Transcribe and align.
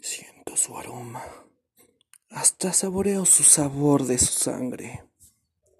Siento 0.00 0.56
su 0.56 0.76
aroma. 0.76 1.22
Hasta 2.30 2.72
saboreo 2.72 3.24
su 3.24 3.42
sabor 3.44 4.04
de 4.04 4.18
su 4.18 4.32
sangre. 4.32 5.04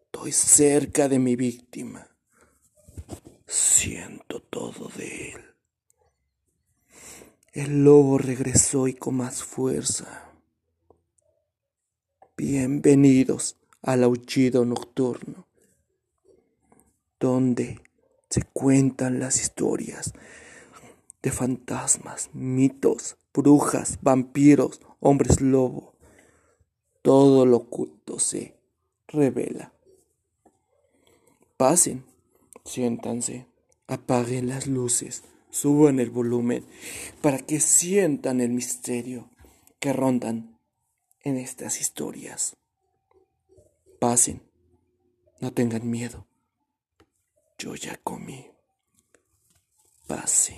Estoy 0.05 0.33
cerca 0.33 1.09
de 1.09 1.19
mi 1.19 1.35
víctima. 1.35 2.09
Siento 3.47 4.41
todo 4.41 4.89
de 4.97 5.33
él. 5.33 5.45
El 7.53 7.85
lobo 7.85 8.19
regresó 8.19 8.89
y 8.89 8.95
con 8.95 9.17
más 9.17 9.43
fuerza. 9.43 10.33
Bienvenidos 12.37 13.57
al 13.83 14.03
aullido 14.05 14.65
nocturno, 14.65 15.47
donde 17.21 17.81
se 18.31 18.43
cuentan 18.43 19.21
las 19.21 19.41
historias 19.41 20.13
de 21.23 21.31
fantasmas, 21.31 22.29
mitos, 22.35 23.17
brujas, 23.33 23.99
vampiros, 24.03 24.81
hombres 25.01 25.41
lobo. 25.41 25.95
Todo 27.01 27.47
lo 27.47 27.57
oculto 27.57 28.19
se 28.19 28.57
revela. 29.09 29.73
Pasen, 31.57 32.05
siéntanse, 32.65 33.47
apaguen 33.87 34.49
las 34.49 34.67
luces, 34.67 35.23
suban 35.51 36.01
el 36.01 36.11
volumen 36.11 36.65
para 37.23 37.39
que 37.39 37.61
sientan 37.61 38.41
el 38.41 38.51
misterio 38.51 39.31
que 39.81 39.93
rondan 39.93 40.59
en 41.23 41.39
estas 41.39 41.81
historias. 41.81 42.57
Pasen, 43.99 44.43
no 45.41 45.53
tengan 45.53 45.89
miedo. 45.89 46.27
Yo 47.57 47.75
ya 47.77 47.97
comí. 48.03 48.51
Pasen. 50.09 50.57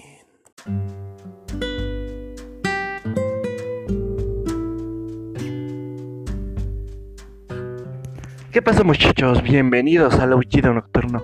¿Qué 8.50 8.62
pasa 8.62 8.82
muchachos? 8.82 9.42
Bienvenidos 9.42 10.14
al 10.14 10.32
Aullido 10.32 10.72
Nocturno. 10.72 11.22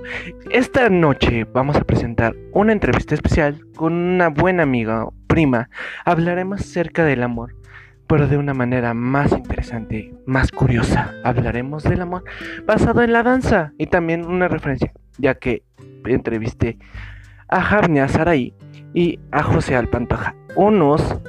Esta 0.50 0.90
noche 0.90 1.44
vamos 1.44 1.76
a 1.76 1.84
presentar 1.84 2.36
una 2.52 2.72
entrevista 2.72 3.14
especial 3.14 3.66
con 3.74 3.94
una 3.94 4.28
buena 4.28 4.64
amiga, 4.64 5.08
prima. 5.26 5.70
Hablaremos 6.04 6.60
acerca 6.60 7.06
del 7.06 7.22
amor, 7.22 7.56
pero 8.12 8.28
de 8.28 8.36
una 8.36 8.52
manera 8.52 8.92
más 8.92 9.32
interesante, 9.32 10.12
más 10.26 10.52
curiosa. 10.52 11.14
Hablaremos 11.24 11.82
del 11.82 12.02
amor 12.02 12.24
basado 12.66 13.02
en 13.02 13.10
la 13.10 13.22
danza 13.22 13.72
y 13.78 13.86
también 13.86 14.26
una 14.26 14.48
referencia, 14.48 14.92
ya 15.16 15.34
que 15.34 15.62
entrevisté 16.04 16.76
a 17.48 17.62
Javnia 17.62 18.08
Saray 18.08 18.52
y 18.92 19.18
a 19.30 19.42
José 19.42 19.76
Alpantoja, 19.76 20.36
unos 20.56 21.20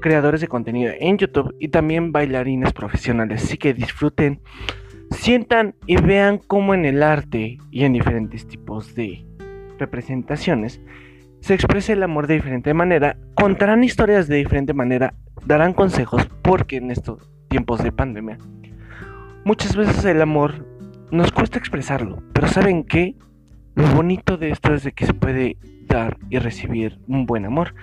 creadores 0.00 0.40
de 0.40 0.48
contenido 0.48 0.92
en 0.98 1.18
YouTube 1.18 1.54
y 1.60 1.68
también 1.68 2.10
bailarines 2.10 2.72
profesionales. 2.72 3.44
Así 3.44 3.56
que 3.56 3.72
disfruten 3.72 4.40
sientan 5.12 5.76
y 5.86 5.98
vean 5.98 6.38
cómo 6.38 6.74
en 6.74 6.84
el 6.84 7.04
arte 7.04 7.58
y 7.70 7.84
en 7.84 7.92
diferentes 7.92 8.44
tipos 8.44 8.92
de 8.96 9.24
representaciones 9.78 10.80
se 11.40 11.54
expresa 11.54 11.92
el 11.92 12.02
amor 12.02 12.26
de 12.26 12.34
diferente 12.34 12.74
manera, 12.74 13.16
contarán 13.34 13.84
historias 13.84 14.28
de 14.28 14.36
diferente 14.36 14.74
manera, 14.74 15.14
darán 15.46 15.72
consejos 15.72 16.28
porque 16.42 16.76
en 16.76 16.90
estos 16.90 17.30
tiempos 17.48 17.82
de 17.82 17.92
pandemia 17.92 18.38
muchas 19.44 19.76
veces 19.76 20.04
el 20.04 20.20
amor 20.20 20.66
nos 21.10 21.32
cuesta 21.32 21.58
expresarlo, 21.58 22.22
pero 22.34 22.48
¿saben 22.48 22.84
qué? 22.84 23.16
Lo 23.74 23.86
bonito 23.94 24.36
de 24.36 24.50
esto 24.50 24.74
es 24.74 24.82
de 24.84 24.92
que 24.92 25.06
se 25.06 25.14
puede 25.14 25.56
dar 25.86 26.18
y 26.28 26.38
recibir 26.38 26.98
un 27.08 27.24
buen 27.24 27.46
amor. 27.46 27.74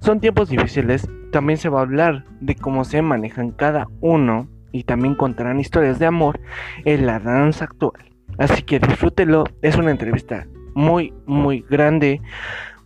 Son 0.00 0.18
tiempos 0.18 0.48
difíciles, 0.48 1.08
también 1.30 1.58
se 1.58 1.68
va 1.68 1.78
a 1.78 1.82
hablar 1.82 2.24
de 2.40 2.56
cómo 2.56 2.84
se 2.84 3.02
manejan 3.02 3.52
cada 3.52 3.86
uno 4.00 4.48
y 4.72 4.84
también 4.84 5.14
contarán 5.14 5.60
historias 5.60 5.98
de 5.98 6.06
amor 6.06 6.40
en 6.84 7.06
la 7.06 7.20
danza 7.20 7.66
actual. 7.66 8.04
Así 8.38 8.62
que 8.62 8.80
disfrútelo, 8.80 9.44
es 9.62 9.76
una 9.76 9.90
entrevista 9.90 10.46
muy, 10.74 11.14
muy 11.26 11.64
grande, 11.70 12.20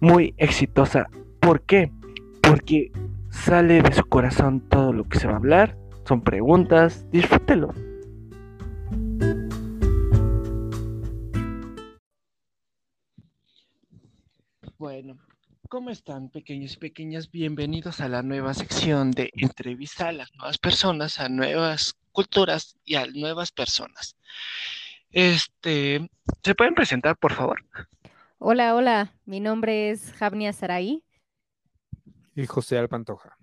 muy 0.01 0.35
exitosa. 0.39 1.07
¿Por 1.41 1.63
qué? 1.63 1.93
Porque 2.43 2.91
sale 3.31 3.83
de 3.83 3.93
su 3.93 4.05
corazón 4.05 4.61
todo 4.69 4.93
lo 4.93 5.05
que 5.05 5.19
se 5.19 5.27
va 5.27 5.35
a 5.35 5.37
hablar, 5.37 5.77
son 6.07 6.23
preguntas, 6.23 7.09
disfrútelo. 7.11 7.73
Bueno, 14.79 15.19
¿Cómo 15.71 15.91
están, 15.91 16.31
pequeños 16.31 16.73
y 16.73 16.77
pequeñas? 16.79 17.31
Bienvenidos 17.31 18.01
a 18.01 18.09
la 18.09 18.25
nueva 18.25 18.55
sección 18.55 19.13
de 19.13 19.31
entrevista 19.35 20.09
a 20.09 20.13
las 20.13 20.35
nuevas 20.35 20.59
personas, 20.59 21.21
a 21.21 21.29
nuevas 21.29 21.95
culturas 22.11 22.77
y 22.85 22.97
a 22.97 23.07
nuevas 23.07 23.53
personas. 23.53 24.17
Este, 25.13 26.11
¿se 26.43 26.55
pueden 26.57 26.75
presentar, 26.75 27.17
por 27.19 27.35
favor? 27.35 27.65
Hola, 28.43 28.75
hola. 28.75 29.13
Mi 29.27 29.39
nombre 29.39 29.91
es 29.91 30.15
Javnia 30.15 30.55
Saray. 30.55 31.05
Y 32.35 32.47
José 32.47 32.79
Alpantoja. 32.79 33.37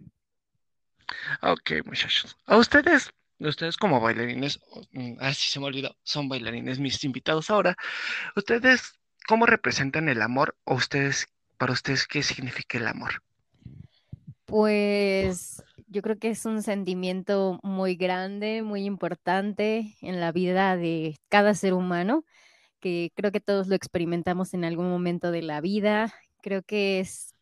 Ok, 1.44 1.86
muchachos. 1.86 2.36
A 2.48 2.58
ustedes, 2.58 3.12
ustedes 3.38 3.78
como 3.78 4.02
bailarines, 4.02 4.60
ah, 5.20 5.32
sí 5.36 5.52
se 5.52 5.60
me 5.60 5.68
olvidó, 5.68 5.96
son 6.02 6.28
bailarines 6.28 6.80
mis 6.80 7.04
invitados 7.04 7.52
ahora. 7.52 7.76
¿Ustedes 8.36 8.94
cómo 9.28 9.46
representan 9.46 10.10
el 10.10 10.20
amor 10.20 10.58
o 10.64 10.74
ustedes 10.74 11.28
para 11.60 11.74
ustedes, 11.74 12.08
¿qué 12.08 12.24
significa 12.24 12.80
el 12.80 12.88
amor? 12.88 13.22
Pues 14.46 15.64
yo 15.86 16.02
creo 16.02 16.18
que 16.18 16.32
es 16.32 16.44
un 16.48 16.64
sentimiento 16.64 17.60
muy 17.62 17.96
grande, 17.98 18.64
muy 18.64 18.86
importante 18.86 19.96
en 20.02 20.20
la 20.20 20.32
vida 20.32 20.76
de 20.76 21.20
cada 21.30 21.54
ser 21.54 21.76
humano, 21.76 22.26
que 22.80 23.12
creo 23.16 23.32
que 23.32 23.40
todos 23.40 23.68
lo 23.68 23.76
experimentamos 23.76 24.54
en 24.54 24.66
algún 24.66 24.90
momento 24.90 25.32
de 25.32 25.42
la 25.42 25.62
vida. 25.62 26.14
Creo 26.42 26.64
que 26.64 27.00
es 27.00 27.34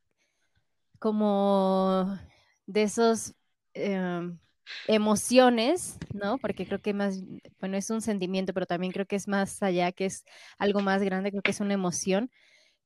como 0.99 2.19
de 2.65 2.83
esos 2.83 3.33
em, 3.73 4.39
emociones, 4.87 5.97
¿no? 6.13 6.37
Porque 6.37 6.65
creo 6.65 6.79
que 6.81 6.93
más, 6.93 7.21
bueno, 7.59 7.77
es 7.77 7.89
un 7.89 8.01
sentimiento, 8.01 8.53
pero 8.53 8.65
también 8.65 8.91
creo 8.91 9.05
que 9.05 9.15
es 9.15 9.27
más 9.27 9.61
allá, 9.61 9.91
que 9.91 10.05
es 10.05 10.25
algo 10.57 10.81
más 10.81 11.03
grande, 11.03 11.31
creo 11.31 11.43
que 11.43 11.51
es 11.51 11.59
una 11.59 11.73
emoción 11.73 12.31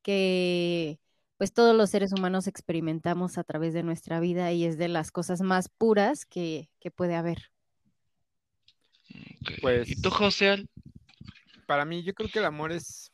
que 0.02 1.00
pues 1.38 1.54
todos 1.54 1.74
los 1.74 1.90
seres 1.90 2.12
humanos 2.12 2.48
experimentamos 2.48 3.38
a 3.38 3.46
través 3.46 3.74
de 3.74 3.81
nuestra 3.81 4.20
vida 4.20 4.52
y 4.52 4.66
es 4.66 4.78
de 4.78 4.90
las 4.90 5.10
cosas 5.10 5.40
más 5.40 5.70
puras 5.70 6.26
que, 6.26 6.70
puede 6.96 7.16
haber. 7.16 7.50
Pues, 9.62 9.90
¿Y 9.90 10.02
tú, 10.02 10.10
José? 10.10 10.68
Para 11.69 11.85
mí, 11.85 12.02
yo 12.02 12.16
creo 12.16 12.28
que 12.34 12.40
el 12.40 12.46
amor 12.46 12.72
es, 12.72 13.12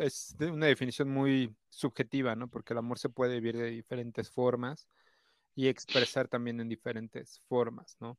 es 0.00 0.34
una 0.40 0.64
definición 0.64 1.10
muy 1.10 1.54
subjetiva, 1.68 2.34
¿no? 2.34 2.48
Porque 2.48 2.72
el 2.72 2.78
amor 2.78 2.98
se 2.98 3.10
puede 3.10 3.34
vivir 3.40 3.58
de 3.58 3.68
diferentes 3.68 4.30
formas 4.30 4.88
y 5.54 5.68
expresar 5.68 6.28
también 6.28 6.60
en 6.60 6.70
diferentes 6.70 7.42
formas, 7.48 7.98
¿no? 8.00 8.16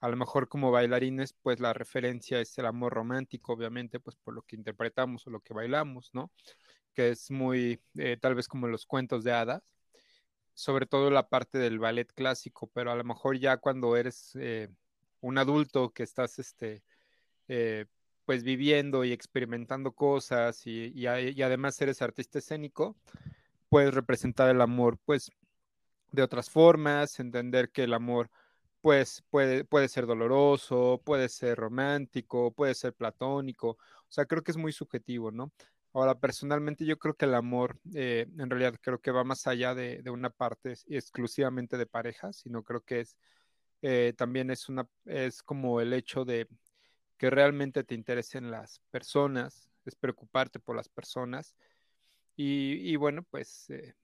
A 0.00 0.08
lo 0.08 0.16
mejor 0.16 0.48
como 0.48 0.70
bailarines, 0.70 1.34
pues 1.42 1.60
la 1.60 1.74
referencia 1.74 2.40
es 2.40 2.56
el 2.56 2.64
amor 2.64 2.94
romántico, 2.94 3.52
obviamente, 3.52 4.00
pues 4.00 4.16
por 4.16 4.32
lo 4.32 4.40
que 4.40 4.56
interpretamos 4.56 5.26
o 5.26 5.30
lo 5.30 5.40
que 5.40 5.52
bailamos, 5.52 6.08
¿no? 6.14 6.30
que 6.94 7.10
es 7.10 7.30
muy, 7.30 7.78
eh, 7.98 8.16
tal 8.18 8.34
vez 8.34 8.48
como 8.48 8.68
los 8.68 8.86
cuentos 8.86 9.22
de 9.22 9.32
hadas, 9.32 9.62
sobre 10.54 10.86
todo 10.86 11.10
la 11.10 11.28
parte 11.28 11.58
del 11.58 11.78
ballet 11.78 12.10
clásico, 12.10 12.70
pero 12.72 12.90
a 12.90 12.96
lo 12.96 13.04
mejor 13.04 13.38
ya 13.38 13.58
cuando 13.58 13.96
eres 13.98 14.32
eh, 14.40 14.70
un 15.20 15.36
adulto 15.36 15.90
que 15.90 16.04
estás, 16.04 16.38
este, 16.38 16.82
eh, 17.48 17.84
pues 18.24 18.42
viviendo 18.44 19.04
y 19.04 19.12
experimentando 19.12 19.92
cosas 19.92 20.66
y, 20.66 20.92
y, 20.94 21.06
además 21.06 21.80
eres 21.80 22.02
artista 22.02 22.38
escénico, 22.38 22.96
puedes 23.68 23.94
representar 23.94 24.50
el 24.50 24.60
amor, 24.60 24.98
pues, 25.04 25.30
de 26.12 26.22
otras 26.22 26.50
formas, 26.50 27.18
entender 27.20 27.70
que 27.70 27.84
el 27.84 27.94
amor, 27.94 28.30
pues, 28.80 29.24
puede, 29.30 29.64
puede 29.64 29.88
ser 29.88 30.06
doloroso, 30.06 31.00
puede 31.04 31.28
ser 31.28 31.58
romántico, 31.58 32.52
puede 32.52 32.74
ser 32.74 32.94
platónico, 32.94 33.70
o 33.70 33.78
sea, 34.08 34.26
creo 34.26 34.42
que 34.42 34.52
es 34.52 34.58
muy 34.58 34.72
subjetivo, 34.72 35.30
¿no? 35.30 35.52
Ahora, 35.94 36.18
personalmente 36.18 36.86
yo 36.86 36.98
creo 36.98 37.14
que 37.14 37.26
el 37.26 37.34
amor, 37.34 37.78
eh, 37.94 38.26
en 38.38 38.50
realidad 38.50 38.78
creo 38.80 39.00
que 39.00 39.10
va 39.10 39.24
más 39.24 39.46
allá 39.46 39.74
de, 39.74 40.02
una 40.10 40.30
parte 40.30 40.74
exclusivamente 40.88 41.76
de 41.76 41.86
pareja, 41.86 42.32
sino 42.32 42.62
creo 42.62 42.80
que 42.82 43.00
es 43.00 43.16
eh, 43.82 44.14
también 44.16 44.50
es 44.50 44.68
una, 44.68 44.86
es 45.06 45.42
como 45.42 45.80
el 45.80 45.92
hecho 45.92 46.24
de 46.24 46.46
que 47.22 47.30
realmente 47.30 47.84
te 47.84 47.94
interesen 47.94 48.50
las 48.50 48.80
personas, 48.90 49.70
es 49.84 49.94
preocuparte 49.94 50.58
por 50.58 50.74
las 50.74 50.88
personas. 50.88 51.54
Y, 52.34 52.96
bueno, 52.96 53.22
pues 53.22 53.70
eh, 53.70 53.94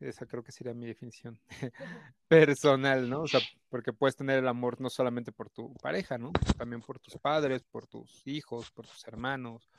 esa 0.00 0.26
creo 0.26 0.42
que 0.42 0.52
sería 0.52 0.74
mi 0.74 0.84
definición 0.84 1.40
personal, 2.28 3.08
¿no? 3.08 3.22
O 3.22 3.26
sea, 3.26 3.40
porque 3.70 3.94
puedes 3.94 4.16
tener 4.16 4.40
el 4.40 4.48
amor 4.48 4.82
no 4.82 4.90
solamente 4.90 5.32
por 5.32 5.48
tu 5.48 5.72
pareja, 5.76 6.18
¿no? 6.18 6.30
También 6.58 6.82
por 6.82 6.98
tus 6.98 7.16
padres, 7.16 7.62
por 7.62 7.86
tus 7.86 8.20
hijos, 8.26 8.70
por 8.70 8.86
tus 8.86 9.02
hermanos, 9.06 9.70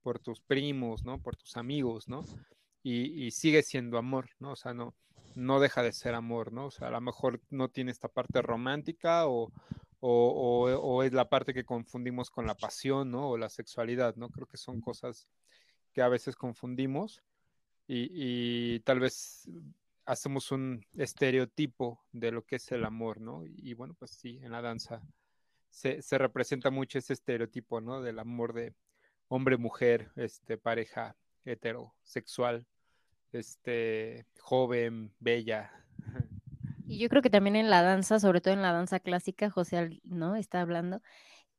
por 0.00 0.20
tus 0.20 0.40
primos, 0.40 1.04
¿no? 1.04 1.20
Por 1.20 1.34
tus 1.34 1.56
amigos, 1.56 2.08
¿no? 2.08 2.24
Y, 2.84 3.32
sigue 3.32 3.64
siendo 3.64 3.98
amor, 3.98 4.30
¿no? 4.38 4.52
O 4.52 4.56
sea, 4.56 4.74
no, 4.74 4.94
no 5.34 5.58
deja 5.58 5.82
de 5.82 5.92
ser 5.92 6.14
amor, 6.14 6.52
¿no? 6.52 6.66
O 6.66 6.70
sea, 6.70 6.86
a 6.86 6.92
lo 6.92 7.00
mejor 7.00 7.40
no 7.50 7.68
tiene 7.68 7.90
esta 7.90 8.06
parte 8.06 8.42
romántica 8.42 9.26
o, 9.26 9.50
o, 10.00 11.02
es 11.02 11.12
la 11.12 11.28
parte 11.28 11.54
que 11.54 11.64
confundimos 11.64 12.30
con 12.30 12.46
la 12.46 12.54
pasión, 12.54 13.10
¿no? 13.10 13.30
O 13.30 13.38
la 13.38 13.48
sexualidad, 13.48 14.16
¿no? 14.16 14.30
Creo 14.30 14.46
que 14.46 14.56
son 14.56 14.80
cosas 14.80 15.28
que 15.92 16.02
a 16.02 16.08
veces 16.08 16.36
confundimos 16.36 17.22
y, 17.86 18.80
tal 18.80 19.00
vez 19.00 19.48
hacemos 20.04 20.52
un 20.52 20.86
estereotipo 20.96 22.00
de 22.12 22.32
lo 22.32 22.44
que 22.44 22.56
es 22.56 22.72
el 22.72 22.84
amor, 22.84 23.20
¿no? 23.20 23.44
Y, 23.44 23.74
bueno, 23.74 23.94
pues 23.98 24.12
sí, 24.12 24.38
en 24.42 24.52
la 24.52 24.62
danza 24.62 25.02
se, 25.70 26.02
se, 26.02 26.18
representa 26.18 26.70
mucho 26.70 26.98
ese 26.98 27.12
estereotipo, 27.12 27.80
¿no? 27.80 28.00
Del 28.00 28.18
amor 28.18 28.52
de 28.54 28.74
hombre-mujer, 29.28 30.10
este, 30.16 30.58
pareja 30.58 31.16
heterosexual, 31.44 32.66
este, 33.32 34.26
joven, 34.40 35.12
bella. 35.18 35.72
Y 36.88 36.98
yo 36.98 37.08
creo 37.08 37.22
que 37.22 37.30
también 37.30 37.56
en 37.56 37.70
la 37.70 37.82
danza, 37.82 38.18
sobre 38.18 38.40
todo 38.40 38.54
en 38.54 38.62
la 38.62 38.72
danza 38.72 38.98
clásica, 39.00 39.50
José, 39.50 40.00
¿no? 40.04 40.36
Está 40.36 40.62
hablando 40.62 41.02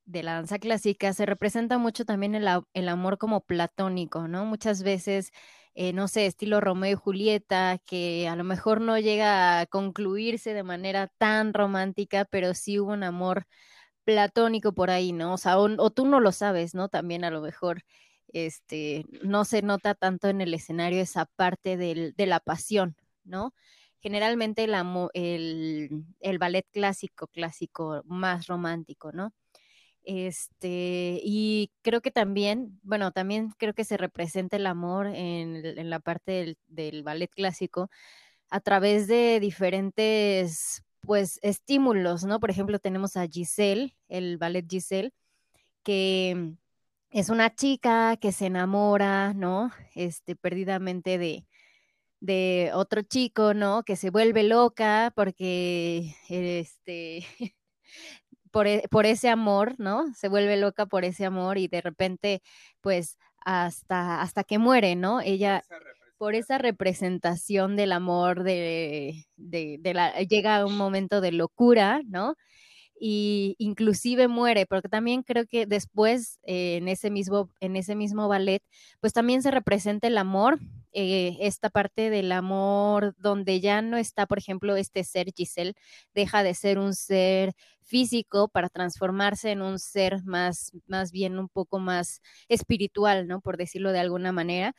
de 0.05 0.23
la 0.23 0.33
danza 0.33 0.59
clásica, 0.59 1.13
se 1.13 1.25
representa 1.27 1.77
mucho 1.77 2.05
también 2.05 2.35
el, 2.35 2.89
amor 2.89 3.17
como 3.19 3.41
platónico, 3.41 4.27
¿no? 4.27 4.45
Muchas 4.45 4.83
veces, 4.83 5.31
eh, 5.75 5.93
no 5.93 6.07
sé, 6.07 6.25
estilo 6.25 6.61
Romeo 6.61 6.93
y 6.93 6.95
Julieta, 6.95 7.77
que 7.85 8.27
a 8.27 8.35
lo 8.35 8.43
mejor 8.43 8.81
no 8.81 8.97
llega 8.99 9.59
a 9.61 9.65
concluirse 9.67 10.53
de 10.53 10.63
manera 10.63 11.07
tan 11.19 11.53
romántica, 11.53 12.25
pero 12.25 12.55
sí 12.55 12.79
hubo 12.79 12.91
un 12.93 13.03
amor 13.03 13.45
platónico 14.03 14.73
por 14.73 14.89
ahí, 14.91 15.13
¿no? 15.13 15.33
O 15.35 15.37
sea, 15.37 15.59
o, 15.59 15.89
tú 15.91 16.07
no 16.07 16.19
lo 16.19 16.31
sabes, 16.31 16.73
¿no? 16.75 16.89
También 16.89 17.23
a 17.23 17.31
lo 17.31 17.41
mejor, 17.41 17.83
este, 18.29 19.05
no 19.23 19.45
se 19.45 19.61
nota 19.61 19.95
tanto 19.95 20.27
en 20.29 20.41
el 20.41 20.53
escenario 20.53 21.01
esa 21.01 21.25
parte 21.25 21.77
del, 21.77 22.13
de 22.15 22.25
la 22.25 22.39
pasión, 22.39 22.95
¿no? 23.23 23.53
Generalmente 24.01 24.63
el, 24.63 24.75
el, 25.13 26.05
el 26.19 26.37
ballet 26.37 26.65
clásico, 26.71 27.27
clásico 27.27 28.01
más 28.05 28.47
romántico, 28.47 29.11
¿no? 29.11 29.33
Este, 30.03 31.21
y 31.23 31.71
creo 31.83 32.01
que 32.01 32.11
también, 32.11 32.79
bueno, 32.83 33.11
también 33.11 33.51
creo 33.57 33.73
que 33.75 33.83
se 33.83 33.97
representa 33.97 34.57
el 34.57 34.65
amor 34.65 35.07
en, 35.07 35.89
la 35.89 35.99
parte 35.99 36.57
del, 36.67 37.03
ballet 37.03 37.29
clásico 37.29 37.89
a 38.49 38.59
través 38.61 39.07
de 39.07 39.39
diferentes, 39.39 40.83
pues, 41.01 41.39
estímulos, 41.43 42.23
¿no? 42.25 42.39
Por 42.39 42.49
ejemplo, 42.51 42.79
tenemos 42.79 43.17
a 43.17 43.27
Giselle, 43.27 43.95
el 44.07 44.37
ballet 44.37 44.65
Giselle, 44.69 45.11
que 45.83 46.55
es 47.11 47.29
una 47.29 47.55
chica 47.55 48.17
que 48.17 48.31
se 48.31 48.47
enamora, 48.47 49.33
¿no? 49.35 49.71
Este, 49.95 50.35
perdidamente 50.35 51.17
de, 51.19 51.45
de 52.19 52.71
otro 52.73 53.01
chico, 53.01 53.53
¿no? 53.53 53.83
Que 53.83 53.95
se 53.95 54.09
vuelve 54.09 54.43
loca 54.43 55.11
porque, 55.15 56.15
este, 56.29 57.17
e, 58.65 58.87
por, 58.89 59.05
ese 59.05 59.29
amor, 59.29 59.75
¿no? 59.77 60.13
Se 60.15 60.27
vuelve 60.27 60.57
loca 60.57 60.85
por 60.85 61.05
ese 61.05 61.25
amor 61.25 61.57
y 61.57 61.67
de 61.67 61.81
repente, 61.81 62.41
pues, 62.81 63.17
hasta, 63.45 64.21
hasta 64.21 64.43
que 64.43 64.57
muere, 64.57 64.95
¿no? 64.95 65.21
Ella, 65.21 65.63
por 66.17 66.35
esa 66.35 66.57
representación 66.57 67.75
del 67.77 67.93
amor, 67.93 68.43
de, 68.43 69.25
de, 69.37 69.93
la, 69.93 70.13
llega 70.21 70.57
a 70.57 70.65
un 70.65 70.77
momento 70.77 71.21
de 71.21 71.31
locura, 71.31 72.01
¿no? 72.05 72.35
Y 72.99 73.55
inclusive 73.59 74.27
muere, 74.27 74.65
porque 74.65 74.89
también 74.89 75.23
creo 75.23 75.45
que 75.45 75.65
después 75.65 76.39
eh, 76.43 76.77
en, 76.77 76.87
ese 76.87 77.09
mismo, 77.09 77.49
en 77.59 77.75
ese 77.75 77.95
mismo 77.95 78.27
ballet, 78.27 78.61
pues 78.99 79.13
también 79.13 79.41
se 79.41 79.51
representa 79.51 80.07
el 80.07 80.17
amor, 80.17 80.59
eh, 80.91 81.37
esta 81.41 81.69
parte 81.69 82.09
del 82.09 82.31
amor 82.31 83.15
donde 83.17 83.59
ya 83.61 83.81
no 83.81 83.97
está, 83.97 84.25
por 84.25 84.37
ejemplo, 84.39 84.75
este 84.75 85.03
ser 85.03 85.27
Giselle, 85.35 85.73
deja 86.13 86.43
de 86.43 86.53
ser 86.53 86.79
un 86.79 86.93
ser 86.93 87.53
físico 87.83 88.47
para 88.49 88.69
transformarse 88.69 89.51
en 89.51 89.61
un 89.61 89.79
ser 89.79 90.23
más, 90.23 90.71
más 90.87 91.11
bien 91.11 91.39
un 91.39 91.49
poco 91.49 91.79
más 91.79 92.21
espiritual, 92.47 93.27
¿no? 93.27 93.41
Por 93.41 93.57
decirlo 93.57 93.91
de 93.91 93.99
alguna 93.99 94.31
manera. 94.31 94.75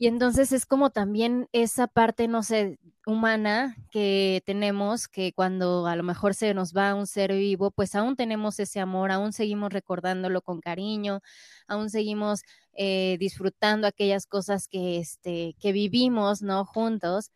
Y 0.00 0.06
entonces 0.06 0.52
es 0.52 0.64
como 0.64 0.90
también 0.90 1.48
esa 1.52 1.88
parte, 1.88 2.28
no 2.28 2.44
sé, 2.44 2.78
humana 3.04 3.76
que 3.90 4.42
tenemos, 4.46 5.08
que 5.08 5.32
cuando 5.32 5.86
a 5.86 5.96
lo 5.96 6.04
mejor 6.04 6.34
se 6.34 6.54
nos 6.54 6.72
va 6.72 6.94
un 6.94 7.08
ser 7.08 7.32
vivo, 7.32 7.72
pues 7.72 7.96
aún 7.96 8.14
tenemos 8.14 8.60
ese 8.60 8.78
amor, 8.78 9.10
aún 9.10 9.32
seguimos 9.32 9.72
recordándolo 9.72 10.40
con 10.42 10.60
cariño, 10.60 11.20
aún 11.66 11.90
seguimos 11.90 12.42
eh, 12.74 13.16
disfrutando 13.18 13.88
aquellas 13.88 14.26
cosas 14.26 14.68
que, 14.68 14.98
este, 14.98 15.56
que 15.58 15.72
vivimos, 15.72 16.42
¿no? 16.42 16.64
Juntos. 16.64 17.32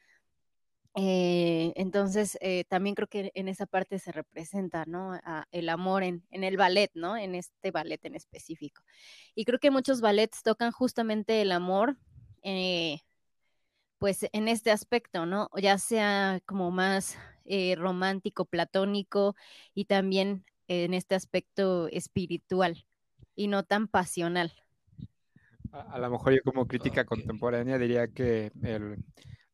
Eh, 0.94 1.72
entonces, 1.74 2.38
eh, 2.42 2.64
también 2.68 2.94
creo 2.94 3.08
que 3.08 3.32
en 3.34 3.48
esa 3.48 3.66
parte 3.66 3.98
se 3.98 4.12
representa, 4.12 4.84
¿no? 4.86 5.18
el 5.50 5.68
amor 5.68 6.02
en, 6.04 6.22
en, 6.30 6.44
el 6.44 6.56
ballet, 6.58 6.90
¿no? 6.94 7.16
En 7.16 7.34
este 7.34 7.70
ballet 7.72 8.04
en 8.04 8.14
específico. 8.14 8.82
Y 9.34 9.44
creo 9.46 9.58
que 9.58 9.70
muchos 9.70 10.00
ballets 10.00 10.42
tocan 10.42 10.70
justamente 10.70 11.40
el 11.42 11.50
amor 11.50 11.96
eh, 12.42 13.00
pues 13.98 14.26
en 14.32 14.48
este 14.48 14.70
aspecto, 14.70 15.26
¿no? 15.26 15.48
Ya 15.60 15.78
sea 15.78 16.40
como 16.46 16.70
más 16.70 17.16
eh, 17.44 17.74
romántico, 17.76 18.44
platónico 18.44 19.36
y 19.74 19.84
también 19.84 20.44
en 20.68 20.94
este 20.94 21.14
aspecto 21.14 21.88
espiritual 21.88 22.84
y 23.34 23.48
no 23.48 23.64
tan 23.64 23.88
pasional. 23.88 24.52
A, 25.72 25.98
lo 25.98 26.10
mejor 26.10 26.34
yo 26.34 26.42
como 26.44 26.66
crítica 26.66 27.04
contemporánea 27.04 27.78
diría 27.78 28.08
que 28.08 28.52
el 28.62 29.02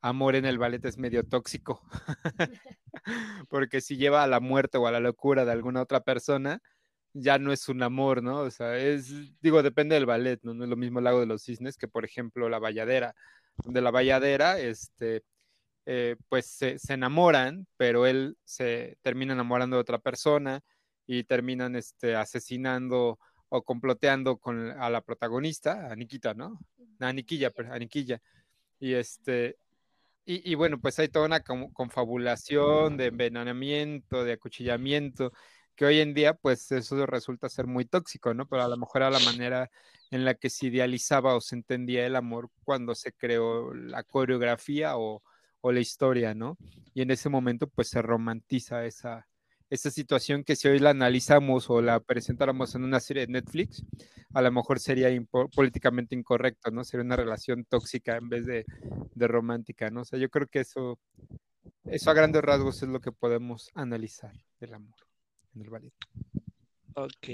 amor 0.01 0.35
en 0.35 0.47
el 0.47 0.59
ballet 0.59 0.85
es 0.85 0.99
medio 0.99 1.25
tóxico, 1.25 1.83
porque 3.49 3.81
si 3.81 3.97
lleva 3.97 4.23
a 4.23 4.27
la 4.27 4.41
muerte 4.41 4.79
o 4.79 4.87
a 4.87 4.93
la 4.93 5.01
locura 5.01 5.45
de 5.45 5.53
alguna 5.53 5.83
otra 5.83 6.01
persona, 6.01 6.61
ya 7.21 7.39
no 7.39 7.53
es 7.53 7.69
un 7.69 7.83
amor, 7.83 8.23
¿no? 8.23 8.41
O 8.41 8.51
sea, 8.51 8.77
es, 8.77 9.13
digo, 9.41 9.63
depende 9.63 9.95
del 9.95 10.07
ballet, 10.07 10.41
¿no? 10.43 10.55
No 10.55 10.65
es 10.65 10.71
lo 10.71 10.77
mismo 10.77 10.99
el 11.01 11.05
lago 11.05 11.21
de 11.21 11.27
los 11.27 11.43
cisnes 11.43 11.77
que, 11.77 11.89
por 11.89 12.05
ejemplo, 12.05 12.49
la 12.49 12.59
valladera, 12.59 13.15
donde 13.65 13.81
la 13.81 13.91
valladera, 13.91 14.59
este, 14.59 15.23
eh, 15.87 16.17
pues 16.29 16.47
se, 16.47 16.77
enamoran, 16.89 17.67
pero 17.77 18.07
él 18.07 18.37
se 18.45 18.99
termina 19.03 19.33
enamorando 19.33 19.77
de 19.77 19.83
otra 19.83 19.99
persona 19.99 20.61
y 21.07 21.25
terminan 21.25 21.77
este, 21.77 22.15
asesinando 22.15 23.19
o 23.49 23.63
comploteando 23.63 24.39
con, 24.39 24.71
a 24.73 24.91
la 24.91 25.01
protagonista, 25.01 25.91
a 25.91 25.97
Nikita, 25.97 26.35
¿no? 26.35 26.59
A 27.01 27.13
Niquilla, 27.13 27.53
a 27.71 27.79
Niquilla. 27.79 28.21
Y 28.79 28.95
este, 28.95 29.57
y, 30.27 30.53
y, 30.53 30.55
bueno, 30.57 30.79
pues 30.79 30.99
hay 30.99 31.09
toda 31.09 31.25
una 31.27 31.41
confabulación 31.41 32.99
de 32.99 33.07
envenenamiento, 33.07 34.25
de 34.25 34.35
acuchillamiento, 34.35 35.33
que 35.79 35.87
hoy 35.87 36.01
en 36.01 36.13
día 36.13 36.35
pues 36.35 36.73
eso 36.73 37.07
resulta 37.07 37.49
ser 37.49 37.69
muy 37.69 37.85
tóxico, 37.85 38.35
¿no? 38.35 38.49
Pero 38.49 38.65
a 38.65 38.69
lo 38.69 38.77
mejor 38.77 39.03
era 39.03 39.11
la 39.13 39.21
manera 39.21 39.71
en 40.11 40.25
la 40.25 40.35
que 40.35 40.51
se 40.51 40.67
idealizaba 40.67 41.37
o 41.37 41.41
se 41.41 41.55
entendía 41.55 42.05
el 42.05 42.17
amor 42.17 42.51
cuando 42.65 42.97
se 42.97 43.13
creó 43.13 43.73
la 43.75 44.03
coreografía 44.03 44.99
o, 44.99 45.23
la 45.63 45.81
historia, 45.81 46.35
¿no? 46.35 46.57
Y 46.95 47.03
en 47.03 47.11
ese 47.11 47.29
momento 47.29 47.69
pues 47.69 47.91
se 47.91 48.01
romantiza 48.01 48.87
esa, 48.87 49.29
esa 49.69 49.91
situación 49.91 50.43
que 50.43 50.57
si 50.57 50.67
hoy 50.67 50.79
la 50.79 50.91
analizamos 50.91 51.69
o 51.69 51.83
la 51.83 52.01
presentáramos 52.01 52.75
en 52.75 52.85
una 52.85 53.01
serie 53.01 53.27
de 53.27 53.33
Netflix, 53.35 53.85
a 54.33 54.41
lo 54.41 54.51
mejor 54.51 54.81
sería 54.81 55.09
políticamente 55.55 56.17
incorrecto, 56.17 56.71
¿no? 56.71 56.85
Sería 56.85 57.05
una 57.05 57.17
relación 57.17 57.65
tóxica 57.67 58.17
en 58.17 58.31
vez 58.31 58.47
de, 58.47 58.65
de 59.15 59.29
romántica, 59.29 59.91
¿no? 59.91 60.01
O 60.01 60.05
sea, 60.07 60.19
yo 60.19 60.31
creo 60.31 60.47
que 60.49 60.61
eso, 60.61 60.99
eso 61.85 62.11
a 62.11 62.15
grandes 62.15 62.43
rasgos 62.43 62.83
es 62.83 62.89
lo 62.89 63.01
que 63.01 63.13
podemos 63.13 63.71
analizar 63.75 64.33
del 64.59 64.75
amor 64.75 65.08
en 65.59 65.65
el 65.65 65.71
ballet. 65.71 65.93
Ok. 66.95 67.29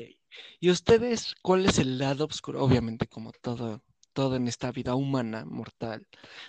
¿Y 0.60 0.70
ustedes 0.70 1.34
cuál 1.42 1.66
es 1.66 1.78
el 1.78 1.98
lado 1.98 2.26
oscuro? 2.26 2.62
Obviamente, 2.62 3.06
como 3.06 3.32
todo, 3.32 3.82
todo 4.12 4.36
en 4.36 4.48
esta 4.48 4.72
vida 4.72 4.94
humana, 4.94 5.44
mortal, 5.44 6.06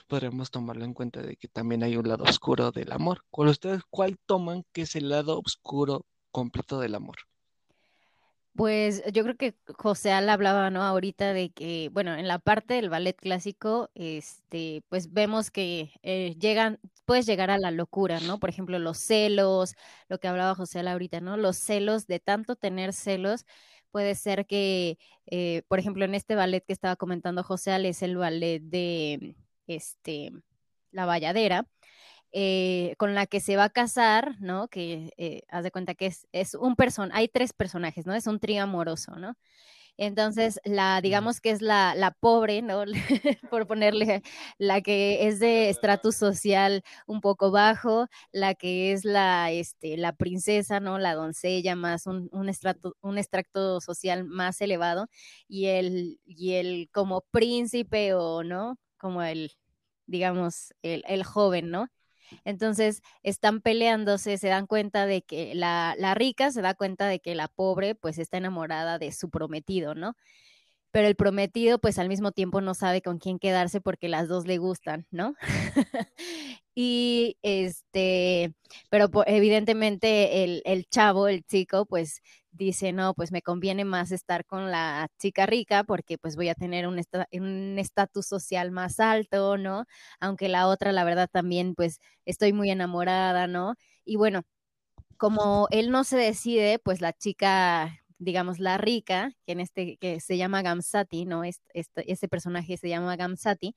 podremos 0.07 0.51
tomarlo 0.51 0.85
en 0.85 0.93
cuenta 0.93 1.21
de 1.21 1.35
que 1.37 1.47
también 1.47 1.83
hay 1.83 1.97
un 1.97 2.07
lado 2.07 2.23
oscuro 2.23 2.71
del 2.71 2.91
amor. 2.91 3.23
¿Cuál 3.29 3.49
ustedes 3.49 3.83
cuál 3.89 4.17
toman 4.25 4.63
que 4.73 4.81
es 4.83 4.95
el 4.95 5.09
lado 5.09 5.39
oscuro 5.39 6.05
completo 6.31 6.79
del 6.79 6.95
amor? 6.95 7.17
Pues 8.55 9.03
yo 9.11 9.23
creo 9.23 9.35
que 9.35 9.53
José 9.77 10.13
Al 10.13 10.29
hablaba, 10.29 10.69
¿no? 10.69 10.81
Ahorita 10.81 11.33
de 11.33 11.51
que, 11.51 11.89
bueno, 11.91 12.15
en 12.15 12.25
la 12.29 12.39
parte 12.39 12.75
del 12.75 12.89
ballet 12.89 13.13
clásico, 13.13 13.91
este, 13.95 14.81
pues 14.87 15.11
vemos 15.11 15.51
que 15.51 15.91
eh, 16.03 16.35
llegan, 16.39 16.79
puedes 17.03 17.25
llegar 17.25 17.51
a 17.51 17.57
la 17.57 17.71
locura, 17.71 18.21
¿no? 18.21 18.39
Por 18.39 18.49
ejemplo, 18.49 18.79
los 18.79 18.97
celos, 18.97 19.75
lo 20.07 20.19
que 20.19 20.29
hablaba 20.29 20.55
José 20.55 20.79
Al 20.79 20.87
ahorita, 20.87 21.19
¿no? 21.19 21.35
Los 21.35 21.57
celos, 21.57 22.07
de 22.07 22.21
tanto 22.21 22.55
tener 22.55 22.93
celos, 22.93 23.45
puede 23.91 24.15
ser 24.15 24.45
que, 24.45 24.97
eh, 25.25 25.63
por 25.67 25.79
ejemplo, 25.79 26.05
en 26.05 26.15
este 26.15 26.35
ballet 26.35 26.63
que 26.65 26.71
estaba 26.73 26.95
comentando 26.95 27.43
José 27.43 27.71
Al, 27.71 27.85
es 27.85 28.01
el 28.03 28.15
ballet 28.15 28.61
de, 28.61 29.35
este, 29.67 30.31
La 30.91 31.05
Valladera, 31.05 31.67
eh, 32.37 32.95
con 32.97 33.15
la 33.15 33.27
que 33.27 33.39
se 33.39 33.55
va 33.55 33.65
a 33.65 33.69
casar, 33.69 34.35
¿no? 34.41 34.67
Que 34.67 35.13
eh, 35.17 35.43
haz 35.49 35.63
de 35.63 35.71
cuenta 35.71 35.95
que 35.95 36.07
es, 36.07 36.27
es 36.33 36.53
un 36.53 36.75
person, 36.75 37.09
hay 37.13 37.29
tres 37.29 37.53
personajes, 37.53 38.05
¿no? 38.05 38.13
Es 38.13 38.27
un 38.27 38.39
trío 38.41 38.61
amoroso, 38.63 39.15
¿no? 39.15 39.35
Entonces, 39.97 40.59
la, 40.65 40.99
digamos 41.01 41.39
que 41.39 41.51
es 41.51 41.61
la, 41.61 41.95
la 41.95 42.11
pobre, 42.11 42.61
¿no? 42.61 42.83
Por 43.49 43.67
ponerle 43.67 44.21
la 44.57 44.81
que 44.81 45.27
es 45.27 45.39
de 45.39 45.69
estratus 45.69 46.17
social 46.17 46.83
un 47.07 47.21
poco 47.21 47.51
bajo, 47.51 48.07
la 48.33 48.53
que 48.55 48.91
es 48.91 49.05
la, 49.05 49.51
este, 49.51 49.95
la 49.97 50.13
princesa, 50.13 50.81
¿no? 50.81 50.99
La 50.99 51.15
doncella 51.15 51.75
más 51.77 52.05
un, 52.07 52.27
un, 52.33 52.49
estrato, 52.49 52.97
un 53.01 53.17
extracto 53.17 53.79
social 53.79 54.25
más 54.25 54.59
elevado, 54.61 55.07
y 55.47 55.67
el, 55.67 56.19
y 56.25 56.55
el 56.55 56.89
como 56.91 57.21
príncipe 57.31 58.13
o, 58.13 58.43
¿no? 58.43 58.77
Como 58.97 59.23
el, 59.23 59.53
digamos, 60.05 60.73
el, 60.81 61.03
el 61.07 61.23
joven, 61.23 61.71
¿no? 61.71 61.87
Entonces 62.43 63.01
están 63.23 63.61
peleándose, 63.61 64.37
se 64.37 64.47
dan 64.47 64.67
cuenta 64.67 65.05
de 65.05 65.21
que 65.21 65.55
la, 65.55 65.95
la, 65.97 66.13
rica 66.15 66.51
se 66.51 66.61
da 66.61 66.73
cuenta 66.73 67.07
de 67.07 67.19
que 67.19 67.35
la 67.35 67.47
pobre 67.47 67.95
pues 67.95 68.17
está 68.17 68.37
enamorada 68.37 68.99
de 68.99 69.11
su 69.11 69.29
prometido, 69.29 69.95
¿no? 69.95 70.15
Pero 70.91 71.07
el 71.07 71.15
prometido 71.15 71.79
pues 71.79 71.99
al 71.99 72.09
mismo 72.09 72.31
tiempo 72.31 72.61
no 72.61 72.73
sabe 72.73 73.01
con 73.01 73.19
quién 73.19 73.39
quedarse 73.39 73.81
porque 73.81 74.09
las 74.09 74.27
dos 74.27 74.47
le 74.47 74.57
gustan, 74.57 75.07
¿no? 75.11 75.35
y 76.75 77.37
este, 77.41 78.53
pero 78.89 79.09
evidentemente 79.25 80.43
el, 80.43 80.61
el 80.65 80.85
chavo, 80.85 81.27
el 81.27 81.43
chico, 81.43 81.85
pues 81.85 82.21
dice, 82.57 82.93
no, 82.93 83.13
pues 83.13 83.31
me 83.31 83.41
conviene 83.41 83.85
más 83.85 84.11
estar 84.11 84.45
con 84.45 84.71
la 84.71 85.07
chica 85.19 85.45
rica 85.45 85.83
porque 85.83 86.17
pues 86.17 86.35
voy 86.35 86.49
a 86.49 86.55
tener 86.55 86.87
un 86.87 86.99
estatus 87.79 88.25
social 88.27 88.71
más 88.71 88.99
alto, 88.99 89.57
¿no? 89.57 89.85
Aunque 90.19 90.49
la 90.49 90.67
otra, 90.67 90.91
la 90.91 91.03
verdad, 91.03 91.29
también 91.31 91.75
pues 91.75 91.99
estoy 92.25 92.53
muy 92.53 92.69
enamorada, 92.71 93.47
¿no? 93.47 93.75
Y 94.05 94.15
bueno, 94.17 94.43
como 95.17 95.67
él 95.71 95.91
no 95.91 96.03
se 96.03 96.17
decide, 96.17 96.79
pues 96.79 97.01
la 97.01 97.13
chica 97.13 97.99
digamos, 98.25 98.59
la 98.59 98.77
rica, 98.77 99.31
que 99.45 99.53
en 99.53 99.61
este, 99.61 99.97
que 99.97 100.19
se 100.19 100.35
llama 100.37 100.61
Gamsati, 100.61 101.25
¿no? 101.25 101.43
Este, 101.43 102.11
ese 102.11 102.27
personaje 102.27 102.75
se 102.77 102.89
llama 102.89 103.15
Gamsati. 103.15 103.75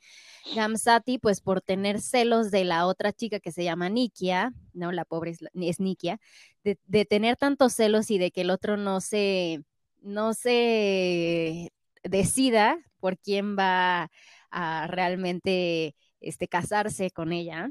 Gamsati, 0.56 1.18
pues 1.18 1.40
por 1.40 1.60
tener 1.60 2.00
celos 2.00 2.50
de 2.50 2.64
la 2.64 2.86
otra 2.86 3.12
chica 3.12 3.38
que 3.38 3.52
se 3.52 3.62
llama 3.62 3.88
Nikia, 3.88 4.52
¿no? 4.72 4.90
La 4.90 5.04
pobre 5.04 5.32
es, 5.32 5.80
Nikia, 5.80 6.18
de, 6.64 6.78
de, 6.86 7.04
tener 7.04 7.36
tantos 7.36 7.74
celos 7.74 8.10
y 8.10 8.18
de 8.18 8.30
que 8.32 8.40
el 8.40 8.50
otro 8.50 8.76
no 8.76 9.00
se, 9.00 9.62
no 10.00 10.34
se 10.34 11.70
decida 12.02 12.78
por 13.00 13.18
quién 13.18 13.56
va 13.56 14.10
a 14.50 14.86
realmente 14.88 15.94
este, 16.20 16.48
casarse 16.48 17.10
con 17.10 17.32
ella, 17.32 17.70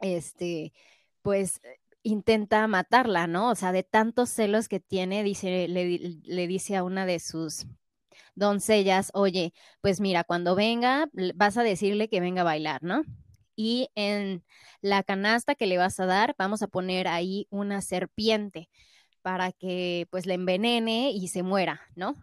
este, 0.00 0.72
pues 1.22 1.60
intenta 2.02 2.66
matarla, 2.66 3.26
¿no? 3.26 3.50
O 3.50 3.54
sea, 3.54 3.72
de 3.72 3.82
tantos 3.82 4.30
celos 4.30 4.68
que 4.68 4.80
tiene, 4.80 5.22
dice, 5.22 5.68
le, 5.68 5.98
le 5.98 6.46
dice 6.46 6.76
a 6.76 6.84
una 6.84 7.06
de 7.06 7.20
sus 7.20 7.66
doncellas, 8.34 9.10
oye, 9.14 9.52
pues 9.80 10.00
mira, 10.00 10.24
cuando 10.24 10.54
venga, 10.54 11.08
vas 11.34 11.56
a 11.56 11.62
decirle 11.62 12.08
que 12.08 12.20
venga 12.20 12.42
a 12.42 12.44
bailar, 12.44 12.82
¿no? 12.82 13.02
Y 13.56 13.90
en 13.94 14.44
la 14.80 15.02
canasta 15.02 15.54
que 15.54 15.66
le 15.66 15.78
vas 15.78 16.00
a 16.00 16.06
dar, 16.06 16.34
vamos 16.38 16.62
a 16.62 16.68
poner 16.68 17.08
ahí 17.08 17.46
una 17.50 17.82
serpiente 17.82 18.70
para 19.22 19.52
que 19.52 20.06
pues 20.10 20.26
le 20.26 20.34
envenene 20.34 21.10
y 21.12 21.28
se 21.28 21.42
muera, 21.42 21.82
¿no? 21.94 22.16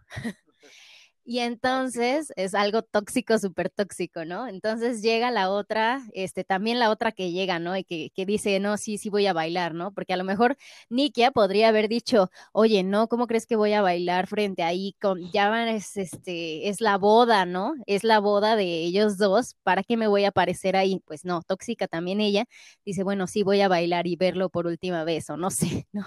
Y 1.30 1.40
entonces 1.40 2.32
es 2.36 2.54
algo 2.54 2.80
tóxico, 2.80 3.38
súper 3.38 3.68
tóxico, 3.68 4.24
¿no? 4.24 4.48
Entonces 4.48 5.02
llega 5.02 5.30
la 5.30 5.50
otra, 5.50 6.00
este, 6.14 6.42
también 6.42 6.78
la 6.78 6.88
otra 6.88 7.12
que 7.12 7.32
llega, 7.32 7.58
¿no? 7.58 7.76
Y 7.76 7.84
que, 7.84 8.10
que, 8.14 8.24
dice, 8.24 8.58
no, 8.60 8.78
sí, 8.78 8.96
sí 8.96 9.10
voy 9.10 9.26
a 9.26 9.34
bailar, 9.34 9.74
¿no? 9.74 9.92
Porque 9.92 10.14
a 10.14 10.16
lo 10.16 10.24
mejor 10.24 10.56
Nikia 10.88 11.30
podría 11.30 11.68
haber 11.68 11.88
dicho, 11.90 12.30
oye, 12.52 12.82
no, 12.82 13.08
¿cómo 13.08 13.26
crees 13.26 13.46
que 13.46 13.56
voy 13.56 13.74
a 13.74 13.82
bailar 13.82 14.26
frente 14.26 14.62
ahí 14.62 14.96
con, 15.02 15.30
ya 15.30 15.50
van, 15.50 15.68
es, 15.68 15.98
este, 15.98 16.70
es 16.70 16.80
la 16.80 16.96
boda, 16.96 17.44
¿no? 17.44 17.74
Es 17.84 18.04
la 18.04 18.20
boda 18.20 18.56
de 18.56 18.64
ellos 18.84 19.18
dos, 19.18 19.54
¿para 19.62 19.82
qué 19.82 19.98
me 19.98 20.06
voy 20.06 20.24
a 20.24 20.28
aparecer 20.28 20.76
ahí? 20.76 21.02
Pues 21.04 21.26
no, 21.26 21.42
tóxica 21.42 21.88
también 21.88 22.22
ella, 22.22 22.46
dice, 22.86 23.02
bueno, 23.02 23.26
sí 23.26 23.42
voy 23.42 23.60
a 23.60 23.68
bailar 23.68 24.06
y 24.06 24.16
verlo 24.16 24.48
por 24.48 24.66
última 24.66 25.04
vez, 25.04 25.28
o 25.28 25.36
no 25.36 25.50
sé, 25.50 25.86
¿no? 25.92 26.06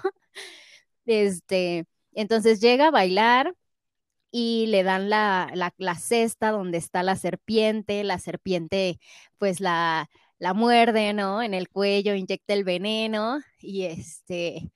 Este, 1.06 1.86
entonces 2.14 2.60
llega 2.60 2.88
a 2.88 2.92
bailar 2.92 3.54
y 4.32 4.68
le 4.68 4.84
dan 4.84 5.10
la, 5.10 5.52
la, 5.78 5.96
cesta 5.96 6.52
donde 6.52 6.78
está 6.78 7.04
la 7.04 7.16
serpiente, 7.16 8.04
la 8.04 8.20
serpiente 8.20 9.00
pues 9.38 9.60
la, 9.60 10.10
la 10.40 10.54
muerde, 10.54 11.14
¿no? 11.14 11.42
En 11.44 11.54
el 11.54 11.70
cuello, 11.70 12.16
inyecta 12.16 12.54
el 12.54 12.64
veneno 12.64 13.42
y 13.60 13.84
este, 13.86 14.72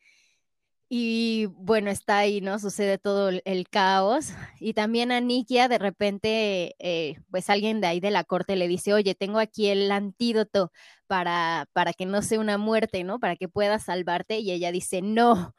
y 0.88 1.48
bueno, 1.48 1.90
está 1.90 2.20
ahí, 2.20 2.42
¿no? 2.42 2.60
Sucede 2.60 2.98
todo 3.00 3.30
el, 3.30 3.68
caos. 3.70 4.34
Y 4.60 4.74
también 4.74 5.12
a 5.12 5.20
Nikia, 5.20 5.68
de 5.68 5.80
repente, 5.80 6.76
eh, 6.80 7.18
pues 7.32 7.50
alguien 7.50 7.82
de 7.82 7.88
ahí 7.88 8.00
de 8.00 8.12
la 8.12 8.24
corte 8.24 8.56
le 8.56 8.68
dice, 8.68 8.94
oye, 8.94 9.16
tengo 9.16 9.40
aquí 9.40 9.68
el 9.68 9.92
antídoto 9.92 10.72
para, 11.08 11.68
para 11.74 11.94
que 11.94 12.06
no 12.06 12.22
sea 12.22 12.40
una 12.40 12.58
muerte, 12.58 13.04
¿no? 13.04 13.20
Para 13.20 13.36
que 13.36 13.50
puedas 13.50 13.86
salvarte. 13.86 14.40
Y 14.40 14.52
ella 14.52 14.72
dice, 14.72 15.02
no, 15.02 15.56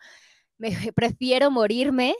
me 0.58 0.70
prefiero 0.94 1.50
morirme, 1.50 2.14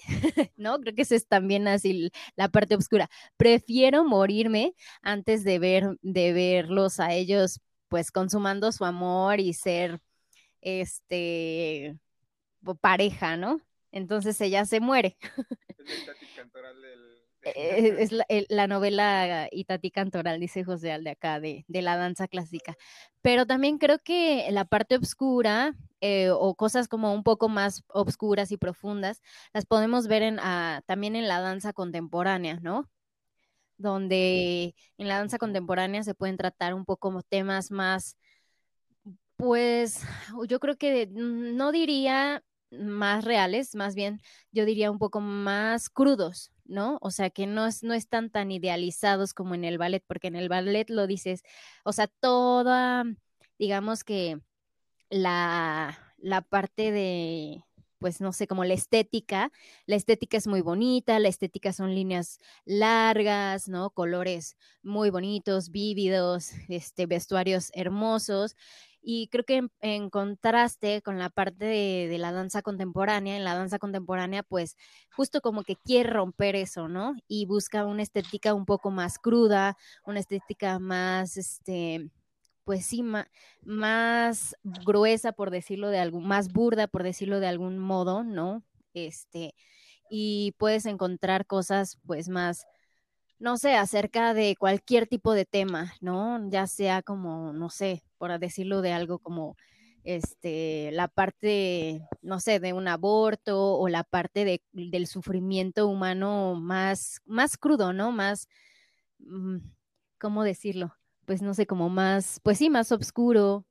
¿no? 0.57 0.79
Creo 0.81 0.95
que 0.95 1.03
esa 1.03 1.15
es 1.15 1.27
también 1.27 1.69
así 1.69 2.11
la 2.37 2.49
parte 2.49 2.77
oscura. 2.77 3.09
Prefiero 3.37 4.05
morirme 4.05 4.75
antes 5.03 5.45
de 5.45 5.59
ver, 5.59 5.99
de 6.03 6.33
verlos 6.33 7.01
a 7.01 7.13
ellos, 7.13 7.61
pues 7.89 8.11
consumando 8.11 8.73
su 8.73 8.85
amor 8.85 9.41
y 9.41 9.53
ser, 9.53 10.01
este, 10.61 11.97
pareja, 12.81 13.37
¿no? 13.37 13.61
Entonces 13.93 14.41
ella 14.41 14.65
se 14.65 14.81
muere. 14.81 15.17
la, 18.11 18.27
la, 18.49 18.67
novela 18.67 19.49
Itati 19.51 19.91
Cantoral, 19.91 20.41
dice 20.41 20.65
José 20.65 20.93
Al 20.93 21.05
de 21.05 21.11
acá, 21.11 21.41
de, 21.41 21.65
de, 21.69 21.83
la 21.83 21.97
danza 21.97 22.29
clásica. 22.29 22.77
Pero 23.23 23.47
también 23.47 23.79
creo 23.79 23.99
que 23.99 24.47
la 24.51 24.65
parte 24.65 24.97
oscura 24.97 25.75
eh, 26.03 26.31
o 26.31 26.55
cosas 26.55 26.89
como 26.89 27.15
un 27.15 27.23
poco 27.23 27.49
más 27.49 27.83
obscuras 27.89 28.53
y 28.53 28.59
profundas, 28.59 29.23
las 29.55 29.65
podemos 29.67 30.09
ver 30.09 30.23
en, 30.23 30.39
ah, 30.41 30.83
también 30.87 31.17
en 31.17 31.27
la 31.27 31.41
danza 31.41 31.73
contemporánea, 31.73 32.61
¿no? 32.61 32.91
Donde 33.79 34.75
en 34.99 35.09
la 35.09 35.19
danza 35.19 35.39
contemporánea 35.39 36.03
se 36.05 36.15
pueden 36.15 36.37
tratar 36.37 36.75
un 36.75 36.85
poco 36.85 37.23
temas 37.23 37.71
más, 37.71 38.17
pues 39.37 40.03
yo 40.49 40.61
creo 40.61 40.77
que 40.77 41.09
no 41.11 41.73
diría 41.73 42.43
más 42.71 43.25
reales, 43.25 43.75
más 43.75 43.95
bien 43.95 44.21
yo 44.53 44.65
diría 44.67 44.91
un 44.91 44.99
poco 44.99 45.21
más 45.21 45.89
crudos, 45.91 46.53
¿no? 46.69 46.99
O 47.03 47.11
sea, 47.11 47.31
que 47.31 47.47
no, 47.47 47.67
es, 47.67 47.83
no 47.83 47.95
están 47.95 48.31
tan 48.31 48.51
idealizados 48.51 49.35
como 49.35 49.55
en 49.55 49.65
el 49.65 49.79
ballet, 49.79 50.05
porque 50.07 50.29
en 50.29 50.37
el 50.37 50.49
ballet 50.49 50.89
lo 50.91 51.07
dices, 51.07 51.43
o 51.85 51.93
sea, 51.93 52.09
toda, 52.09 53.05
digamos 53.59 54.05
que 54.05 54.41
la, 55.11 55.99
la 56.19 56.43
parte 56.43 56.93
de, 56.93 57.65
pues 57.99 58.21
no 58.21 58.33
sé, 58.33 58.47
como 58.47 58.65
la 58.65 58.75
estética. 58.75 59.53
La 59.87 59.97
estética 59.97 60.37
es 60.37 60.47
muy 60.47 60.61
bonita, 60.61 61.19
la 61.19 61.29
estética 61.29 61.73
son 61.73 61.95
líneas 61.95 62.39
largas, 62.65 63.69
¿no? 63.69 63.91
Colores 63.91 64.57
muy 64.83 65.11
bonitos, 65.11 65.71
vívidos, 65.71 66.53
este, 66.69 67.07
vestuarios 67.07 67.71
hermosos. 67.75 68.57
Y 69.09 69.29
creo 69.29 69.45
que 69.45 69.69
en, 69.83 70.11
contraste 70.11 71.01
con 71.01 71.17
la 71.17 71.31
parte 71.31 71.65
de, 71.65 72.19
la 72.19 72.33
danza 72.33 72.61
contemporánea, 72.61 73.37
en 73.37 73.45
la 73.45 73.55
danza 73.55 73.79
contemporánea, 73.79 74.43
pues 74.43 74.77
justo 75.15 75.41
como 75.41 75.63
que 75.63 75.77
quiere 75.77 76.11
romper 76.11 76.57
eso, 76.57 76.89
¿no? 76.89 77.15
Y 77.29 77.47
busca 77.47 77.87
una 77.87 78.03
estética 78.03 78.53
un 78.53 78.65
poco 78.67 78.91
más 78.91 79.21
cruda, 79.21 79.77
una 80.05 80.19
estética 80.19 80.81
más, 80.81 81.37
este, 81.37 82.11
pues 82.65 82.85
sí, 82.85 83.05
más 83.63 84.57
gruesa, 84.65 85.31
por 85.31 85.53
decirlo 85.53 85.91
de 85.91 86.01
algún, 86.01 86.27
más 86.27 86.53
burda, 86.53 86.89
por 86.89 87.05
decirlo 87.05 87.39
de 87.39 87.47
algún 87.47 87.79
modo, 87.79 88.25
¿no? 88.25 88.65
Este, 88.93 89.55
y 90.11 90.53
puedes 90.59 90.85
encontrar 90.85 91.47
cosas, 91.47 92.01
pues, 92.07 92.29
más, 92.29 92.67
no 93.39 93.57
sé, 93.59 93.75
acerca 93.77 94.35
de 94.35 94.57
cualquier 94.59 95.07
tipo 95.07 95.33
de 95.35 95.45
tema, 95.45 95.95
¿no? 96.01 96.49
Ya 96.51 96.67
sea 96.67 97.03
como, 97.03 97.53
no 97.53 97.71
sé, 97.71 98.03
por 98.19 98.39
decirlo 98.39 98.83
de 98.83 98.93
algo 98.93 99.19
como, 99.19 99.57
este, 100.05 100.91
la 100.93 101.09
parte, 101.09 102.07
no 102.23 102.41
sé, 102.41 102.61
de 102.61 102.73
un 102.73 102.89
aborto 102.89 103.75
o 103.79 103.89
la 103.89 104.05
parte 104.05 104.45
de, 104.45 104.63
del 104.73 105.07
sufrimiento 105.07 105.89
humano 105.89 106.55
más, 106.55 107.21
más 107.27 107.57
crudo, 107.57 107.93
¿no? 107.93 108.13
Más, 108.13 108.49
mm, 109.19 109.59
¿cómo 110.19 110.45
decirlo? 110.45 110.95
pues 111.27 111.43
no 111.43 111.53
sé, 111.55 111.67
como 111.67 111.91
más, 111.91 112.41
pues 112.43 112.59
sí, 112.59 112.71
más 112.71 112.93
oscuro, 112.93 113.67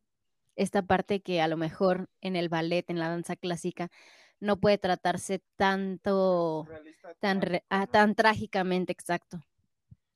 esta 0.55 0.84
parte 0.84 1.22
que 1.22 1.41
a 1.41 1.48
lo 1.48 1.57
mejor 1.57 2.10
en 2.22 2.36
el 2.36 2.50
ballet, 2.50 2.88
en 2.89 3.00
la 3.00 3.10
danza 3.10 3.36
clásica, 3.36 3.89
no 4.39 4.60
puede 4.60 4.77
tratarse 4.77 5.41
tanto, 5.55 6.67
tan, 7.19 7.41
ah, 7.69 7.88
tan 7.88 8.13
trágicamente, 8.13 8.91
exacto. 8.91 9.39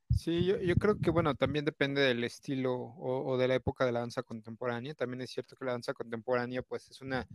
Sí, 0.10 0.46
yo, 0.46 0.58
yo, 0.58 0.76
creo 0.76 1.00
que, 1.00 1.12
bueno, 1.12 1.36
también 1.36 1.66
depende 1.66 2.02
del 2.02 2.24
estilo 2.24 2.74
o, 2.76 3.38
de 3.38 3.48
la 3.48 3.56
época 3.56 3.86
de 3.86 3.92
la 3.92 4.02
danza 4.02 4.24
contemporánea. 4.24 4.94
También 4.94 5.22
es 5.22 5.32
cierto 5.32 5.56
que 5.56 5.66
la 5.66 5.72
danza 5.72 5.94
contemporánea, 5.94 6.62
pues, 6.62 6.90
es 6.90 7.02
una 7.02 7.28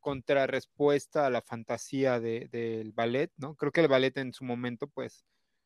contrarrespuesta 0.00 1.26
a 1.26 1.30
la 1.30 1.42
fantasía 1.42 2.20
del 2.20 2.92
ballet, 2.92 3.30
¿no? 3.36 3.54
Creo 3.54 3.70
que 3.72 3.80
el 3.80 3.88
ballet 3.88 4.16
en 4.18 4.32
su 4.32 4.44
momento, 4.44 4.88
pues, 4.88 5.24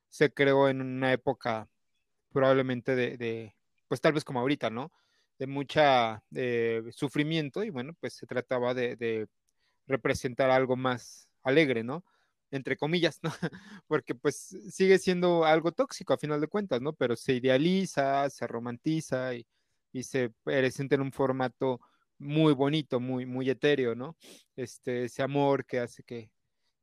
se 0.09 0.33
creó 0.33 0.69
en 0.69 0.81
una 0.81 1.13
época 1.13 1.69
probablemente 2.33 2.95
de, 2.95 3.55
pues 3.89 4.01
tal 4.01 4.13
vez 4.13 4.25
como 4.25 4.41
ahorita, 4.41 4.71
¿no? 4.71 4.93
De 5.39 5.47
mucha 5.47 6.23
eh, 6.35 6.83
sufrimiento 6.91 7.65
y 7.65 7.71
bueno, 7.71 7.95
pues 8.01 8.15
se 8.15 8.27
trataba 8.27 8.75
de, 8.75 9.29
representar 9.87 10.51
algo 10.51 10.77
más 10.77 11.29
alegre, 11.43 11.85
¿no? 11.85 12.05
Entre 12.51 12.77
comillas, 12.77 13.21
¿no? 13.23 13.31
Porque 13.89 14.15
pues 14.15 14.57
sigue 14.71 14.99
siendo 14.99 15.45
algo 15.45 15.73
tóxico 15.73 16.15
a 16.15 16.19
final 16.19 16.41
de 16.41 16.49
cuentas, 16.49 16.81
¿no? 16.81 16.93
Pero 16.93 17.17
se 17.17 17.35
idealiza, 17.35 18.31
se 18.31 18.47
romantiza 18.47 19.35
y, 19.35 19.47
se 20.03 20.31
presenta 20.45 20.95
en 20.97 21.01
un 21.01 21.13
formato 21.13 21.81
muy 22.19 22.53
bonito, 22.53 23.01
muy, 23.01 23.49
etéreo, 23.51 23.95
¿no? 23.95 24.17
Este, 24.55 25.05
ese 25.05 25.23
amor 25.23 25.65
que 25.65 25.81
hace 25.81 26.03
que, 26.03 26.31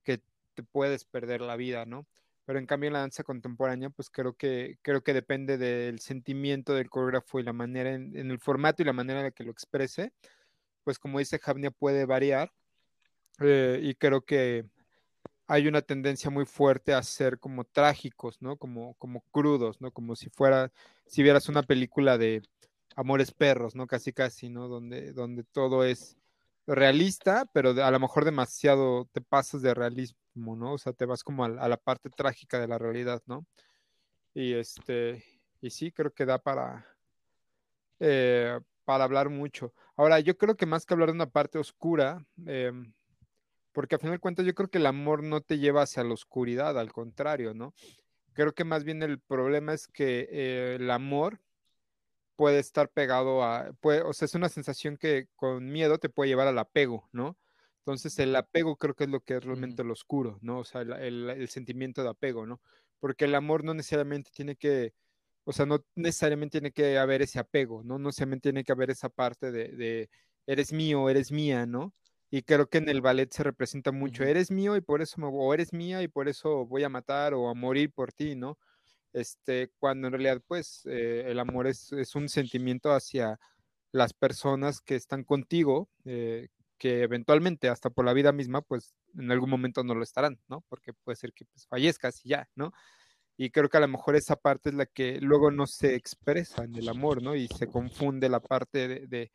que 0.04 0.20
te 0.56 0.64
puedes 0.64 1.06
perder 1.06 1.42
la 1.42 1.56
vida, 1.56 1.86
¿no? 1.86 2.08
Pero 2.46 2.60
en 2.60 2.66
cambio 2.66 2.92
la 2.92 3.00
danza 3.00 3.24
contemporánea, 3.24 3.90
pues 3.90 4.10
creo 4.10 4.34
que, 4.34 4.78
creo 4.82 5.02
que 5.04 5.14
depende 5.14 5.58
del 5.58 6.00
sentimiento 6.00 6.74
del 6.74 6.90
coreógrafo 6.90 7.40
y 7.40 7.44
la 7.44 7.54
manera, 7.54 7.94
en, 7.94 8.16
el 8.16 8.40
formato 8.40 8.82
y 8.82 8.86
la 8.86 8.94
manera 8.94 9.20
en 9.20 9.26
la 9.28 9.32
que 9.32 9.46
lo 9.46 9.52
exprese, 9.52 10.12
pues 10.84 11.00
como 11.00 11.20
dice 11.20 11.40
Javnia, 11.40 11.72
puede 11.72 12.06
variar. 12.06 12.52
Eh, 13.40 13.80
y 13.84 13.96
creo 13.96 14.22
que 14.22 14.66
hay 15.48 15.68
una 15.68 15.82
tendencia 15.82 16.30
muy 16.30 16.46
fuerte 16.46 16.94
a 16.94 17.04
ser 17.04 17.40
como 17.40 17.64
trágicos, 17.66 18.42
¿no? 18.42 18.58
Como, 18.58 18.96
como 18.96 19.22
crudos, 19.32 19.82
¿no? 19.82 19.92
Como 19.92 20.16
si 20.16 20.30
fuera, 20.30 20.72
si 21.06 21.24
vieras 21.24 21.50
una 21.50 21.64
película 21.64 22.18
de, 22.18 22.44
Amores 22.96 23.32
Perros, 23.32 23.76
¿no? 23.76 23.88
Casi, 23.88 24.14
casi, 24.14 24.50
¿no? 24.50 24.68
Donde, 24.68 25.14
donde 25.14 25.44
todo 25.44 25.84
es 25.84 26.18
realista, 26.68 27.46
pero 27.54 27.72
a 27.84 27.92
lo 27.92 28.00
mejor 28.00 28.26
demasiado 28.26 29.10
te 29.12 29.22
pasas 29.22 29.62
de 29.62 29.74
realismo, 29.74 30.56
¿no? 30.56 30.74
O 30.74 30.78
sea, 30.78 30.94
te 30.94 31.06
vas 31.06 31.24
como 31.24 31.44
a, 31.44 31.50
la 31.50 31.78
parte 31.78 32.10
trágica 32.10 32.60
de 32.60 32.68
la 32.68 32.78
realidad, 32.78 33.22
¿no? 33.26 33.46
Y 34.34 34.54
este, 34.54 35.24
y 35.62 35.70
sí, 35.72 35.92
creo 35.92 36.14
que 36.14 36.26
da 36.26 36.38
para, 36.38 36.86
eh, 38.00 38.60
para 38.86 39.04
hablar 39.04 39.30
mucho. 39.30 39.74
Ahora, 39.96 40.20
yo 40.20 40.38
creo 40.38 40.56
que 40.56 40.66
más 40.66 40.86
que 40.86 40.94
hablar 40.94 41.10
de 41.10 41.16
una 41.16 41.30
parte 41.30 41.58
oscura, 41.58 42.26
em, 42.46 42.94
porque 43.74 43.96
a 43.96 44.00
final 44.00 44.16
de 44.16 44.20
cuentas 44.20 44.46
yo 44.46 44.54
creo 44.56 44.70
que 44.70 44.78
el 44.78 44.86
amor 44.86 45.24
no 45.24 45.42
te 45.42 45.60
lleva 45.60 45.84
hacia 45.84 46.04
la 46.04 46.14
oscuridad, 46.14 46.80
al 46.80 46.94
contrario, 46.94 47.54
¿no? 47.54 47.74
Creo 48.34 48.54
que 48.54 48.64
más 48.64 48.84
bien 48.84 49.04
el 49.04 49.20
problema 49.20 49.74
es 49.74 49.88
que 49.88 50.28
eh, 50.32 50.76
el 50.80 50.90
amor 50.92 51.42
puede 52.36 52.60
estar 52.60 52.90
pegado 52.90 53.44
a, 53.44 53.74
puede, 53.82 54.02
o 54.02 54.14
sea, 54.14 54.26
es 54.26 54.36
una 54.36 54.50
sensación 54.50 54.98
que 54.98 55.28
con 55.36 55.72
miedo 55.72 55.98
te 56.00 56.10
puede 56.10 56.30
llevar 56.30 56.48
al 56.48 56.60
apego, 56.60 57.10
¿no? 57.12 57.38
Entonces 57.80 58.18
el 58.20 58.36
apego 58.36 58.78
creo 58.78 58.96
que 58.96 59.06
es 59.06 59.10
lo 59.10 59.22
que 59.22 59.36
es 59.38 59.44
realmente 59.44 59.84
lo 59.84 59.94
oscuro, 59.94 60.40
¿no? 60.42 60.60
O 60.60 60.64
sea, 60.64 60.82
el, 60.82 61.48
sentimiento 61.50 62.04
de 62.04 62.10
apego, 62.10 62.46
¿no? 62.46 62.62
Porque 63.00 63.26
el 63.26 63.36
amor 63.36 63.64
no 63.64 63.74
necesariamente 63.74 64.32
tiene 64.34 64.56
que, 64.56 64.94
o 65.46 65.54
sea, 65.54 65.66
no 65.66 65.86
necesariamente 65.96 66.60
tiene 66.60 66.72
que 66.72 66.98
haber 66.98 67.22
ese 67.22 67.40
apego, 67.40 67.84
¿no? 67.84 68.00
No 68.00 68.10
necesariamente 68.10 68.52
tiene 68.52 68.64
que 68.64 68.72
haber 68.72 68.92
esa 68.92 69.10
parte 69.10 69.52
de, 69.52 69.70
de 69.70 70.10
eres 70.48 70.74
mío, 70.74 71.10
eres 71.10 71.32
mía, 71.32 71.66
¿no? 71.66 71.94
Y 72.34 72.42
creo 72.42 72.68
que 72.68 72.80
en 72.80 72.90
el 72.90 73.02
ballet 73.02 73.32
se 73.32 73.44
representa 73.44 73.92
mucho, 73.92 74.24
eres 74.24 74.50
mío 74.50 74.76
y 74.76 74.82
por 74.82 75.02
eso 75.02 75.22
me, 75.22 75.28
o 75.28 75.54
eres 75.54 75.72
mía 75.74 76.02
y 76.02 76.08
por 76.08 76.28
eso 76.28 76.66
voy 76.66 76.84
a 76.84 76.90
matar 76.90 77.34
o 77.34 77.50
a 77.50 77.54
morir 77.54 77.92
por 77.92 78.12
ti, 78.12 78.36
¿no? 78.36 78.58
este, 79.14 79.72
cuando 79.80 80.08
en 80.08 80.14
realidad 80.14 80.42
pues 80.48 80.82
eh, 80.86 81.26
el 81.28 81.40
amor 81.40 81.68
es, 81.68 81.92
un 82.16 82.28
sentimiento 82.28 82.92
hacia 82.92 83.40
las 83.92 84.14
personas 84.14 84.82
que 84.82 84.96
están 84.96 85.24
contigo, 85.24 85.90
eh, 86.04 86.50
que 86.80 87.04
eventualmente 87.04 87.70
hasta 87.70 87.92
por 87.92 88.06
la 88.06 88.14
vida 88.14 88.32
misma 88.32 88.62
pues 88.62 88.96
en 89.18 89.32
algún 89.32 89.50
momento 89.52 89.84
no 89.84 89.94
lo 89.94 90.04
estarán, 90.04 90.40
¿no? 90.48 90.66
Porque 90.68 90.94
puede 90.94 91.16
ser 91.16 91.32
que 91.34 91.46
pues, 91.46 91.68
fallezcas 91.68 92.26
y 92.26 92.30
ya, 92.30 92.50
¿no? 92.56 92.74
Y 93.38 93.52
creo 93.52 93.70
que 93.70 93.78
a 93.78 93.82
lo 93.82 93.88
mejor 93.88 94.16
esa 94.16 94.36
parte 94.36 94.70
es 94.70 94.76
la 94.76 94.86
que 94.88 95.20
luego 95.22 95.52
no 95.52 95.68
se 95.68 95.96
expresa 95.96 96.64
en 96.64 96.76
el 96.76 96.90
amor, 96.90 97.22
¿no? 97.22 97.36
Y 97.36 97.48
se 97.48 97.68
confunde 97.68 98.30
la 98.30 98.40
parte 98.40 99.08
de, 99.08 99.32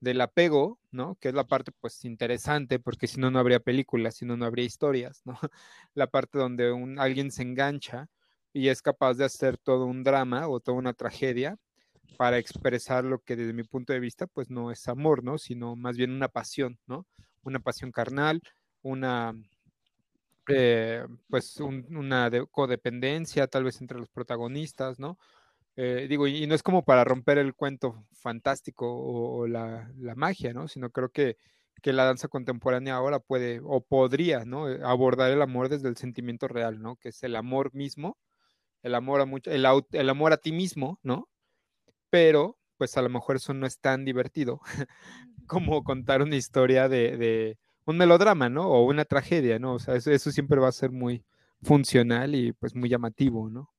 del 0.00 0.20
apego, 0.20 0.78
¿no? 0.90 1.16
Que 1.16 1.28
es 1.28 1.34
la 1.34 1.44
parte 1.44 1.72
pues 1.80 2.04
interesante, 2.04 2.78
porque 2.78 3.06
si 3.06 3.20
no, 3.20 3.30
no 3.30 3.38
habría 3.38 3.60
películas, 3.60 4.16
si 4.16 4.24
no, 4.24 4.36
no 4.36 4.44
habría 4.44 4.64
historias, 4.64 5.22
¿no? 5.24 5.38
La 5.94 6.06
parte 6.08 6.38
donde 6.38 6.72
un, 6.72 6.98
alguien 6.98 7.30
se 7.30 7.42
engancha 7.42 8.08
y 8.52 8.68
es 8.68 8.82
capaz 8.82 9.14
de 9.14 9.24
hacer 9.24 9.58
todo 9.58 9.86
un 9.86 10.04
drama 10.04 10.48
o 10.48 10.60
toda 10.60 10.78
una 10.78 10.94
tragedia 10.94 11.58
para 12.16 12.38
expresar 12.38 13.04
lo 13.04 13.20
que 13.20 13.36
desde 13.36 13.52
mi 13.52 13.64
punto 13.64 13.92
de 13.92 14.00
vista 14.00 14.26
pues 14.26 14.50
no 14.50 14.70
es 14.70 14.88
amor, 14.88 15.22
¿no? 15.24 15.38
Sino 15.38 15.76
más 15.76 15.96
bien 15.96 16.12
una 16.12 16.28
pasión, 16.28 16.78
¿no? 16.86 17.06
Una 17.42 17.60
pasión 17.60 17.92
carnal, 17.92 18.42
una 18.82 19.34
eh, 20.48 21.06
pues 21.28 21.60
una 21.60 22.30
codependencia 22.50 23.46
tal 23.48 23.64
vez 23.64 23.80
entre 23.80 23.98
los 23.98 24.08
protagonistas, 24.08 24.98
¿no? 24.98 25.18
Eh, 25.80 26.06
digo, 26.08 26.26
y, 26.26 26.46
no 26.46 26.54
es 26.54 26.62
como 26.62 26.84
para 26.84 27.04
romper 27.04 27.38
el 27.38 27.54
cuento 27.54 28.04
fantástico 28.12 28.86
o, 28.90 29.46
la, 29.46 29.90
la, 29.98 30.14
magia, 30.16 30.52
¿no? 30.52 30.66
Sino 30.66 30.90
creo 30.90 31.10
que, 31.10 31.36
que, 31.82 31.92
la 31.92 32.04
danza 32.04 32.26
contemporánea 32.28 32.96
ahora 32.96 33.20
puede 33.20 33.60
o 33.62 33.80
podría, 33.80 34.44
¿no? 34.44 34.66
Abordar 34.84 35.30
el 35.30 35.42
amor 35.42 35.68
desde 35.68 35.88
el 35.88 35.96
sentimiento 35.96 36.48
real, 36.48 36.82
¿no? 36.82 36.96
Que 36.96 37.10
es 37.10 37.22
el 37.22 37.36
amor 37.36 37.74
mismo 37.74 38.18
el 38.82 38.94
amor 38.94 39.20
a 39.20 39.26
mucho, 39.26 39.50
el, 39.50 39.66
el 39.92 40.10
amor 40.10 40.32
a 40.32 40.38
ti 40.38 40.52
mismo, 40.52 40.98
¿no? 41.02 41.28
Pero, 42.10 42.58
pues 42.76 42.96
a 42.96 43.02
lo 43.02 43.08
mejor 43.08 43.36
eso 43.36 43.54
no 43.54 43.66
es 43.66 43.78
tan 43.80 44.04
divertido 44.04 44.60
como 45.46 45.84
contar 45.84 46.22
una 46.22 46.36
historia 46.36 46.88
de, 46.88 47.58
un 47.84 47.96
melodrama, 47.96 48.48
¿no? 48.48 48.68
O 48.68 48.84
una 48.86 49.04
tragedia, 49.04 49.58
¿no? 49.58 49.74
O 49.74 49.78
sea, 49.78 49.94
eso, 49.94 50.10
eso 50.10 50.30
siempre 50.30 50.60
va 50.60 50.68
a 50.68 50.72
ser 50.72 50.90
muy 50.90 51.24
funcional 51.62 52.34
y 52.34 52.52
pues 52.52 52.74
muy 52.74 52.88
llamativo, 52.88 53.50
¿no? 53.50 53.70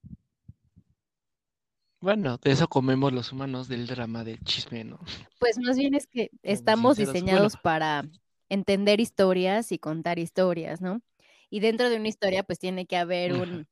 Bueno, 2.01 2.37
de 2.37 2.51
eso 2.51 2.69
comemos 2.69 3.11
los 3.11 3.33
humanos 3.33 3.67
del 3.67 3.85
drama 3.85 4.23
del 4.23 4.39
chisme, 4.43 4.85
¿no? 4.85 4.99
Pues 5.37 5.57
más 5.57 5.77
bien 5.77 5.95
es 5.95 6.07
que 6.07 6.31
estamos 6.43 6.95
diseñados 6.95 7.57
para 7.57 8.05
entender 8.47 9.01
historias 9.01 9.73
y 9.73 9.79
contar 9.79 10.17
historias, 10.17 10.79
¿no? 10.79 11.01
Y 11.49 11.59
dentro 11.59 11.89
de 11.89 11.97
una 11.97 12.07
historia, 12.07 12.43
pues 12.43 12.57
tiene 12.57 12.85
que 12.85 12.95
haber 12.95 13.33
un, 13.33 13.67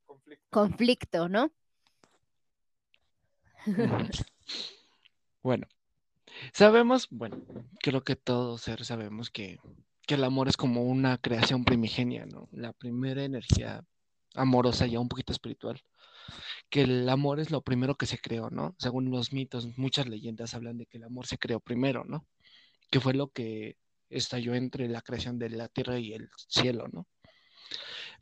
conflicto, 0.49 1.29
¿no? 1.29 1.51
bueno, 5.41 5.67
sabemos, 6.51 7.07
bueno, 7.09 7.37
creo 7.79 8.03
que 8.03 8.15
todos 8.17 8.61
sabemos 8.81 9.29
que, 9.29 9.57
que 10.05 10.15
el 10.15 10.23
amor 10.25 10.49
es 10.49 10.57
como 10.57 10.83
una 10.83 11.17
creación 11.17 11.63
primigenia, 11.63 12.25
¿no? 12.25 12.49
La 12.51 12.73
primera 12.73 13.23
energía 13.23 13.85
amorosa 14.33 14.85
ya 14.85 14.99
un 14.99 15.07
poquito 15.07 15.31
espiritual 15.31 15.81
que 16.69 16.81
el 16.81 17.07
amor 17.09 17.39
es 17.39 17.51
lo 17.51 17.61
primero 17.61 17.95
que 17.95 18.05
se 18.05 18.17
creó, 18.17 18.49
¿no? 18.49 18.75
Según 18.79 19.11
los 19.11 19.33
mitos, 19.33 19.77
muchas 19.77 20.07
leyendas 20.07 20.53
hablan 20.53 20.77
de 20.77 20.85
que 20.85 20.97
el 20.97 21.03
amor 21.03 21.27
se 21.27 21.37
creó 21.37 21.59
primero, 21.59 22.03
¿no? 22.05 22.25
Que 22.91 22.99
fue 22.99 23.13
lo 23.13 23.29
que 23.29 23.77
estalló 24.09 24.55
entre 24.55 24.87
la 24.87 25.01
creación 25.01 25.39
de 25.39 25.49
la 25.49 25.67
tierra 25.67 25.99
y 25.99 26.13
el 26.13 26.29
cielo, 26.47 26.87
¿no? 26.91 27.07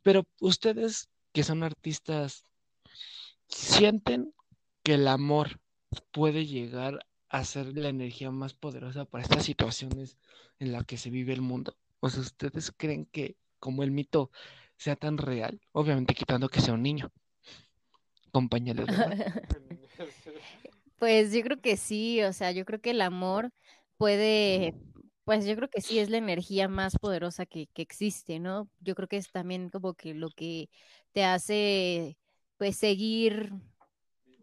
Pero 0.04 0.28
ustedes 0.39 1.10
que 1.34 1.44
son 1.44 1.63
artistas, 1.63 2.44
sienten 3.48 4.34
que 4.84 4.96
el 4.96 5.08
amor 5.08 5.60
puede 6.12 6.46
llegar 6.46 7.06
a 7.30 7.44
ser 7.44 7.78
la 7.78 7.89
energía 7.89 8.32
más 8.32 8.54
poderosa 8.54 9.06
para 9.06 9.24
estas 9.24 9.44
situaciones 9.44 10.18
en 10.60 10.72
las 10.72 10.86
que 10.86 10.98
se 10.98 11.10
vive 11.10 11.34
el 11.34 11.41
mundo? 11.41 11.76
O 12.00 12.10
sea, 12.10 12.22
¿ustedes 12.22 12.72
creen 12.72 13.06
que 13.06 13.38
como 13.60 13.84
el 13.84 13.91
mito 13.91 14.32
sea 14.78 14.96
tan 14.96 15.18
real? 15.18 15.60
Obviamente 15.72 16.13
quitando 16.13 16.50
que 16.50 16.62
sea 16.62 16.74
un 16.74 16.84
niño. 16.84 17.12
Pues 20.98 21.34
yo 21.34 21.41
creo 21.43 21.60
que 21.60 21.76
sí, 21.76 22.24
o 22.24 22.32
sea, 22.32 22.52
yo 22.52 22.63
creo 22.63 22.80
que 22.80 22.91
el 22.91 23.02
amor 23.02 23.52
puede 23.98 24.74
pues 25.26 25.45
yo 25.45 25.56
creo 25.56 25.69
que 25.69 25.82
sí 25.82 26.00
es 26.00 26.10
la 26.10 26.17
energía 26.17 26.67
más 26.69 26.98
poderosa 27.00 27.45
que, 27.48 27.67
existe, 27.76 28.39
¿no? 28.39 28.69
Yo 28.80 28.93
creo 28.95 29.08
que 29.08 29.17
es 29.17 29.32
también 29.32 29.69
como 29.69 29.95
que 29.95 30.13
lo 30.13 30.30
que 30.30 30.69
te 31.13 31.26
hace, 31.26 32.17
pues, 32.58 32.78
seguir, 32.78 33.52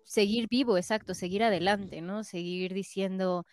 seguir 0.04 0.48
vivo, 0.48 0.76
exacto, 0.76 1.14
seguir 1.14 1.44
adelante, 1.44 2.00
¿no? 2.02 2.24
Seguir 2.24 2.74
diciendo, 2.74 3.46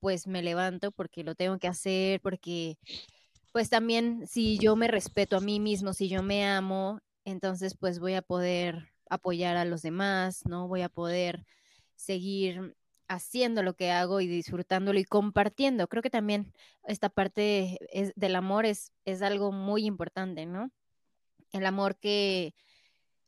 pues, 0.00 0.26
me 0.26 0.42
levanto 0.42 0.90
porque 0.90 1.22
lo 1.22 1.34
tengo 1.34 1.58
que 1.58 1.68
hacer, 1.68 2.20
porque, 2.22 2.78
pues, 3.52 3.68
también 3.68 4.26
si 4.26 4.58
yo 4.58 4.74
me 4.74 4.88
respeto 4.88 5.36
a 5.36 5.40
mí 5.40 5.60
mismo, 5.60 5.92
si 5.92 6.08
yo 6.08 6.22
me 6.22 6.46
amo, 6.46 7.00
entonces, 7.26 7.76
pues, 7.78 7.98
voy 7.98 8.14
a 8.14 8.22
poder 8.22 8.89
apoyar 9.10 9.56
a 9.56 9.66
los 9.66 9.82
demás, 9.82 10.46
¿no? 10.46 10.68
Voy 10.68 10.82
a 10.82 10.88
poder 10.88 11.44
seguir 11.96 12.74
haciendo 13.08 13.62
lo 13.62 13.74
que 13.74 13.90
hago 13.90 14.20
y 14.20 14.28
disfrutándolo 14.28 14.98
y 14.98 15.04
compartiendo. 15.04 15.88
Creo 15.88 16.02
que 16.02 16.10
también 16.10 16.52
esta 16.84 17.08
parte 17.10 17.78
del 18.14 18.36
amor 18.36 18.64
es, 18.64 18.92
es 19.04 19.20
algo 19.20 19.52
muy 19.52 19.84
importante, 19.84 20.46
¿no? 20.46 20.70
El 21.52 21.66
amor 21.66 21.98
que, 21.98 22.54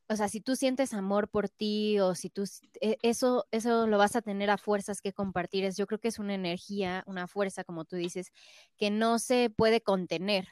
o 0.08 0.14
sea, 0.14 0.28
si 0.28 0.40
tú 0.40 0.54
sientes 0.54 0.94
amor 0.94 1.28
por 1.28 1.48
ti 1.48 1.98
o 1.98 2.14
si 2.14 2.30
tú, 2.30 2.44
e, 2.80 2.96
eso, 3.02 3.46
eso 3.50 3.88
lo 3.88 3.98
vas 3.98 4.14
a 4.14 4.22
tener 4.22 4.50
a 4.50 4.56
fuerzas 4.56 5.00
que 5.00 5.12
compartir, 5.12 5.64
es, 5.64 5.76
yo 5.76 5.88
creo 5.88 5.98
que 5.98 6.08
es 6.08 6.20
una 6.20 6.34
energía, 6.34 7.02
una 7.06 7.26
fuerza, 7.26 7.64
como 7.64 7.84
tú 7.84 7.96
dices, 7.96 8.30
que 8.76 8.90
no 8.90 9.18
se 9.18 9.50
puede 9.50 9.80
contener, 9.80 10.46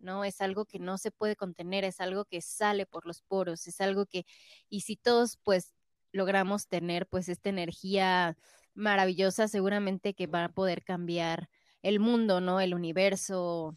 ¿no? 0.00 0.24
Es 0.24 0.40
algo 0.40 0.64
que 0.66 0.78
no 0.78 0.98
se 0.98 1.10
puede 1.10 1.36
contener, 1.36 1.84
es 1.84 2.00
algo 2.00 2.24
que 2.24 2.40
sale 2.40 2.86
por 2.86 3.06
los 3.06 3.22
poros, 3.22 3.66
es 3.66 3.80
algo 3.80 4.06
que, 4.06 4.26
y 4.68 4.82
si 4.82 4.96
todos 4.96 5.38
pues 5.42 5.74
logramos 6.12 6.68
tener 6.68 7.06
pues 7.06 7.28
esta 7.28 7.50
energía 7.50 8.36
maravillosa, 8.74 9.48
seguramente 9.48 10.14
que 10.14 10.26
va 10.26 10.44
a 10.44 10.48
poder 10.52 10.84
cambiar 10.84 11.48
el 11.82 12.00
mundo, 12.00 12.40
¿no? 12.40 12.60
El 12.60 12.74
universo, 12.74 13.76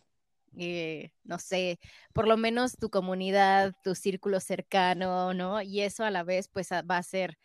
eh, 0.57 1.11
no 1.23 1.39
sé, 1.39 1.79
por 2.13 2.27
lo 2.27 2.37
menos 2.37 2.77
tu 2.77 2.89
comunidad, 2.89 3.73
tu 3.83 3.95
círculo 3.95 4.39
cercano, 4.39 5.33
¿no? 5.33 5.61
Y 5.61 5.81
eso 5.81 6.03
a 6.03 6.11
la 6.11 6.23
vez 6.23 6.47
pues 6.47 6.69
va 6.71 6.97
a 6.97 7.03
ser 7.03 7.37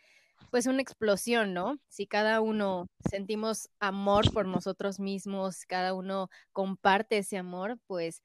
pues 0.51 0.65
una 0.67 0.81
explosión, 0.81 1.53
¿no? 1.53 1.79
Si 1.89 2.07
cada 2.07 2.41
uno 2.41 2.87
sentimos 3.09 3.69
amor 3.79 4.31
por 4.33 4.47
nosotros 4.47 4.99
mismos, 4.99 5.65
cada 5.65 5.93
uno 5.93 6.29
comparte 6.53 7.19
ese 7.19 7.37
amor, 7.37 7.79
pues 7.87 8.23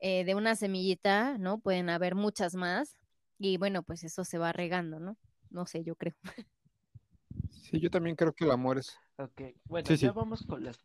eh, 0.00 0.24
de 0.24 0.34
una 0.34 0.56
semillita, 0.56 1.38
¿no? 1.38 1.58
Pueden 1.58 1.90
haber 1.90 2.14
muchas 2.14 2.54
más 2.54 2.96
y 3.38 3.56
bueno, 3.56 3.82
pues 3.82 4.04
eso 4.04 4.24
se 4.24 4.38
va 4.38 4.52
regando, 4.52 4.98
¿no? 5.00 5.16
No 5.50 5.66
sé, 5.66 5.84
yo 5.84 5.94
creo. 5.96 6.14
Sí, 7.50 7.80
yo 7.80 7.90
también 7.90 8.14
creo 8.14 8.32
que 8.32 8.44
el 8.44 8.52
amor 8.52 8.78
es... 8.78 8.96
Ok, 9.18 9.42
bueno, 9.64 9.92
ya 9.92 10.12
vamos 10.12 10.44
con 10.46 10.62
las 10.62 10.78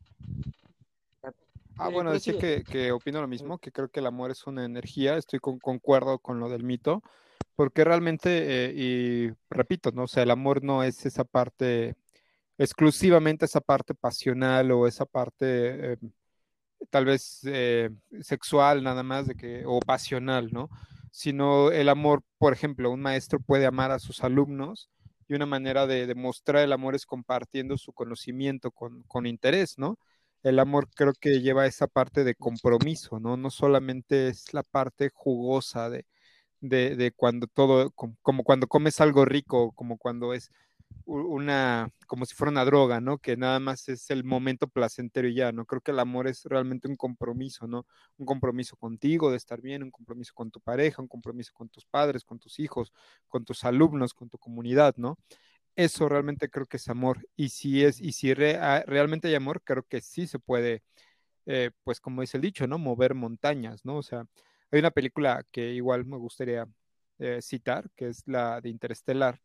Ah, 1.78 1.89
eh, 1.89 1.93
bueno, 1.93 2.12
decía 2.12 2.38
que, 2.38 2.63
que, 2.63 2.91
opino 2.91 3.21
lo 3.21 3.28
mismo, 3.28 3.58
que 3.58 3.71
creo 3.71 3.89
que 3.89 4.02
el 4.02 4.06
amor 4.06 4.30
es 4.30 4.45
una 4.45 4.65
energía, 4.65 5.17
estoy 5.17 5.39
con, 5.39 5.58
concuerdo 5.60 6.19
con 6.19 6.39
lo 6.39 6.50
del 6.50 6.63
mito, 6.63 7.02
porque 7.56 7.84
realmente, 7.84 8.65
eh, 8.65 8.74
y 8.76 9.32
repito, 9.50 9.91
¿no? 9.91 10.04
O 10.04 10.08
sea, 10.08 10.24
el 10.24 10.32
amor 10.32 10.63
no 10.63 10.84
es 10.84 11.06
esa 11.06 11.24
parte, 11.24 11.95
exclusivamente 12.58 13.45
esa 13.45 13.62
parte 13.62 13.95
pasional 13.95 14.71
o 14.71 14.88
esa 14.88 15.06
parte 15.06 15.93
eh, 15.93 15.97
tal 16.89 17.06
vez 17.06 17.41
sexual 18.22 18.84
nada 18.84 19.04
más, 19.04 19.28
de 19.28 19.36
que, 19.36 19.63
o 19.65 19.80
pasional, 19.80 20.50
¿no? 20.52 20.70
Sino 21.12 21.72
el 21.72 21.89
amor, 21.89 22.24
por 22.38 22.54
ejemplo, 22.54 22.91
un 22.91 23.02
maestro 23.02 23.39
puede 23.39 23.65
amar 23.65 23.91
a 23.91 24.00
sus 24.00 24.24
alumnos 24.24 24.89
y 25.28 25.36
una 25.36 25.46
manera 25.46 25.88
de 25.88 26.08
demostrar 26.08 26.63
el 26.63 26.74
amor 26.74 26.96
es 26.96 27.06
compartiendo 27.06 27.78
su 27.78 27.94
conocimiento 27.94 28.72
con, 28.72 29.04
con 29.04 29.26
interés, 29.26 29.78
¿no? 29.78 29.98
el 30.44 30.60
amor 30.60 30.89
creo 30.96 31.13
que 31.13 31.41
lleva 31.41 31.65
esa 31.67 31.88
parte 31.88 32.24
de 32.24 32.36
compromiso, 32.36 33.20
¿no? 33.20 33.38
No 33.38 33.50
solamente 33.52 34.28
es 34.30 34.54
la 34.54 34.63
parte 34.63 35.12
jugosa 35.13 35.89
de, 35.89 36.06
de, 36.62 37.12
cuando 37.15 37.48
todo, 37.48 37.91
como, 37.91 38.44
cuando 38.44 38.67
comes 38.67 39.02
algo 39.02 39.26
rico, 39.26 39.72
como 39.74 39.98
cuando 39.98 40.34
es 40.34 40.52
una, 41.06 41.89
como 42.08 42.25
si 42.25 42.36
fuera 42.36 42.51
una 42.51 42.65
droga, 42.65 43.01
¿no? 43.01 43.17
Que 43.17 43.38
nada 43.38 43.60
más 43.60 43.89
es 43.89 44.10
el 44.10 44.23
momento 44.23 44.67
placentero 44.67 45.27
y 45.27 45.36
ya, 45.36 45.51
¿no? 45.51 45.65
Creo 45.65 45.82
que 45.82 45.91
el 45.91 45.99
amor 45.99 46.27
es 46.27 46.43
realmente 46.45 46.88
un 46.88 46.95
compromiso, 46.95 47.67
¿no? 47.67 47.86
Un 48.17 48.25
compromiso 48.25 48.75
contigo 48.77 49.32
de 49.32 49.38
estar 49.38 49.62
bien, 49.62 49.84
un 49.84 49.91
compromiso 49.91 50.34
con 50.34 50.51
tu 50.51 50.62
pareja, 50.62 51.01
un 51.01 51.08
compromiso 51.08 51.51
con 51.54 51.69
tus 51.69 51.86
padres, 51.86 52.23
con 52.23 52.39
tus 52.39 52.60
hijos, 52.60 52.93
con 53.27 53.45
tus 53.45 53.63
alumnos, 53.63 54.13
con 54.13 54.30
tu 54.30 54.38
comunidad, 54.38 54.95
¿no? 54.97 55.17
eso 55.75 56.10
realmente 56.10 56.49
creo 56.49 56.65
que 56.65 56.77
es 56.77 56.88
amor. 56.89 57.27
Y 57.36 57.49
si 57.49 57.84
es, 57.84 58.01
y 58.01 58.12
si 58.13 58.32
ah, 58.32 58.84
realmente 58.88 59.27
hay 59.27 59.36
amor, 59.36 59.62
creo 59.63 59.84
que 59.84 60.01
sí 60.01 60.27
se 60.27 60.39
puede, 60.39 60.84
eh, 61.45 61.71
pues 61.84 61.99
como 62.01 62.21
dice 62.21 62.38
el 62.38 62.41
dicho, 62.43 62.67
¿no? 62.67 62.77
Mover 62.77 63.15
montañas, 63.15 63.86
¿no? 63.86 63.97
O 63.97 64.04
sea, 64.04 64.25
hay 64.71 64.80
una 64.80 64.91
película 64.91 65.45
que 65.51 65.73
igual 65.73 66.06
me 66.06 66.17
gustaría 66.17 66.67
eh, 67.19 67.41
citar, 67.41 67.89
que 67.95 68.10
es 68.10 68.23
la 68.27 68.62
de 68.62 68.69
Interestelar, 68.69 69.41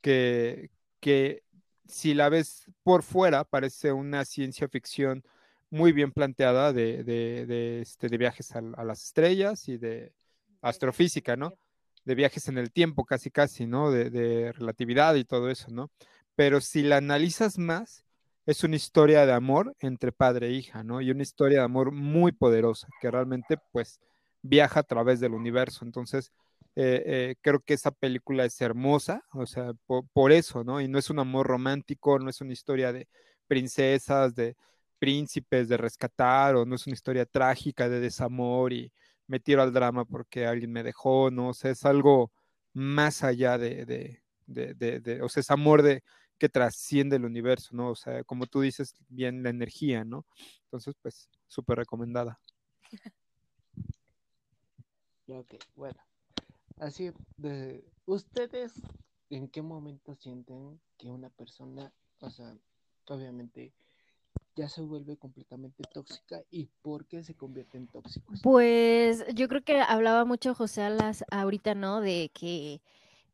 que, 0.00 0.70
que 1.00 1.42
si 1.86 2.14
la 2.14 2.28
ves 2.28 2.66
por 2.82 3.02
fuera 3.02 3.44
parece 3.44 3.92
una 3.92 4.24
ciencia 4.24 4.68
ficción 4.68 5.24
muy 5.70 5.92
bien 5.92 6.12
planteada 6.12 6.72
de, 6.72 7.04
de, 7.04 7.46
de, 7.46 7.80
este, 7.82 8.08
de 8.08 8.18
viajes 8.18 8.54
a, 8.54 8.58
a, 8.58 8.84
las 8.84 9.04
estrellas 9.04 9.68
y 9.68 9.78
de 9.78 10.12
astrofísica, 10.62 11.36
¿no? 11.36 11.54
de 12.04 12.14
viajes 12.14 12.48
en 12.48 12.58
el 12.58 12.72
tiempo, 12.72 13.04
casi 13.04 13.30
casi, 13.30 13.66
¿no? 13.66 13.90
De, 13.90 14.52
relatividad 14.52 15.14
y 15.14 15.24
todo 15.24 15.50
eso, 15.50 15.70
¿no? 15.70 15.90
Pero 16.34 16.60
si 16.60 16.82
la 16.82 16.96
analizas 16.96 17.58
más, 17.58 18.04
es 18.46 18.64
una 18.64 18.76
historia 18.76 19.26
de 19.26 19.32
amor 19.32 19.76
entre 19.80 20.12
padre 20.12 20.48
e 20.48 20.52
hija, 20.52 20.82
¿no? 20.82 21.00
Y 21.00 21.10
una 21.10 21.22
historia 21.22 21.58
de 21.58 21.64
amor 21.64 21.92
muy 21.92 22.32
poderosa, 22.32 22.88
que 23.00 23.10
realmente, 23.10 23.58
pues, 23.72 24.00
viaja 24.42 24.80
a 24.80 24.82
través 24.84 25.20
del 25.20 25.34
universo. 25.34 25.84
Entonces, 25.84 26.32
eh, 26.82 27.02
eh, 27.04 27.36
creo 27.42 27.60
que 27.60 27.74
esa 27.74 27.90
película 27.90 28.46
es 28.46 28.58
hermosa, 28.60 29.22
o 29.32 29.44
sea, 29.44 29.72
por, 30.14 30.32
eso, 30.32 30.64
¿no? 30.64 30.80
Y 30.80 30.88
no 30.88 30.98
es 30.98 31.10
un 31.10 31.18
amor 31.18 31.46
romántico, 31.46 32.18
no 32.18 32.30
es 32.30 32.40
una 32.40 32.54
historia 32.54 32.90
de 32.90 33.06
princesas, 33.46 34.34
de 34.34 34.56
príncipes, 34.98 35.68
de 35.68 35.76
rescatar, 35.76 36.56
o 36.56 36.64
no 36.64 36.76
es 36.76 36.86
una 36.86 36.94
historia 36.94 37.26
trágica 37.26 37.88
de 37.90 38.00
desamor 38.00 38.72
y, 38.72 38.90
me 39.26 39.40
tiro 39.40 39.62
al 39.62 39.72
drama 39.72 40.04
porque 40.06 40.46
alguien 40.46 40.72
me 40.72 40.82
dejó, 40.82 41.30
¿no? 41.30 41.50
O 41.50 41.54
sea, 41.54 41.70
es 41.70 41.84
algo 41.84 42.32
más 42.72 43.22
allá 43.22 43.58
de, 43.58 43.84
de, 44.46 45.22
o 45.22 45.28
sea, 45.28 45.42
es 45.42 45.50
amor 45.52 45.82
de 45.82 46.02
que 46.38 46.48
trasciende 46.48 47.16
el 47.16 47.24
universo, 47.26 47.76
¿no? 47.76 47.90
O 47.90 47.94
sea, 47.94 48.24
como 48.24 48.46
tú 48.46 48.62
dices, 48.62 48.94
bien 49.08 49.42
la 49.42 49.50
energía, 49.50 50.04
¿no? 50.04 50.26
Entonces, 50.64 50.94
pues, 51.02 51.28
súper 51.46 51.78
recomendada. 51.78 52.40
Ok, 55.32 55.54
bueno. 55.76 56.09
Así, 56.80 57.12
de, 57.36 57.84
¿ustedes 58.06 58.72
en 59.28 59.48
qué 59.48 59.60
momento 59.60 60.14
sienten 60.14 60.80
que 60.96 61.10
una 61.10 61.28
persona, 61.28 61.92
o 62.20 62.30
sea, 62.30 62.56
obviamente 63.06 63.74
ya 64.56 64.66
se 64.66 64.80
vuelve 64.80 65.18
completamente 65.18 65.84
tóxica 65.92 66.42
y 66.50 66.70
por 66.80 67.04
qué 67.04 67.22
se 67.22 67.34
convierte 67.34 67.76
en 67.76 67.86
tóxico? 67.86 68.32
Pues 68.42 69.26
yo 69.34 69.46
creo 69.48 69.62
que 69.62 69.78
hablaba 69.78 70.24
mucho 70.24 70.54
José 70.54 70.80
Alas 70.80 71.22
ahorita, 71.30 71.74
¿no? 71.74 72.00
De 72.00 72.30
que 72.32 72.80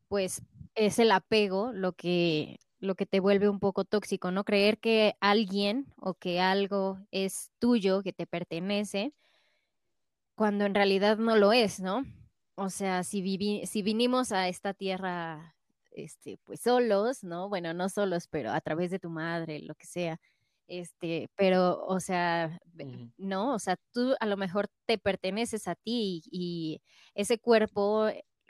pues 0.09 0.41
es 0.75 0.99
el 0.99 1.11
apego 1.11 1.71
lo 1.71 1.93
que 1.93 2.59
lo 2.79 2.95
que 2.95 3.05
te 3.05 3.21
vuelve 3.21 3.47
un 3.47 3.61
poco 3.61 3.85
tóxico, 3.85 4.29
¿no? 4.29 4.43
Creer 4.43 4.77
que 4.77 5.15
alguien 5.21 5.87
o 5.95 6.15
que 6.15 6.41
algo 6.41 6.99
es 7.11 7.49
tuyo, 7.59 8.03
que 8.03 8.11
te 8.11 8.27
pertenece, 8.27 9.13
cuando 10.35 10.65
en 10.65 10.75
realidad 10.75 11.17
no 11.17 11.37
lo 11.37 11.53
es, 11.53 11.79
¿no? 11.79 12.03
O 12.59 12.71
sea, 12.71 13.03
si, 13.03 13.21
si 13.67 13.81
vinimos 13.83 14.31
a 14.31 14.47
esta 14.47 14.73
tierra, 14.73 15.55
este, 15.91 16.39
pues 16.43 16.61
solos, 16.61 17.23
¿no? 17.23 17.49
Bueno, 17.49 17.71
no 17.75 17.87
solos, 17.87 18.27
pero 18.27 18.51
a 18.51 18.59
través 18.61 18.89
de 18.89 18.97
tu 18.97 19.11
madre, 19.11 19.59
lo 19.59 19.75
que 19.75 19.85
sea, 19.85 20.19
este, 20.67 21.29
pero, 21.35 21.85
o 21.85 21.99
sea, 21.99 22.59
no, 23.17 23.53
o 23.53 23.59
sea, 23.59 23.77
tú 23.93 24.15
a 24.19 24.25
lo 24.25 24.37
mejor 24.37 24.69
te 24.87 24.97
perteneces 24.97 25.67
a 25.67 25.75
ti 25.75 26.23
y, 26.31 26.81
ese 27.13 27.37
cuerpo 27.39 28.07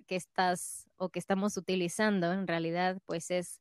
que 0.08 0.16
estás 0.16 0.88
o 0.96 1.10
que 1.10 1.20
estamos 1.20 1.58
utilizando 1.58 2.32
en 2.32 2.48
realidad, 2.48 3.00
pues 3.06 3.30
es, 3.30 3.60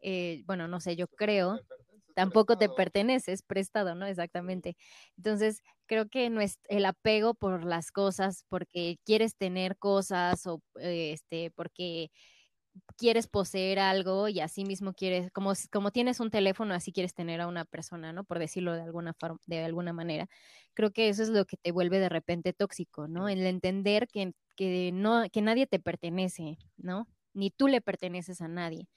eh, 0.00 0.42
bueno, 0.46 0.66
no 0.66 0.80
sé, 0.80 0.96
yo 0.96 1.06
creo, 1.06 1.60
tampoco 2.14 2.56
te 2.56 2.68
perteneces, 2.68 3.42
prestado, 3.42 3.94
¿no? 3.94 4.06
Exactamente. 4.06 4.76
Entonces, 5.16 5.62
creo 5.86 6.08
que 6.08 6.30
no 6.30 6.40
es 6.40 6.58
el 6.68 6.84
apego 6.86 7.34
por 7.34 7.64
las 7.64 7.90
cosas, 7.92 8.44
porque 8.48 8.98
quieres 9.04 9.36
tener 9.36 9.76
cosas 9.78 10.46
o 10.46 10.62
este, 10.76 11.50
porque 11.52 12.10
quieres 12.96 13.26
poseer 13.28 13.78
algo 13.78 14.28
y 14.28 14.40
así 14.40 14.64
mismo 14.64 14.94
quieres, 14.94 15.30
como, 15.32 15.52
como 15.72 15.90
tienes 15.92 16.20
un 16.20 16.30
teléfono, 16.30 16.74
así 16.74 16.92
quieres 16.92 17.14
tener 17.14 17.40
a 17.40 17.46
una 17.48 17.64
persona, 17.64 18.12
¿no? 18.12 18.24
Por 18.24 18.38
decirlo 18.38 18.72
de 18.74 18.82
alguna, 18.82 19.14
forma, 19.14 19.38
de 19.46 19.64
alguna 19.64 19.92
manera. 19.92 20.28
Creo 20.74 20.90
que 20.92 21.08
eso 21.08 21.22
es 21.22 21.28
lo 21.30 21.44
que 21.46 21.56
te 21.56 21.72
vuelve 21.72 21.98
de 22.00 22.08
repente 22.08 22.52
tóxico, 22.52 23.08
¿no? 23.08 23.28
El 23.28 23.46
entender 23.46 24.08
que, 24.08 24.32
que, 24.56 24.90
no, 24.92 25.24
que 25.32 25.42
nadie 25.42 25.66
te 25.66 25.78
pertenece, 25.80 26.58
¿no? 26.76 27.08
Ni 27.32 27.50
tú 27.50 27.68
le 27.68 27.80
perteneces 27.80 28.40
a 28.40 28.48
nadie. 28.48 28.88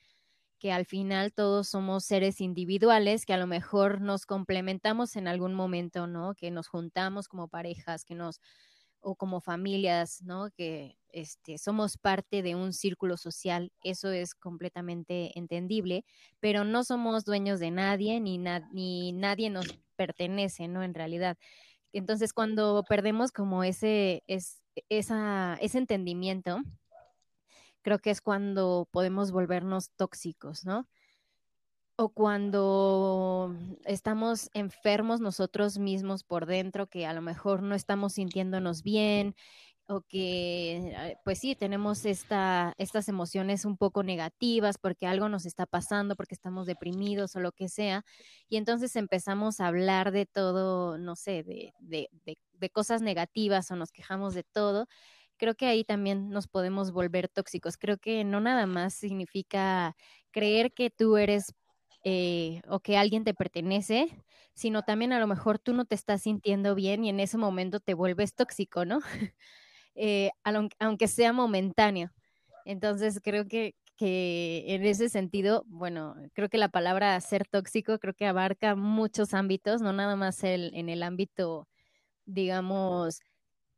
Que 0.59 0.71
al 0.71 0.85
final 0.85 1.33
todos 1.33 1.67
somos 1.69 2.05
seres 2.05 2.41
individuales 2.41 3.25
que 3.25 3.33
a 3.33 3.37
lo 3.37 3.47
mejor 3.47 4.01
nos 4.01 4.25
complementamos 4.25 5.15
en 5.15 5.27
algún 5.27 5.53
momento, 5.53 6.07
¿no? 6.07 6.33
Que 6.35 6.51
nos 6.51 6.67
juntamos 6.67 7.27
como 7.27 7.47
parejas, 7.47 8.03
que 8.05 8.15
nos 8.15 8.39
o 9.01 9.15
como 9.15 9.39
familias, 9.39 10.21
¿no? 10.23 10.49
Que 10.51 10.97
este, 11.09 11.57
somos 11.57 11.97
parte 11.97 12.41
de 12.41 12.55
un 12.55 12.73
círculo 12.73 13.17
social, 13.17 13.71
eso 13.83 14.11
es 14.11 14.35
completamente 14.35 15.37
entendible, 15.37 16.03
pero 16.39 16.63
no 16.65 16.83
somos 16.83 17.23
dueños 17.25 17.59
de 17.59 17.71
nadie 17.71 18.19
ni, 18.19 18.37
ni 18.71 19.13
nadie 19.13 19.49
nos 19.49 19.67
pertenece, 19.95 20.67
¿no? 20.67 20.83
En 20.83 20.93
realidad. 20.93 21.37
Entonces, 21.93 22.33
cuando 22.33 22.83
perdemos 22.87 23.31
como 23.31 23.63
ese, 23.63 24.23
es, 24.27 24.61
esa, 24.89 25.57
ese 25.61 25.77
entendimiento, 25.77 26.59
creo 27.87 27.99
que 27.99 28.09
es 28.09 28.19
cuando 28.19 28.85
podemos 28.91 29.31
volvernos 29.31 29.91
tóxicos, 29.95 30.65
¿no? 30.65 30.89
o 31.95 32.09
cuando 32.09 33.55
estamos 33.85 34.49
enfermos 34.53 35.21
nosotros 35.21 35.79
mismos 35.79 36.25
por 36.25 36.45
dentro, 36.45 36.87
que 36.87 37.05
a 37.05 37.13
lo 37.13 37.21
mejor 37.21 37.63
no 37.63 37.75
estamos 37.75 38.13
sintiéndonos 38.13 38.83
bien, 38.83 39.35
o 39.87 40.01
que, 40.01 40.93
ah, 40.97 41.17
pues 41.23 41.39
sí, 41.39 41.55
tenemos 41.55 42.03
esta, 42.03 42.73
estas 42.77 43.07
emociones 43.07 43.63
un 43.63 43.77
poco 43.77 44.03
negativas 44.03 44.77
porque 44.77 45.07
algo 45.07 45.29
nos 45.29 45.45
está 45.45 45.65
pasando, 45.65 46.17
porque 46.17 46.35
estamos 46.35 46.67
deprimidos 46.67 47.37
o 47.37 47.39
lo 47.39 47.53
que 47.53 47.69
sea, 47.69 48.03
y 48.49 48.57
entonces 48.57 48.97
empezamos 48.97 49.61
a 49.61 49.67
hablar 49.67 50.11
de 50.11 50.25
todo, 50.25 50.97
no 50.97 51.15
sé, 51.15 51.43
de, 51.43 51.73
de, 51.79 52.09
de, 52.25 52.69
cosas 52.69 53.01
negativas 53.01 53.71
o 53.71 53.77
nos 53.77 53.93
quejamos 53.93 54.33
de 54.33 54.43
todo, 54.43 54.87
creo 55.37 55.55
que 55.55 55.67
ahí 55.67 55.83
también 55.83 56.29
nos 56.29 56.47
podemos 56.47 56.91
volver 56.91 57.29
tóxicos. 57.29 57.77
Creo 57.77 57.97
que 57.97 58.23
no 58.23 58.41
nada 58.41 58.65
más 58.65 58.93
significa 58.93 59.95
creer 60.31 60.73
que 60.73 60.89
tú 60.89 61.17
eres 61.17 61.53
eh, 62.03 62.61
o 62.67 62.79
que 62.79 62.97
alguien 62.97 63.23
te 63.23 63.33
pertenece, 63.33 64.23
sino 64.53 64.83
también 64.83 65.13
a 65.13 65.19
lo 65.19 65.27
mejor 65.27 65.59
tú 65.59 65.73
no 65.73 65.85
te 65.85 65.95
estás 65.95 66.21
sintiendo 66.23 66.75
bien 66.75 67.03
y 67.03 67.09
en 67.09 67.19
ese 67.19 67.37
momento 67.37 67.79
te 67.79 67.93
vuelves 67.93 68.33
tóxico, 68.35 68.85
¿no? 68.85 68.99
Eh, 69.99 70.29
aunque 70.79 71.07
sea 71.07 71.33
momentáneo. 71.33 72.11
Entonces 72.65 73.19
creo 73.23 73.47
que, 73.47 73.73
en 73.99 74.85
ese 74.85 75.09
sentido, 75.09 75.63
bueno, 75.65 76.15
creo 76.33 76.49
que 76.49 76.59
la 76.59 76.69
palabra 76.69 77.19
ser 77.19 77.47
tóxico 77.47 77.97
creo 77.97 78.13
que 78.13 78.27
abarca 78.27 78.75
muchos 78.75 79.33
ámbitos, 79.33 79.81
no 79.81 79.93
nada 79.93 80.15
más 80.15 80.43
el, 80.43 80.71
en 80.75 80.89
el 80.89 81.01
ámbito, 81.01 81.67
digamos, 82.25 83.21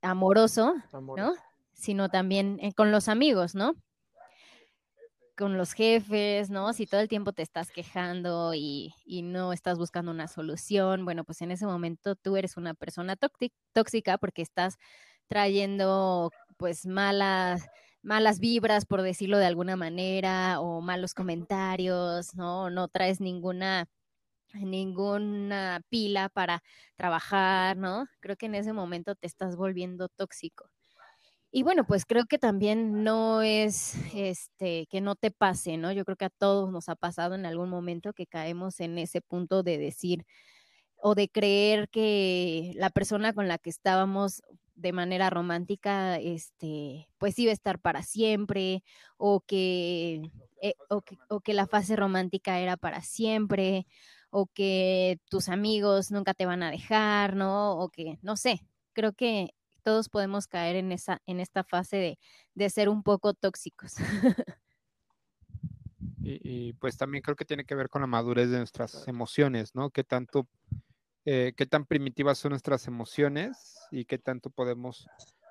amoroso, 0.01 0.75
¿no? 0.91 1.35
Sino 1.79 2.09
también 2.09 2.59
eh, 2.61 2.73
con 2.73 2.91
los 2.91 3.07
amigos, 3.07 3.55
¿no? 3.55 3.73
Con 5.37 5.57
los 5.57 5.71
jefes, 5.73 6.49
¿no? 6.49 6.73
Si 6.73 6.85
todo 6.85 6.99
el 6.99 7.07
tiempo 7.07 7.31
te 7.31 7.41
estás 7.43 7.71
quejando 7.71 8.53
y, 8.53 8.93
y 9.05 9.21
no 9.21 9.53
estás 9.53 9.77
buscando 9.77 10.11
una 10.11 10.27
solución, 10.27 11.05
bueno, 11.05 11.23
pues 11.23 11.41
en 11.41 11.51
ese 11.51 11.65
momento 11.65 12.15
tú 12.15 12.35
eres 12.35 12.57
una 12.57 12.73
persona 12.73 13.15
tóxica 13.73 14.17
porque 14.17 14.41
estás 14.41 14.75
trayendo 15.27 16.31
pues 16.57 16.85
malas 16.85 17.67
malas 18.01 18.39
vibras, 18.39 18.85
por 18.85 19.01
decirlo 19.01 19.37
de 19.37 19.45
alguna 19.45 19.75
manera, 19.77 20.59
o 20.61 20.81
malos 20.81 21.13
comentarios, 21.13 22.35
¿no? 22.35 22.69
No 22.69 22.87
traes 22.89 23.21
ninguna 23.21 23.87
ninguna 24.53 25.81
pila 25.89 26.29
para 26.29 26.63
trabajar, 26.97 27.77
¿no? 27.77 28.07
Creo 28.21 28.37
que 28.37 28.47
en 28.47 28.55
ese 28.55 28.73
momento 28.73 29.15
te 29.15 29.27
estás 29.27 29.55
volviendo 29.57 30.09
tóxico. 30.09 30.69
Y 31.51 31.63
bueno, 31.63 31.83
pues 31.85 32.05
creo 32.05 32.25
que 32.25 32.37
también 32.37 33.03
no 33.03 33.41
es 33.41 33.95
este 34.13 34.85
que 34.87 35.01
no 35.01 35.15
te 35.15 35.31
pase, 35.31 35.77
¿no? 35.77 35.91
Yo 35.91 36.05
creo 36.05 36.15
que 36.15 36.25
a 36.25 36.29
todos 36.29 36.71
nos 36.71 36.89
ha 36.89 36.95
pasado 36.95 37.33
en 37.33 37.45
algún 37.47 37.69
momento 37.69 38.13
que 38.13 38.27
caemos 38.27 38.79
en 38.79 38.99
ese 38.99 39.21
punto 39.21 39.63
de 39.63 39.79
decir 39.79 40.25
o 40.97 41.15
de 41.15 41.29
creer 41.29 41.89
que 41.89 42.73
la 42.75 42.89
persona 42.91 43.33
con 43.33 43.47
la 43.47 43.57
que 43.59 43.69
estábamos 43.71 44.41
de 44.75 44.93
manera 44.93 45.29
romántica, 45.29 46.17
este, 46.19 47.09
pues 47.19 47.39
iba 47.39 47.51
a 47.51 47.53
estar 47.53 47.79
para 47.79 48.03
siempre, 48.03 48.83
o 49.17 49.41
que, 49.41 50.21
eh, 50.61 50.73
o 50.89 51.01
que, 51.01 51.17
o 51.29 51.41
que 51.41 51.53
la 51.53 51.67
fase 51.67 51.95
romántica 51.97 52.59
era 52.59 52.77
para 52.77 53.01
siempre, 53.01 53.87
o 54.31 54.47
que 54.47 55.19
tus 55.29 55.49
amigos 55.49 56.11
nunca 56.11 56.33
te 56.33 56.45
van 56.45 56.63
a 56.63 56.71
dejar, 56.71 57.35
¿no? 57.35 57.73
O 57.79 57.89
que, 57.89 58.19
no 58.21 58.37
sé, 58.37 58.61
creo 58.93 59.13
que 59.13 59.51
todos 59.89 60.07
podemos 60.07 60.45
caer 60.45 60.75
en, 60.75 60.91
esa, 60.91 61.19
en 61.25 61.39
esta 61.39 61.63
fase 61.63 61.97
de, 61.97 62.19
de 62.53 62.69
ser 62.69 62.89
un 62.89 63.01
poco 63.01 63.33
tóxicos. 63.33 63.95
Y, 66.21 66.39
y, 66.43 66.73
pues 66.73 66.95
también 66.95 67.23
creo 67.23 67.35
que 67.35 67.45
tiene 67.45 67.65
que 67.65 67.73
ver 67.73 67.89
con 67.89 68.01
la 68.01 68.07
madurez 68.07 68.51
de 68.51 68.57
nuestras 68.57 69.07
emociones, 69.07 69.73
¿no? 69.73 69.89
¿Qué 69.89 70.03
tanto 70.03 70.47
eh, 71.25 71.53
qué 71.55 71.65
tan 71.65 71.85
primitivas 71.85 72.37
son 72.37 72.51
nuestras 72.51 72.87
emociones 72.87 73.79
y 73.89 74.05
qué 74.05 74.17
tanto 74.17 74.49
podemos 74.49 75.07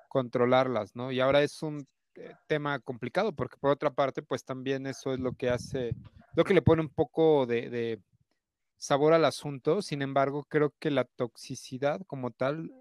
controlarlas, 0.07 0.95
¿no? 0.95 1.11
Y 1.11 1.19
ahora 1.19 1.41
es 1.43 1.61
un 1.63 1.85
eh, 2.15 2.33
tema 2.47 2.79
complicado 2.79 3.33
porque 3.33 3.57
por 3.57 3.71
otra 3.71 3.91
parte, 3.91 4.21
pues 4.21 4.45
también 4.45 4.87
eso 4.87 5.13
es 5.13 5.19
lo 5.19 5.33
que 5.33 5.49
hace, 5.49 5.95
lo 6.35 6.45
que 6.45 6.53
le 6.53 6.61
pone 6.61 6.81
un 6.81 6.89
poco 6.89 7.45
de, 7.45 7.69
de 7.69 8.01
sabor 8.77 9.13
al 9.13 9.25
asunto, 9.25 9.81
sin 9.81 10.01
embargo, 10.01 10.45
creo 10.45 10.73
que 10.79 10.91
la 10.91 11.03
toxicidad 11.03 12.01
como 12.07 12.31
tal 12.31 12.71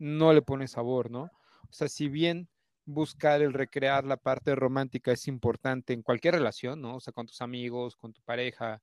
no 0.00 0.32
le 0.32 0.42
pone 0.42 0.66
sabor, 0.66 1.10
¿no? 1.10 1.24
O 1.24 1.72
sea, 1.72 1.88
si 1.88 2.08
bien 2.08 2.48
buscar 2.86 3.42
el 3.42 3.52
recrear 3.52 4.04
la 4.04 4.16
parte 4.16 4.54
romántica 4.56 5.12
es 5.12 5.28
importante 5.28 5.92
en 5.92 6.02
cualquier 6.02 6.34
relación, 6.34 6.80
¿no? 6.80 6.96
O 6.96 7.00
sea, 7.00 7.12
con 7.12 7.26
tus 7.26 7.40
amigos, 7.42 7.96
con 7.96 8.12
tu 8.12 8.22
pareja, 8.22 8.80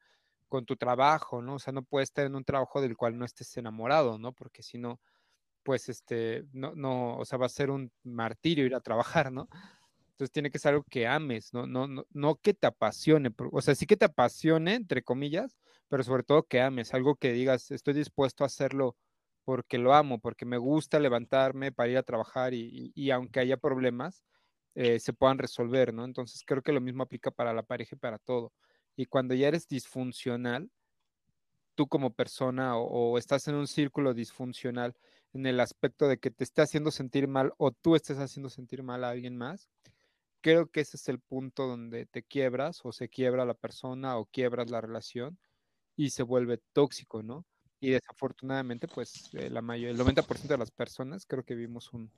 con 0.48 0.66
tu 0.66 0.78
trabajo, 0.78 1.42
¿no? 1.42 1.56
O 1.56 1.60
sea, 1.60 1.74
no 1.74 1.84
puedes 1.84 2.10
estar 2.10 2.26
en 2.26 2.36
un 2.36 2.46
trabajo 2.46 2.82
del 2.82 2.96
cual 2.96 3.18
no 3.18 3.26
estés 3.26 3.58
enamorado, 3.58 4.18
¿no? 4.20 4.32
Porque 4.34 4.64
si 4.64 4.78
no, 4.78 5.02
pues, 5.64 5.90
este, 5.90 6.46
no, 6.54 6.76
no, 6.76 7.18
o 7.18 7.26
sea, 7.26 7.38
va 7.40 7.48
a 7.48 7.50
ser 7.50 7.72
un 7.72 7.92
martirio 8.04 8.66
ir 8.66 8.76
a 8.76 8.82
trabajar, 8.82 9.32
¿no? 9.32 9.50
Entonces 10.12 10.32
tiene 10.32 10.52
que 10.52 10.60
ser 10.60 10.74
algo 10.74 10.86
que 10.90 11.08
ames, 11.08 11.54
¿no? 11.54 11.68
No, 11.68 11.88
no, 11.88 12.06
no 12.12 12.36
que 12.38 12.54
te 12.54 12.68
apasione, 12.68 13.32
o 13.52 13.62
sea, 13.62 13.76
sí 13.76 13.86
que 13.86 13.98
te 13.98 14.06
apasione, 14.06 14.76
entre 14.76 15.04
comillas, 15.04 15.58
pero 15.90 16.04
sobre 16.04 16.24
todo 16.24 16.44
que 16.44 16.62
ames, 16.62 16.94
algo 16.94 17.16
que 17.16 17.34
digas, 17.34 17.72
estoy 17.72 17.94
dispuesto 17.94 18.44
a 18.44 18.48
hacerlo 18.48 18.96
porque 19.48 19.78
lo 19.78 19.94
amo, 19.94 20.20
porque 20.20 20.46
me 20.46 20.58
gusta 20.58 21.00
levantarme 21.00 21.72
para 21.72 21.90
ir 21.90 21.98
a 21.98 22.04
trabajar 22.04 22.54
y, 22.54 23.12
aunque 23.12 23.40
haya 23.40 23.56
problemas, 23.56 24.26
eh, 24.76 25.00
se 25.00 25.14
puedan 25.14 25.38
resolver, 25.38 25.94
¿no? 25.94 26.04
Entonces 26.04 26.44
creo 26.46 26.62
que 26.62 26.74
lo 26.74 26.82
mismo 26.82 27.04
aplica 27.04 27.32
para 27.32 27.54
la 27.54 27.64
pareja 27.64 27.96
y 27.96 27.98
para 28.00 28.18
todo. 28.18 28.52
Y 28.98 29.06
cuando 29.06 29.36
ya 29.36 29.48
eres 29.48 29.66
disfuncional, 29.70 30.70
tú 31.76 31.88
como 31.88 32.14
persona 32.14 32.76
o, 32.76 33.18
estás 33.18 33.48
en 33.48 33.56
un 33.56 33.68
círculo 33.68 34.14
disfuncional 34.14 34.98
en 35.32 35.46
el 35.46 35.62
aspecto 35.62 36.10
de 36.10 36.18
que 36.18 36.30
te 36.30 36.44
esté 36.44 36.62
haciendo 36.62 36.92
sentir 36.92 37.30
mal 37.30 37.54
o 37.56 37.72
tú 37.72 37.96
estés 37.96 38.18
haciendo 38.18 38.50
sentir 38.50 38.84
mal 38.84 39.06
a 39.06 39.12
alguien 39.12 39.38
más, 39.38 39.70
creo 40.42 40.68
que 40.68 40.82
ese 40.82 40.98
es 40.98 41.08
el 41.08 41.22
punto 41.22 41.68
donde 41.68 42.06
te 42.06 42.22
quiebras 42.22 42.82
o 42.84 42.92
se 42.92 43.08
quiebra 43.08 43.46
la 43.46 43.54
persona 43.54 44.18
o 44.18 44.26
quiebras 44.26 44.70
la 44.70 44.82
relación 44.82 45.40
y 45.96 46.10
se 46.10 46.24
vuelve 46.24 46.60
tóxico, 46.74 47.24
¿no? 47.24 47.46
Y 47.80 47.92
desafortunadamente, 47.92 48.88
pues 48.88 49.30
eh, 49.34 49.50
la 49.50 49.62
mayor, 49.62 49.92
el 49.92 49.98
90% 49.98 50.48
de 50.48 50.58
las 50.58 50.72
personas 50.72 51.26
creo 51.26 51.44
que 51.44 51.56
vimos 51.56 51.94
un, 51.94 52.12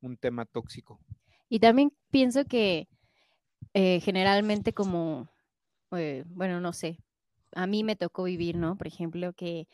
un 0.00 0.16
tema 0.16 0.44
tóxico. 0.44 1.00
Y 1.48 1.58
también 1.60 1.92
pienso 2.10 2.44
que 2.44 2.88
eh, 3.74 4.00
generalmente 4.00 4.72
como 4.72 5.28
eh, 5.98 6.24
bueno, 6.26 6.60
no 6.60 6.72
sé, 6.72 6.98
a 7.54 7.66
mí 7.66 7.84
me 7.84 7.96
tocó 7.96 8.24
vivir, 8.24 8.56
¿no? 8.56 8.76
Por 8.76 8.86
ejemplo, 8.86 9.32
que 9.34 9.68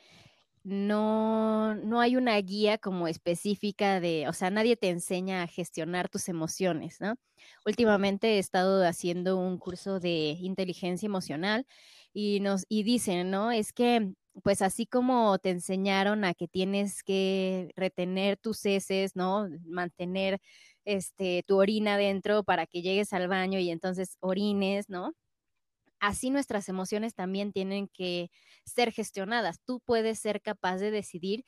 no, 0.64 1.75
no 1.77 2.01
hay 2.01 2.17
una 2.17 2.37
guía 2.38 2.79
como 2.79 3.09
específica 3.09 4.01
de, 4.01 4.29
o 4.29 4.33
sea, 4.33 4.51
nadie 4.51 4.77
te 4.77 4.91
enseña 4.91 5.43
a 5.43 5.47
gestionar 5.47 6.09
tus 6.09 6.29
emociones, 6.29 7.01
¿no? 7.01 7.14
Últimamente 7.64 8.37
he 8.37 8.38
estado 8.38 8.87
haciendo 8.87 9.38
un 9.38 9.59
curso 9.59 10.01
de 10.01 10.37
inteligencia 10.41 11.07
emocional 11.07 11.67
y 12.12 12.41
nos, 12.41 12.67
y 12.69 12.83
dicen, 12.83 13.31
¿no? 13.31 13.51
Es 13.53 13.73
que, 13.73 14.12
pues 14.43 14.62
así 14.62 14.87
como 14.87 15.38
te 15.38 15.51
enseñaron 15.51 16.25
a 16.25 16.35
que 16.35 16.49
tienes 16.49 17.03
que 17.03 17.73
retener 17.77 18.37
tus 18.38 18.64
heces, 18.67 19.17
¿no? 19.17 19.49
Mantener 19.67 20.41
este, 20.85 21.45
tu 21.47 21.59
orina 21.61 21.97
dentro 21.99 22.45
para 22.45 22.67
que 22.67 22.83
llegues 22.83 23.12
al 23.12 23.29
baño 23.29 23.59
y 23.61 23.71
entonces 23.71 24.17
orines, 24.21 24.88
¿no? 24.88 25.12
así 26.01 26.31
nuestras 26.31 26.69
emociones 26.69 27.14
también 27.14 27.53
tienen 27.53 27.88
que 27.88 28.31
ser 28.64 28.93
gestionadas. 28.93 29.61
Tú 29.64 29.81
puedes 29.81 30.19
ser 30.19 30.43
capaz 30.43 30.79
de 30.79 30.91
decidir 30.91 31.45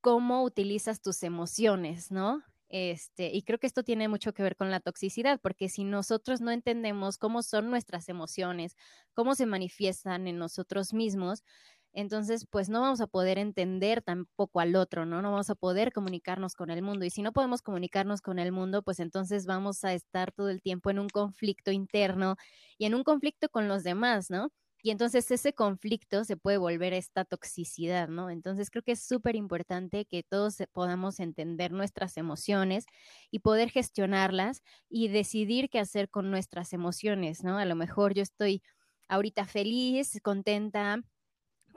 cómo 0.00 0.44
utilizas 0.44 1.00
tus 1.02 1.22
emociones, 1.22 2.10
¿no? 2.10 2.42
Este, 2.68 3.30
y 3.34 3.42
creo 3.42 3.58
que 3.58 3.66
esto 3.66 3.82
tiene 3.84 4.08
mucho 4.08 4.32
que 4.32 4.42
ver 4.42 4.56
con 4.56 4.70
la 4.70 4.80
toxicidad, 4.80 5.40
porque 5.42 5.68
si 5.68 5.84
nosotros 5.84 6.40
no 6.40 6.50
entendemos 6.50 7.18
cómo 7.18 7.42
son 7.42 7.70
nuestras 7.70 8.08
emociones, 8.08 8.76
cómo 9.14 9.34
se 9.34 9.46
manifiestan 9.46 10.26
en 10.26 10.38
nosotros 10.38 10.94
mismos, 10.94 11.44
entonces 11.92 12.46
pues 12.50 12.68
no 12.68 12.80
vamos 12.80 13.00
a 13.00 13.06
poder 13.06 13.38
entender 13.38 14.02
tampoco 14.02 14.60
al 14.60 14.76
otro, 14.76 15.06
¿no? 15.06 15.22
No 15.22 15.30
vamos 15.32 15.50
a 15.50 15.54
poder 15.54 15.92
comunicarnos 15.92 16.54
con 16.54 16.70
el 16.70 16.82
mundo. 16.82 17.04
Y 17.04 17.10
si 17.10 17.22
no 17.22 17.32
podemos 17.32 17.62
comunicarnos 17.62 18.22
con 18.22 18.38
el 18.38 18.52
mundo, 18.52 18.82
pues 18.82 19.00
entonces 19.00 19.46
vamos 19.46 19.84
a 19.84 19.92
estar 19.94 20.32
todo 20.32 20.48
el 20.50 20.62
tiempo 20.62 20.90
en 20.90 20.98
un 20.98 21.08
conflicto 21.08 21.70
interno 21.72 22.36
y 22.78 22.86
en 22.86 22.94
un 22.94 23.04
conflicto 23.04 23.48
con 23.48 23.68
los 23.68 23.82
demás, 23.84 24.30
¿no? 24.30 24.50
Y 24.84 24.90
entonces 24.90 25.30
ese 25.30 25.52
conflicto 25.52 26.24
se 26.24 26.36
puede 26.36 26.56
volver 26.58 26.92
esta 26.92 27.24
toxicidad, 27.24 28.08
¿no? 28.08 28.30
Entonces 28.30 28.68
creo 28.70 28.82
que 28.82 28.92
es 28.92 29.02
súper 29.06 29.36
importante 29.36 30.06
que 30.06 30.24
todos 30.24 30.56
podamos 30.72 31.20
entender 31.20 31.70
nuestras 31.72 32.16
emociones 32.16 32.86
y 33.30 33.40
poder 33.40 33.70
gestionarlas 33.70 34.62
y 34.88 35.08
decidir 35.08 35.68
qué 35.70 35.78
hacer 35.78 36.10
con 36.10 36.30
nuestras 36.30 36.72
emociones, 36.72 37.44
¿no? 37.44 37.58
A 37.58 37.64
lo 37.64 37.76
mejor 37.76 38.14
yo 38.14 38.22
estoy 38.22 38.62
ahorita 39.08 39.44
feliz, 39.46 40.18
contenta, 40.22 41.00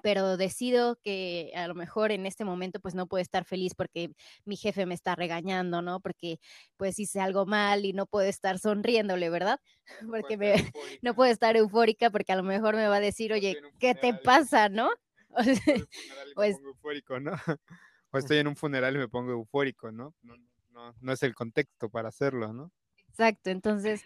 pero 0.06 0.38
decido 0.38 1.00
que 1.02 1.52
a 1.56 1.68
lo 1.68 1.74
mejor 1.74 2.12
en 2.12 2.28
este 2.28 2.46
momento 2.46 2.80
pues 2.80 2.94
no 2.94 3.08
puedo 3.08 3.24
estar 3.24 3.44
feliz 3.44 3.74
porque 3.74 4.12
mi 4.46 4.56
jefe 4.56 4.86
me 4.86 4.94
está 4.94 5.16
regañando, 5.16 5.82
¿no? 5.82 6.00
Porque 6.00 6.38
pues 6.78 7.00
hice 7.00 7.20
algo 7.22 7.48
mal 7.48 7.86
y 7.86 7.94
no 7.94 8.06
puedo 8.06 8.28
estar 8.28 8.60
sonriéndole, 8.60 9.32
¿verdad? 9.32 9.60
Porque 10.12 10.38
no 11.02 11.16
puedo 11.16 11.32
estar 11.32 11.58
eufórica 11.58 12.12
porque 12.12 12.34
a 12.34 12.36
lo 12.36 12.44
mejor 12.44 12.76
me 12.76 12.88
va 12.88 12.98
a 12.98 13.00
decir, 13.00 13.34
oye, 13.34 13.58
¿qué 13.80 13.96
te 13.96 14.14
pasa, 14.14 14.70
no? 14.70 14.92
pues, 16.36 16.60
eufórico, 16.64 17.20
¿no? 17.20 17.32
O 18.12 18.20
estoy 18.20 18.38
en 18.38 18.48
un 18.48 18.56
funeral 18.56 18.96
y 18.96 19.00
me 19.00 19.08
pongo 19.08 19.32
eufórico, 19.32 19.92
¿no? 19.92 20.14
No, 20.22 20.94
no, 21.02 21.14
es 21.14 21.24
el 21.24 21.34
contexto 21.34 21.90
para 21.90 22.10
hacerlo, 22.10 22.54
¿no? 22.54 22.72
Exacto, 23.10 23.50
entonces, 23.50 24.04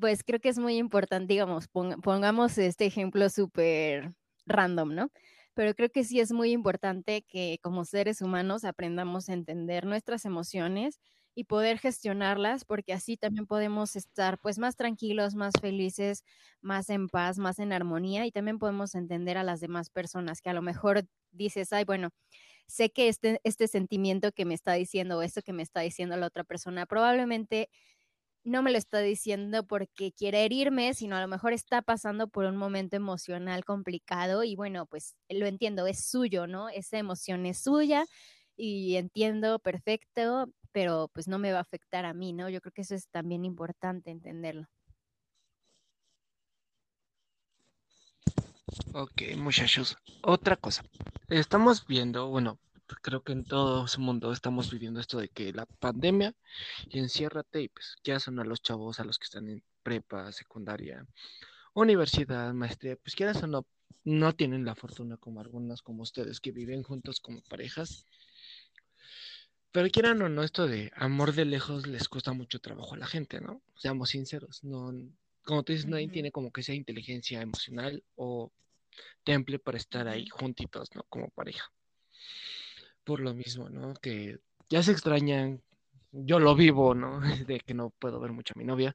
pues 0.00 0.24
creo 0.24 0.40
que 0.40 0.48
es 0.48 0.58
muy 0.58 0.78
importante, 0.78 1.34
digamos, 1.34 1.68
pongamos 1.68 2.56
este 2.56 2.86
ejemplo 2.86 3.28
súper 3.28 4.14
random, 4.48 4.94
¿no? 4.94 5.10
Pero 5.54 5.74
creo 5.74 5.90
que 5.90 6.04
sí 6.04 6.20
es 6.20 6.32
muy 6.32 6.52
importante 6.52 7.22
que 7.22 7.58
como 7.62 7.84
seres 7.84 8.20
humanos 8.22 8.64
aprendamos 8.64 9.28
a 9.28 9.32
entender 9.34 9.86
nuestras 9.86 10.24
emociones 10.24 11.00
y 11.34 11.44
poder 11.44 11.78
gestionarlas, 11.78 12.64
porque 12.64 12.92
así 12.92 13.16
también 13.16 13.46
podemos 13.46 13.94
estar 13.96 14.38
pues 14.40 14.58
más 14.58 14.76
tranquilos, 14.76 15.34
más 15.36 15.54
felices, 15.60 16.24
más 16.60 16.90
en 16.90 17.08
paz, 17.08 17.38
más 17.38 17.58
en 17.60 17.72
armonía 17.72 18.26
y 18.26 18.32
también 18.32 18.58
podemos 18.58 18.94
entender 18.94 19.38
a 19.38 19.44
las 19.44 19.60
demás 19.60 19.90
personas 19.90 20.40
que 20.42 20.50
a 20.50 20.54
lo 20.54 20.62
mejor 20.62 21.04
dices, 21.30 21.72
ay, 21.72 21.84
bueno, 21.84 22.10
sé 22.66 22.90
que 22.90 23.08
este, 23.08 23.40
este 23.44 23.68
sentimiento 23.68 24.32
que 24.32 24.44
me 24.44 24.54
está 24.54 24.74
diciendo 24.74 25.18
o 25.18 25.22
esto 25.22 25.42
que 25.42 25.52
me 25.52 25.62
está 25.62 25.80
diciendo 25.80 26.16
la 26.16 26.26
otra 26.26 26.44
persona 26.44 26.86
probablemente 26.86 27.70
no 28.44 28.62
me 28.62 28.70
lo 28.70 28.78
está 28.78 29.00
diciendo 29.00 29.66
porque 29.66 30.12
quiere 30.12 30.44
herirme, 30.44 30.94
sino 30.94 31.16
a 31.16 31.20
lo 31.20 31.28
mejor 31.28 31.52
está 31.52 31.82
pasando 31.82 32.28
por 32.28 32.44
un 32.46 32.56
momento 32.56 32.96
emocional 32.96 33.64
complicado 33.64 34.44
y 34.44 34.56
bueno, 34.56 34.86
pues 34.86 35.16
lo 35.28 35.46
entiendo, 35.46 35.86
es 35.86 36.04
suyo, 36.08 36.46
¿no? 36.46 36.68
Esa 36.68 36.98
emoción 36.98 37.46
es 37.46 37.58
suya 37.62 38.04
y 38.56 38.96
entiendo 38.96 39.58
perfecto, 39.58 40.48
pero 40.72 41.10
pues 41.12 41.28
no 41.28 41.38
me 41.38 41.52
va 41.52 41.58
a 41.58 41.62
afectar 41.62 42.04
a 42.04 42.14
mí, 42.14 42.32
¿no? 42.32 42.48
Yo 42.48 42.60
creo 42.60 42.72
que 42.72 42.82
eso 42.82 42.94
es 42.94 43.08
también 43.08 43.44
importante 43.44 44.10
entenderlo. 44.10 44.68
Ok, 48.92 49.22
muchachos. 49.36 49.96
Otra 50.22 50.56
cosa. 50.56 50.84
Estamos 51.28 51.86
viendo, 51.86 52.28
bueno, 52.28 52.58
creo 53.02 53.22
que 53.22 53.32
en 53.32 53.44
todo 53.44 53.84
el 53.84 54.00
mundo 54.00 54.32
estamos 54.32 54.70
viviendo 54.70 55.00
esto 55.00 55.18
de 55.18 55.28
que 55.28 55.52
la 55.52 55.66
pandemia 55.66 56.34
y 56.88 56.98
enciérrate 56.98 57.62
y 57.62 57.68
pues 57.68 57.96
ya 58.04 58.20
son 58.20 58.38
a 58.40 58.44
los 58.44 58.62
chavos, 58.62 59.00
a 59.00 59.04
los 59.04 59.18
que 59.18 59.24
están 59.24 59.48
en 59.48 59.62
prepa, 59.82 60.32
secundaria, 60.32 61.06
universidad, 61.74 62.52
maestría, 62.54 62.96
pues 62.96 63.14
quieras 63.14 63.42
o 63.42 63.46
no, 63.46 63.66
no 64.04 64.34
tienen 64.34 64.64
la 64.64 64.74
fortuna 64.74 65.16
como 65.16 65.40
algunas 65.40 65.82
como 65.82 66.02
ustedes 66.02 66.40
que 66.40 66.52
viven 66.52 66.82
juntos 66.82 67.20
como 67.20 67.42
parejas 67.42 68.06
pero 69.70 69.90
quieran 69.90 70.22
o 70.22 70.28
no, 70.28 70.42
esto 70.42 70.66
de 70.66 70.90
amor 70.96 71.34
de 71.34 71.44
lejos 71.44 71.86
les 71.86 72.08
cuesta 72.08 72.32
mucho 72.32 72.58
trabajo 72.58 72.94
a 72.94 72.98
la 72.98 73.06
gente, 73.06 73.40
¿no? 73.40 73.62
Seamos 73.76 74.10
sinceros, 74.10 74.64
no, 74.64 74.92
como 75.44 75.62
tú 75.62 75.72
dices, 75.72 75.86
nadie 75.86 76.08
tiene 76.08 76.32
como 76.32 76.50
que 76.50 76.62
esa 76.62 76.72
inteligencia 76.72 77.40
emocional 77.42 78.02
o 78.16 78.50
temple 79.24 79.58
para 79.58 79.78
estar 79.78 80.08
ahí 80.08 80.26
juntitos, 80.28 80.94
¿no? 80.94 81.04
Como 81.08 81.28
pareja. 81.28 81.70
Por 83.08 83.20
lo 83.20 83.32
mismo, 83.32 83.70
¿no? 83.70 83.94
Que 83.94 84.38
ya 84.68 84.82
se 84.82 84.92
extrañan, 84.92 85.62
yo 86.12 86.38
lo 86.38 86.54
vivo, 86.54 86.94
¿no? 86.94 87.20
De 87.48 87.58
que 87.60 87.72
no 87.72 87.88
puedo 87.88 88.20
ver 88.20 88.32
mucho 88.32 88.52
a 88.54 88.58
mi 88.58 88.66
novia. 88.66 88.94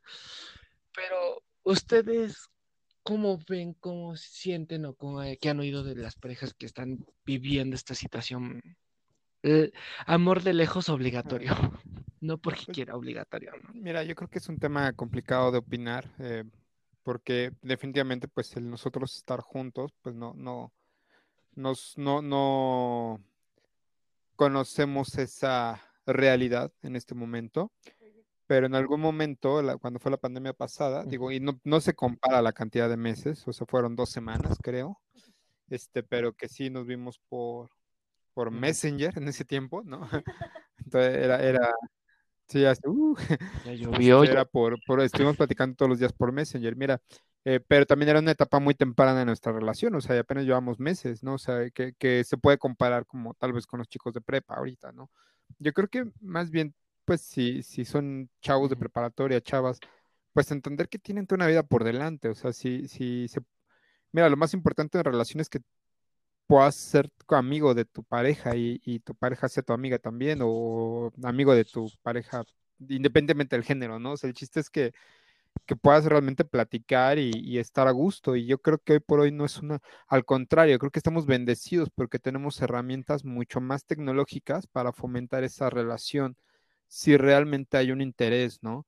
Pero 0.93 1.41
ustedes, 1.63 2.47
¿cómo 3.02 3.39
ven, 3.49 3.73
cómo 3.73 4.15
sienten 4.15 4.86
o 4.86 4.93
cómo, 4.93 5.21
qué 5.41 5.49
han 5.49 5.60
oído 5.60 5.84
de 5.84 5.95
las 5.95 6.15
parejas 6.15 6.54
que 6.54 6.67
están 6.67 7.04
viviendo 7.26 7.76
esta 7.76 7.95
situación 7.95 8.62
amor 10.06 10.43
de 10.43 10.54
lejos 10.54 10.89
obligatorio, 10.89 11.52
no 12.21 12.38
porque 12.38 12.65
pues 12.65 12.76
quiera 12.76 12.95
obligatorio. 12.95 13.52
Mira, 13.73 14.04
yo 14.04 14.13
creo 14.13 14.30
que 14.30 14.38
es 14.38 14.47
un 14.47 14.60
tema 14.60 14.93
complicado 14.93 15.52
de 15.52 15.58
opinar, 15.58 16.13
eh, 16.19 16.43
porque 17.02 17.52
definitivamente, 17.63 18.28
pues, 18.28 18.56
el 18.58 18.69
nosotros 18.69 19.17
estar 19.17 19.41
juntos, 19.41 19.91
pues 20.04 20.13
no, 20.13 20.34
no, 20.36 20.71
nos, 21.56 21.97
no, 21.97 22.21
no 22.21 23.19
conocemos 24.36 25.17
esa 25.17 25.82
realidad 26.06 26.72
en 26.82 26.96
este 26.96 27.15
momento. 27.15 27.72
Pero 28.46 28.65
en 28.65 28.76
algún 28.76 29.00
momento, 29.00 29.62
cuando 29.80 30.00
fue 30.00 30.12
la 30.12 30.17
pandemia 30.17 30.54
pasada, 30.54 31.06
digo, 31.06 31.32
y 31.32 31.39
no, 31.39 31.60
no 31.63 31.80
se 31.80 31.93
compara 31.93 32.41
la 32.41 32.52
cantidad 32.52 32.89
de 32.89 32.98
meses, 32.98 33.48
o 33.48 33.54
sea, 33.54 33.65
fueron 33.65 33.96
dos 33.96 34.10
semanas, 34.10 34.58
creo, 34.62 35.00
este, 35.69 36.04
pero 36.04 36.34
que 36.34 36.50
sí 36.50 36.69
nos 36.69 36.86
vimos 36.86 37.19
por, 37.30 37.72
por 38.34 38.52
Messenger 38.52 39.17
en 39.17 39.28
ese 39.30 39.46
tiempo, 39.46 39.82
¿no? 39.84 40.02
Entonces 40.78 41.15
era, 41.15 41.41
era, 41.41 41.72
sí, 42.48 42.63
uh, 42.86 43.15
ya 43.65 43.74
llovió. 43.74 44.24
Era 44.24 44.46
por, 44.46 44.78
por, 44.86 45.00
estuvimos 45.02 45.38
platicando 45.38 45.76
todos 45.76 45.89
los 45.89 46.00
días 46.00 46.13
por 46.13 46.32
Messenger, 46.32 46.76
mira, 46.76 47.02
eh, 47.45 47.60
pero 47.67 47.86
también 47.86 48.10
era 48.10 48.19
una 48.19 48.32
etapa 48.32 48.60
muy 48.60 48.75
temprana 48.75 49.19
de 49.19 49.25
nuestra 49.25 49.51
relación, 49.51 49.95
o 49.95 50.01
sea, 50.01 50.19
apenas 50.19 50.45
llevamos 50.45 50.79
meses, 50.79 51.23
¿no? 51.23 51.36
O 51.36 51.38
sea, 51.38 51.69
que, 51.71 51.93
que 51.93 52.23
se 52.23 52.38
puede 52.38 52.58
comparar 52.58 53.06
como 53.06 53.34
tal 53.36 53.53
vez 53.53 53.67
con 53.67 53.79
los 53.79 53.88
chicos 53.89 54.13
de 54.13 54.21
prepa 54.21 54.56
ahorita, 54.56 54.91
¿no? 54.91 55.10
Yo 55.60 55.73
creo 55.73 55.88
que 55.89 56.06
más 56.21 56.51
bien, 56.51 56.73
pues 57.06 57.21
si, 57.21 57.63
si 57.63 57.86
son 57.86 58.29
chavos 58.41 58.69
de 58.69 58.77
preparatoria, 58.77 59.41
chavas, 59.41 59.79
pues 60.34 60.51
entender 60.51 60.89
que 60.89 60.99
tienen 60.99 61.27
toda 61.27 61.38
una 61.38 61.47
vida 61.47 61.63
por 61.63 61.84
delante, 61.84 62.29
o 62.29 62.36
sea, 62.36 62.53
si, 62.53 62.88
si 62.88 63.27
se... 63.27 63.41
Mira, 64.12 64.29
lo 64.29 64.38
más 64.38 64.53
importante 64.53 64.97
en 64.97 65.03
relaciones 65.06 65.45
es 65.47 65.49
que 65.49 65.60
puedas 66.47 66.75
ser 66.75 67.10
amigo 67.29 67.73
de 67.73 67.86
tu 67.86 68.03
pareja 68.03 68.56
y, 68.56 68.99
tu 68.99 69.15
pareja 69.15 69.49
sea 69.49 69.63
tu 69.63 69.73
amiga 69.73 69.97
también 69.99 70.39
o 70.43 71.12
amigo 71.23 71.56
de 71.56 71.65
tu 71.65 71.89
pareja, 72.03 72.43
independientemente 72.79 73.56
del 73.56 73.65
género, 73.65 73.99
¿no? 73.99 74.13
O 74.13 74.17
sea, 74.17 74.27
el 74.27 74.36
chiste 74.36 74.60
es 74.60 74.69
que, 74.69 74.93
que 75.66 75.76
puedas 75.76 76.06
realmente 76.06 76.46
platicar 76.46 77.20
y, 77.20 77.58
estar 77.58 77.88
a 77.88 77.92
gusto. 77.92 78.36
Y 78.36 78.46
yo 78.46 78.60
creo 78.60 78.80
que 78.80 78.94
hoy 78.94 79.00
por 79.00 79.20
hoy 79.22 79.32
no 79.32 79.46
es 79.46 79.60
una, 79.60 79.80
al 80.08 80.26
contrario, 80.26 80.80
creo 80.80 80.92
que 80.92 81.00
estamos 81.00 81.26
bendecidos 81.26 81.89
porque 81.89 82.20
tenemos 82.20 82.62
herramientas 82.62 83.26
mucho 83.26 83.62
más 83.62 83.86
tecnológicas 83.86 84.68
para 84.68 84.94
fomentar 84.94 85.44
esa 85.44 85.70
relación 85.70 86.38
si 86.88 87.18
realmente 87.18 87.78
hay 87.78 87.92
un 87.92 88.02
interés, 88.02 88.60
¿no? 88.62 88.86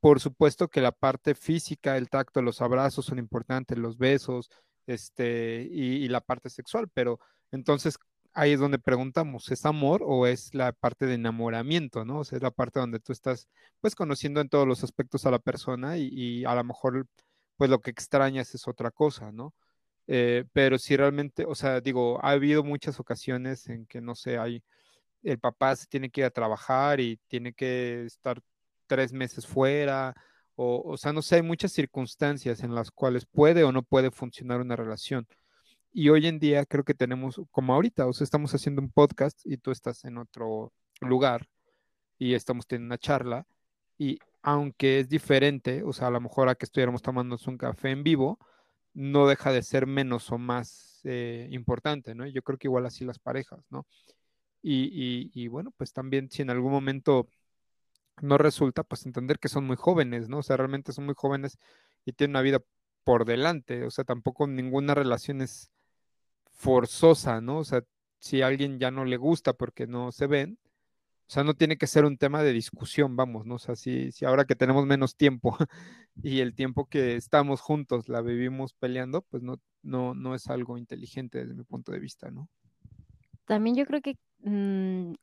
Por 0.00 0.20
supuesto 0.20 0.68
que 0.68 0.80
la 0.80 0.92
parte 0.92 1.34
física, 1.34 1.96
el 1.96 2.08
tacto, 2.10 2.42
los 2.42 2.62
abrazos 2.62 3.06
son 3.06 3.18
importantes, 3.18 3.78
los 3.78 3.98
besos, 3.98 4.50
este, 4.86 5.68
y, 5.70 6.08
la 6.08 6.20
parte 6.20 6.48
sexual, 6.50 6.88
pero 6.94 7.20
entonces 7.50 7.98
ahí 8.36 8.52
es 8.52 8.60
donde 8.60 8.78
preguntamos, 8.78 9.50
¿es 9.50 9.64
amor 9.66 10.02
o 10.04 10.26
es 10.26 10.54
la 10.54 10.72
parte 10.72 11.06
de 11.06 11.14
enamoramiento, 11.14 12.04
¿no? 12.04 12.20
O 12.20 12.22
es 12.22 12.42
la 12.42 12.50
parte 12.50 12.80
donde 12.80 13.00
tú 13.00 13.12
estás, 13.12 13.48
pues, 13.80 13.94
conociendo 13.94 14.40
en 14.40 14.48
todos 14.48 14.66
los 14.68 14.84
aspectos 14.84 15.26
a 15.26 15.30
la 15.30 15.38
persona 15.38 15.96
y, 15.98 16.44
a 16.44 16.54
lo 16.54 16.64
mejor, 16.64 17.06
pues, 17.56 17.70
lo 17.70 17.80
que 17.80 17.90
extrañas 17.90 18.54
es 18.54 18.68
otra 18.68 18.90
cosa, 18.90 19.32
¿no? 19.32 19.54
Eh, 20.06 20.44
pero 20.52 20.78
si 20.78 20.96
realmente, 20.96 21.44
o 21.46 21.54
sea, 21.54 21.80
digo, 21.80 22.18
ha 22.24 22.30
habido 22.30 22.62
muchas 22.64 23.00
ocasiones 23.00 23.68
en 23.68 23.86
que, 23.86 24.00
no 24.00 24.14
sé, 24.14 24.38
hay, 24.38 24.62
el 25.22 25.38
papá 25.40 25.76
se 25.76 25.86
tiene 25.86 26.10
que 26.10 26.22
ir 26.22 26.26
a 26.26 26.30
trabajar 26.30 27.00
y 27.00 27.18
tiene 27.28 27.52
que 27.54 28.04
estar 28.06 28.40
tres 28.86 29.12
meses 29.12 29.46
fuera, 29.46 30.14
o, 30.58 30.96
sea, 30.96 31.12
no 31.12 31.20
sé, 31.20 31.36
hay 31.36 31.42
muchas 31.42 31.72
circunstancias 31.72 32.62
en 32.62 32.74
las 32.74 32.90
cuales 32.90 33.26
puede 33.26 33.62
o 33.64 33.72
no 33.72 33.82
puede 33.82 34.10
funcionar 34.10 34.60
una 34.60 34.74
relación. 34.74 35.26
Y 35.98 36.10
hoy 36.10 36.26
en 36.26 36.38
día 36.38 36.66
creo 36.66 36.84
que 36.84 36.92
tenemos, 36.92 37.40
como 37.50 37.72
ahorita, 37.72 38.06
o 38.06 38.12
sea, 38.12 38.26
estamos 38.26 38.54
haciendo 38.54 38.82
un 38.82 38.90
podcast 38.92 39.40
y 39.46 39.56
tú 39.56 39.70
estás 39.70 40.04
en 40.04 40.18
otro 40.18 40.74
lugar 41.00 41.48
y 42.18 42.34
estamos 42.34 42.66
teniendo 42.66 42.88
una 42.92 42.98
charla 42.98 43.46
y 43.96 44.18
aunque 44.42 45.00
es 45.00 45.08
diferente, 45.08 45.82
o 45.84 45.94
sea, 45.94 46.08
a 46.08 46.10
lo 46.10 46.20
mejor 46.20 46.50
a 46.50 46.54
que 46.54 46.66
estuviéramos 46.66 47.00
tomando 47.00 47.38
un 47.46 47.56
café 47.56 47.92
en 47.92 48.02
vivo, 48.02 48.38
no 48.92 49.26
deja 49.26 49.52
de 49.52 49.62
ser 49.62 49.86
menos 49.86 50.30
o 50.32 50.36
más 50.36 51.00
eh, 51.04 51.48
importante, 51.50 52.14
¿no? 52.14 52.26
Yo 52.26 52.42
creo 52.42 52.58
que 52.58 52.68
igual 52.68 52.84
así 52.84 53.06
las 53.06 53.18
parejas, 53.18 53.64
¿no? 53.70 53.86
Y, 54.60 55.30
y, 55.32 55.48
bueno, 55.48 55.72
pues 55.78 55.94
también 55.94 56.30
si 56.30 56.42
en 56.42 56.50
algún 56.50 56.72
momento 56.72 57.26
no 58.20 58.36
resulta, 58.36 58.82
pues 58.84 59.06
entender 59.06 59.38
que 59.38 59.48
son 59.48 59.64
muy 59.64 59.76
jóvenes, 59.76 60.28
¿no? 60.28 60.40
O 60.40 60.42
sea, 60.42 60.58
realmente 60.58 60.92
son 60.92 61.06
muy 61.06 61.14
jóvenes 61.16 61.58
y 62.04 62.12
tienen 62.12 62.32
una 62.32 62.42
vida 62.42 62.60
por 63.02 63.24
delante, 63.24 63.84
o 63.84 63.90
sea, 63.90 64.04
tampoco 64.04 64.46
ninguna 64.46 64.94
relación 64.94 65.40
es 65.40 65.70
forzosa, 66.56 67.40
¿no? 67.40 67.58
O 67.58 67.64
sea, 67.64 67.82
si 68.18 68.42
a 68.42 68.48
alguien 68.48 68.78
ya 68.78 68.90
no 68.90 69.04
le 69.04 69.16
gusta 69.16 69.52
porque 69.52 69.86
no 69.86 70.10
se 70.10 70.26
ven, 70.26 70.58
o 71.28 71.32
sea, 71.32 71.44
no 71.44 71.54
tiene 71.54 71.76
que 71.76 71.86
ser 71.86 72.04
un 72.04 72.18
tema 72.18 72.42
de 72.42 72.52
discusión, 72.52 73.16
vamos, 73.16 73.46
¿no? 73.46 73.56
O 73.56 73.58
sea, 73.58 73.76
si, 73.76 74.12
si 74.12 74.24
ahora 74.24 74.44
que 74.44 74.54
tenemos 74.54 74.86
menos 74.86 75.16
tiempo 75.16 75.56
y 76.22 76.40
el 76.40 76.54
tiempo 76.54 76.86
que 76.86 77.16
estamos 77.16 77.60
juntos 77.60 78.08
la 78.08 78.22
vivimos 78.22 78.74
peleando, 78.74 79.22
pues 79.22 79.42
no, 79.42 79.60
no, 79.82 80.14
no 80.14 80.34
es 80.34 80.48
algo 80.48 80.78
inteligente 80.78 81.38
desde 81.38 81.54
mi 81.54 81.64
punto 81.64 81.92
de 81.92 81.98
vista, 81.98 82.30
¿no? 82.30 82.48
También 83.44 83.76
yo 83.76 83.86
creo 83.86 84.00
que 84.00 84.16
mm, 84.40 85.14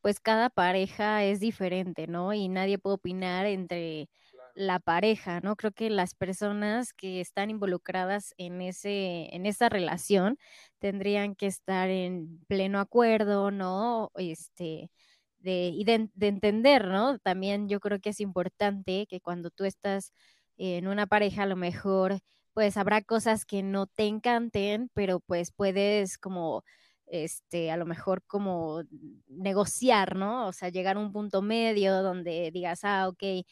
pues 0.00 0.20
cada 0.20 0.50
pareja 0.50 1.24
es 1.24 1.40
diferente, 1.40 2.06
¿no? 2.06 2.32
Y 2.34 2.48
nadie 2.48 2.78
puede 2.78 2.96
opinar 2.96 3.46
entre 3.46 4.08
la 4.54 4.78
pareja, 4.78 5.40
¿no? 5.40 5.56
Creo 5.56 5.72
que 5.72 5.90
las 5.90 6.14
personas 6.14 6.92
que 6.92 7.20
están 7.20 7.50
involucradas 7.50 8.34
en 8.38 8.60
ese, 8.62 9.34
en 9.34 9.46
esa 9.46 9.68
relación 9.68 10.38
tendrían 10.78 11.34
que 11.34 11.46
estar 11.46 11.90
en 11.90 12.40
pleno 12.46 12.80
acuerdo, 12.80 13.50
¿no? 13.50 14.10
Este, 14.16 14.90
de, 15.38 15.68
y 15.68 15.84
de, 15.84 16.08
entender, 16.20 16.86
¿no? 16.88 17.18
También 17.18 17.68
yo 17.68 17.80
creo 17.80 18.00
que 18.00 18.10
es 18.10 18.20
importante 18.20 19.06
que 19.08 19.20
cuando 19.20 19.50
tú 19.50 19.64
estás 19.64 20.12
en 20.56 20.88
una 20.88 21.06
pareja, 21.06 21.42
a 21.44 21.46
lo 21.46 21.56
mejor, 21.56 22.20
pues 22.54 22.76
habrá 22.76 23.02
cosas 23.02 23.44
que 23.44 23.62
no 23.62 23.86
te 23.86 24.06
encanten, 24.06 24.90
pero 24.94 25.20
pues 25.20 25.52
puedes 25.52 26.18
como 26.18 26.64
este, 27.06 27.70
a 27.70 27.76
lo 27.76 27.86
mejor 27.86 28.22
como 28.26 28.82
negociar, 29.28 30.16
¿no? 30.16 30.48
O 30.48 30.52
sea, 30.52 30.68
llegar 30.70 30.96
a 30.96 31.00
un 31.00 31.12
punto 31.12 31.42
medio 31.42 32.02
donde 32.02 32.50
digas, 32.52 32.80
ah, 32.84 33.08
ok, 33.08 33.44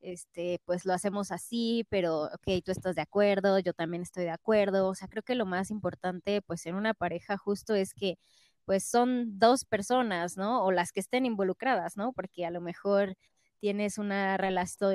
este, 0.00 0.60
pues 0.64 0.84
lo 0.84 0.92
hacemos 0.92 1.32
así, 1.32 1.86
pero 1.90 2.24
ok, 2.24 2.62
tú 2.64 2.72
estás 2.72 2.94
de 2.96 3.02
acuerdo, 3.02 3.58
yo 3.58 3.72
también 3.72 4.02
estoy 4.02 4.24
de 4.24 4.30
acuerdo. 4.30 4.88
O 4.88 4.94
sea, 4.94 5.08
creo 5.08 5.22
que 5.22 5.34
lo 5.34 5.46
más 5.46 5.70
importante, 5.70 6.42
pues 6.42 6.66
en 6.66 6.74
una 6.76 6.94
pareja 6.94 7.36
justo 7.36 7.74
es 7.74 7.94
que 7.94 8.18
pues 8.64 8.84
son 8.84 9.38
dos 9.38 9.64
personas, 9.64 10.36
¿no? 10.36 10.64
O 10.64 10.72
las 10.72 10.92
que 10.92 11.00
estén 11.00 11.26
involucradas, 11.26 11.96
¿no? 11.96 12.12
Porque 12.12 12.44
a 12.46 12.50
lo 12.50 12.60
mejor 12.60 13.16
tienes 13.60 13.98
una, 13.98 14.36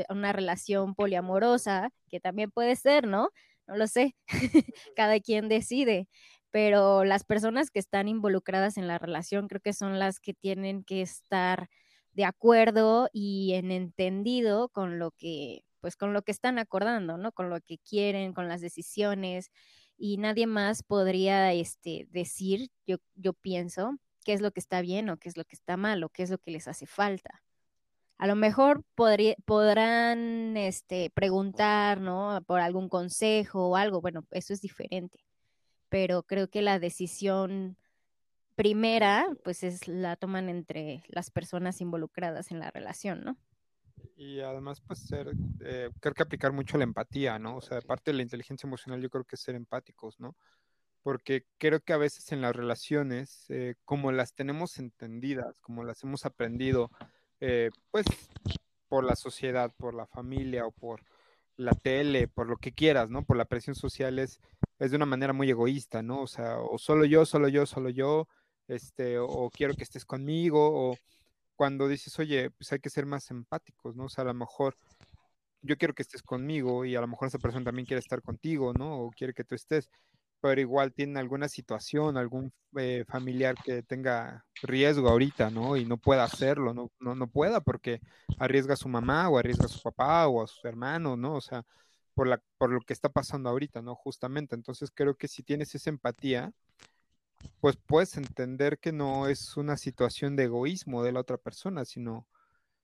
una 0.09 0.33
relación 0.33 0.95
poliamorosa, 0.95 1.89
que 2.09 2.19
también 2.19 2.51
puede 2.51 2.75
ser, 2.75 3.07
¿no? 3.07 3.29
No 3.67 3.77
lo 3.77 3.87
sé, 3.87 4.15
cada 4.95 5.19
quien 5.19 5.49
decide, 5.49 6.07
pero 6.51 7.05
las 7.05 7.23
personas 7.23 7.71
que 7.71 7.79
están 7.79 8.07
involucradas 8.07 8.77
en 8.77 8.87
la 8.87 8.97
relación 8.99 9.47
creo 9.47 9.61
que 9.61 9.73
son 9.73 9.99
las 9.99 10.19
que 10.19 10.33
tienen 10.33 10.83
que 10.83 11.01
estar 11.01 11.69
de 12.13 12.25
acuerdo 12.25 13.09
y 13.13 13.53
en 13.53 13.71
entendido 13.71 14.69
con 14.69 14.99
lo 14.99 15.11
que, 15.11 15.63
pues 15.79 15.95
con 15.95 16.13
lo 16.13 16.23
que 16.23 16.31
están 16.31 16.59
acordando, 16.59 17.17
¿no? 17.17 17.31
Con 17.31 17.49
lo 17.49 17.59
que 17.61 17.77
quieren, 17.79 18.33
con 18.33 18.47
las 18.47 18.61
decisiones 18.61 19.51
y 19.97 20.17
nadie 20.17 20.47
más 20.47 20.83
podría 20.83 21.53
este, 21.53 22.07
decir, 22.11 22.69
yo, 22.87 22.97
yo 23.15 23.33
pienso, 23.33 23.97
qué 24.23 24.33
es 24.33 24.41
lo 24.41 24.51
que 24.51 24.59
está 24.59 24.81
bien 24.81 25.09
o 25.09 25.17
qué 25.17 25.29
es 25.29 25.37
lo 25.37 25.45
que 25.45 25.55
está 25.55 25.77
mal 25.77 26.03
o 26.03 26.09
qué 26.09 26.23
es 26.23 26.29
lo 26.29 26.37
que 26.37 26.51
les 26.51 26.67
hace 26.67 26.85
falta. 26.85 27.43
A 28.17 28.27
lo 28.27 28.35
mejor 28.35 28.83
podrán 28.95 30.55
este, 30.55 31.09
preguntar, 31.09 32.01
¿no? 32.01 32.43
Por 32.45 32.61
algún 32.61 32.87
consejo 32.87 33.69
o 33.69 33.75
algo, 33.75 34.01
bueno, 34.01 34.25
eso 34.31 34.53
es 34.53 34.61
diferente, 34.61 35.25
pero 35.89 36.23
creo 36.23 36.47
que 36.47 36.61
la 36.61 36.77
decisión 36.77 37.77
primera, 38.55 39.27
pues 39.43 39.63
es 39.63 39.87
la 39.87 40.15
toman 40.15 40.49
entre 40.49 41.03
las 41.07 41.31
personas 41.31 41.81
involucradas 41.81 42.51
en 42.51 42.59
la 42.59 42.71
relación, 42.71 43.23
¿no? 43.23 43.37
Y 44.15 44.39
además, 44.39 44.81
pues 44.81 44.99
ser, 44.99 45.31
eh, 45.61 45.89
creo 45.99 46.13
que 46.13 46.23
aplicar 46.23 46.51
mucho 46.51 46.77
la 46.77 46.83
empatía, 46.83 47.39
¿no? 47.39 47.57
O 47.57 47.61
sea, 47.61 47.81
parte 47.81 48.11
de 48.11 48.17
la 48.17 48.23
inteligencia 48.23 48.67
emocional 48.67 49.01
yo 49.01 49.09
creo 49.09 49.23
que 49.23 49.35
es 49.35 49.41
ser 49.41 49.55
empáticos, 49.55 50.19
¿no? 50.19 50.35
Porque 51.01 51.45
creo 51.57 51.79
que 51.79 51.93
a 51.93 51.97
veces 51.97 52.31
en 52.31 52.41
las 52.41 52.55
relaciones, 52.55 53.45
eh, 53.49 53.75
como 53.83 54.11
las 54.11 54.33
tenemos 54.35 54.77
entendidas, 54.77 55.57
como 55.61 55.83
las 55.83 56.03
hemos 56.03 56.25
aprendido, 56.25 56.91
eh, 57.39 57.71
pues 57.89 58.05
por 58.87 59.03
la 59.03 59.15
sociedad, 59.15 59.73
por 59.75 59.95
la 59.95 60.05
familia 60.05 60.67
o 60.67 60.71
por 60.71 61.01
la 61.57 61.71
tele, 61.71 62.27
por 62.27 62.47
lo 62.47 62.57
que 62.57 62.73
quieras, 62.73 63.09
¿no? 63.09 63.23
Por 63.23 63.37
la 63.37 63.45
presión 63.45 63.75
social 63.75 64.19
es, 64.19 64.39
es 64.79 64.91
de 64.91 64.97
una 64.97 65.05
manera 65.05 65.33
muy 65.33 65.49
egoísta, 65.49 66.03
¿no? 66.03 66.21
O 66.21 66.27
sea, 66.27 66.59
o 66.59 66.77
solo 66.77 67.05
yo, 67.05 67.25
solo 67.25 67.47
yo, 67.47 67.65
solo 67.65 67.89
yo, 67.89 68.27
este, 68.71 69.19
o 69.19 69.49
quiero 69.51 69.73
que 69.75 69.83
estés 69.83 70.05
conmigo, 70.05 70.91
o 70.91 70.97
cuando 71.55 71.87
dices, 71.87 72.17
oye, 72.19 72.49
pues 72.51 72.71
hay 72.71 72.79
que 72.79 72.89
ser 72.89 73.05
más 73.05 73.29
empáticos, 73.31 73.95
¿no? 73.95 74.05
O 74.05 74.09
sea, 74.09 74.23
a 74.23 74.27
lo 74.27 74.33
mejor 74.33 74.77
yo 75.61 75.77
quiero 75.77 75.93
que 75.93 76.01
estés 76.01 76.23
conmigo 76.23 76.85
y 76.85 76.95
a 76.95 77.01
lo 77.01 77.07
mejor 77.07 77.27
esa 77.27 77.39
persona 77.39 77.65
también 77.65 77.85
quiere 77.85 77.99
estar 77.99 78.21
contigo, 78.21 78.73
¿no? 78.73 78.99
O 78.99 79.11
quiere 79.11 79.33
que 79.33 79.43
tú 79.43 79.55
estés, 79.55 79.89
pero 80.41 80.59
igual 80.59 80.93
tiene 80.93 81.19
alguna 81.19 81.47
situación, 81.49 82.17
algún 82.17 82.51
eh, 82.77 83.05
familiar 83.07 83.55
que 83.63 83.83
tenga 83.83 84.45
riesgo 84.63 85.09
ahorita, 85.09 85.51
¿no? 85.51 85.77
Y 85.77 85.85
no 85.85 85.97
pueda 85.97 86.23
hacerlo, 86.23 86.73
no, 86.73 86.91
no, 86.99 87.15
no 87.15 87.27
pueda 87.27 87.61
porque 87.61 88.01
arriesga 88.39 88.73
a 88.73 88.77
su 88.77 88.89
mamá 88.89 89.29
o 89.29 89.37
arriesga 89.37 89.65
a 89.65 89.69
su 89.69 89.81
papá 89.81 90.27
o 90.27 90.43
a 90.43 90.47
sus 90.47 90.65
hermanos, 90.65 91.17
¿no? 91.17 91.35
O 91.35 91.41
sea, 91.41 91.63
por, 92.15 92.27
la, 92.27 92.41
por 92.57 92.71
lo 92.71 92.81
que 92.81 92.93
está 92.93 93.09
pasando 93.09 93.49
ahorita, 93.49 93.81
¿no? 93.81 93.95
Justamente. 93.95 94.55
Entonces 94.55 94.91
creo 94.93 95.15
que 95.15 95.27
si 95.27 95.43
tienes 95.43 95.75
esa 95.75 95.89
empatía, 95.91 96.51
pues 97.59 97.77
puedes 97.77 98.17
entender 98.17 98.79
que 98.79 98.91
no 98.91 99.27
es 99.27 99.57
una 99.57 99.77
situación 99.77 100.35
de 100.35 100.45
egoísmo 100.45 101.03
de 101.03 101.11
la 101.11 101.21
otra 101.21 101.37
persona, 101.37 101.85
sino, 101.85 102.27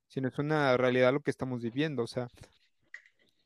sino 0.06 0.28
es 0.28 0.38
una 0.38 0.76
realidad 0.76 1.12
lo 1.12 1.20
que 1.20 1.30
estamos 1.30 1.62
viviendo. 1.62 2.02
O 2.02 2.06
sea, 2.06 2.28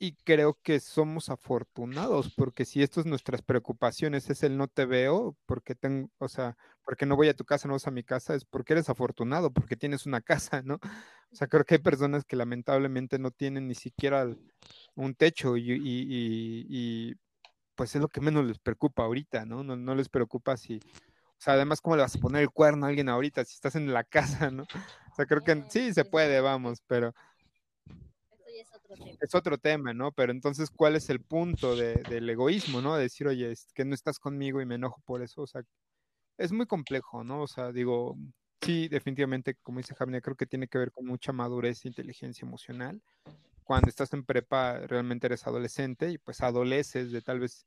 y 0.03 0.15
creo 0.25 0.59
que 0.65 0.81
somos 0.81 1.29
afortunados, 1.29 2.35
porque 2.35 2.65
si 2.65 2.83
esto 2.83 2.99
es 2.99 3.07
nuestras 3.07 3.41
preocupaciones, 3.41 4.29
es 4.31 4.43
el 4.43 4.57
no 4.57 4.67
te 4.67 4.85
veo, 4.85 5.37
porque 5.47 5.77
tengo, 5.77 6.11
o 6.19 6.27
sea, 6.29 6.57
porque 6.85 7.07
no 7.07 7.15
voy 7.15 7.29
a 7.29 7.35
tu 7.35 7.45
casa, 7.45 7.69
no 7.69 7.75
vas 7.75 7.87
a 7.87 7.93
mi 7.93 8.03
casa, 8.03 8.35
es 8.35 8.45
porque 8.45 8.73
eres 8.73 8.89
afortunado, 8.89 9.53
porque 9.53 9.77
tienes 9.77 10.05
una 10.05 10.21
casa, 10.61 10.61
¿no? 10.63 10.81
O 11.31 11.37
sea, 11.37 11.47
creo 11.47 11.65
que 11.65 11.77
hay 11.77 11.81
personas 11.81 12.25
que 12.25 12.35
lamentablemente 12.35 13.21
no 13.21 13.31
tienen 13.31 13.69
ni 13.69 13.77
siquiera 13.77 14.27
un 14.97 15.15
techo 15.15 15.57
y, 15.57 17.17
pues 17.75 17.95
es 17.95 18.03
lo 18.03 18.09
que 18.09 18.21
menos 18.21 18.45
les 18.45 18.59
preocupa 18.59 19.05
ahorita, 19.05 19.45
¿no? 19.45 19.63
No, 19.63 19.77
no 19.77 19.95
les 19.95 20.09
preocupa 20.09 20.57
si, 20.57 20.77
o 20.77 21.39
sea, 21.39 21.55
además, 21.55 21.81
¿cómo 21.81 21.97
le 21.97 22.03
vas 22.03 22.17
a 22.17 22.21
poner 22.21 22.43
el 22.43 22.51
cuerno 22.51 22.87
a 22.87 22.89
alguien 22.89 23.09
ahorita 23.09 23.45
si 23.45 23.55
estás 23.55 23.77
en 23.77 23.93
la 23.93 24.05
casa, 24.49 24.51
¿no? 24.51 24.63
O 24.63 25.15
sea, 25.15 25.27
creo 25.27 25.43
que 25.43 25.65
sí 25.69 25.93
se 25.93 26.05
puede, 26.05 26.41
vamos, 26.41 26.83
pero 26.87 27.15
es 29.21 29.35
otro 29.35 29.59
tema, 29.59 29.93
¿no? 29.95 30.13
Pero 30.13 30.33
entonces, 30.33 30.71
¿cuál 30.71 30.97
es 30.97 31.09
el 31.11 31.21
punto 31.21 31.77
del 31.77 32.29
egoísmo, 32.29 32.81
¿no? 32.81 32.97
De 32.97 33.03
decir, 33.03 33.27
oye, 33.27 33.51
es 33.51 33.69
que 33.75 33.85
no 33.85 33.95
estás 33.95 34.19
conmigo 34.19 34.61
y 34.61 34.67
me 34.67 34.77
enojo 34.77 35.01
por 35.05 35.23
eso, 35.23 35.43
o 35.43 35.47
sea, 35.47 35.63
es 36.39 36.53
muy 36.53 36.67
complejo, 36.67 37.25
¿no? 37.25 37.43
O 37.43 37.47
sea, 37.47 37.73
digo, 37.73 38.17
sí, 38.61 38.89
definitivamente, 38.89 39.57
como 39.63 39.79
dice 39.79 39.95
Javier, 39.95 40.23
creo 40.23 40.37
que 40.37 40.47
tiene 40.47 40.69
que 40.69 40.79
ver 40.79 40.93
con 40.93 41.07
mucha 41.07 41.33
madurez 41.33 41.85
e 41.85 41.89
inteligencia 41.89 42.47
emocional. 42.47 43.01
Cuando 43.65 43.89
estás 43.89 44.13
en 44.13 44.25
prepa, 44.25 44.79
realmente 44.87 45.27
eres 45.27 45.47
adolescente 45.47 46.11
y 46.11 46.19
pues 46.19 46.41
adoleces 46.43 47.13
de 47.13 47.23
tal 47.23 47.41
vez, 47.41 47.67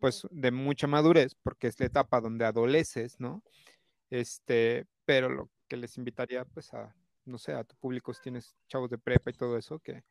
pues, 0.00 0.26
de 0.30 0.50
mucha 0.50 0.86
madurez, 0.86 1.34
porque 1.42 1.68
es 1.68 1.78
la 1.80 1.86
etapa 1.86 2.20
donde 2.20 2.44
adoleces, 2.46 3.20
¿no? 3.20 3.42
Este, 4.10 4.86
pero 5.04 5.28
lo 5.28 5.50
que 5.68 5.76
les 5.76 5.98
invitaría, 5.98 6.44
pues, 6.44 6.74
a, 6.74 6.96
no 7.26 7.38
sé, 7.38 7.52
a 7.54 7.64
tu 7.64 7.76
público, 7.76 8.14
si 8.14 8.22
tienes 8.22 8.56
chavos 8.68 8.90
de 8.90 8.98
prepa 8.98 9.30
y 9.30 9.34
todo 9.34 9.58
eso, 9.58 9.78
que, 9.80 10.04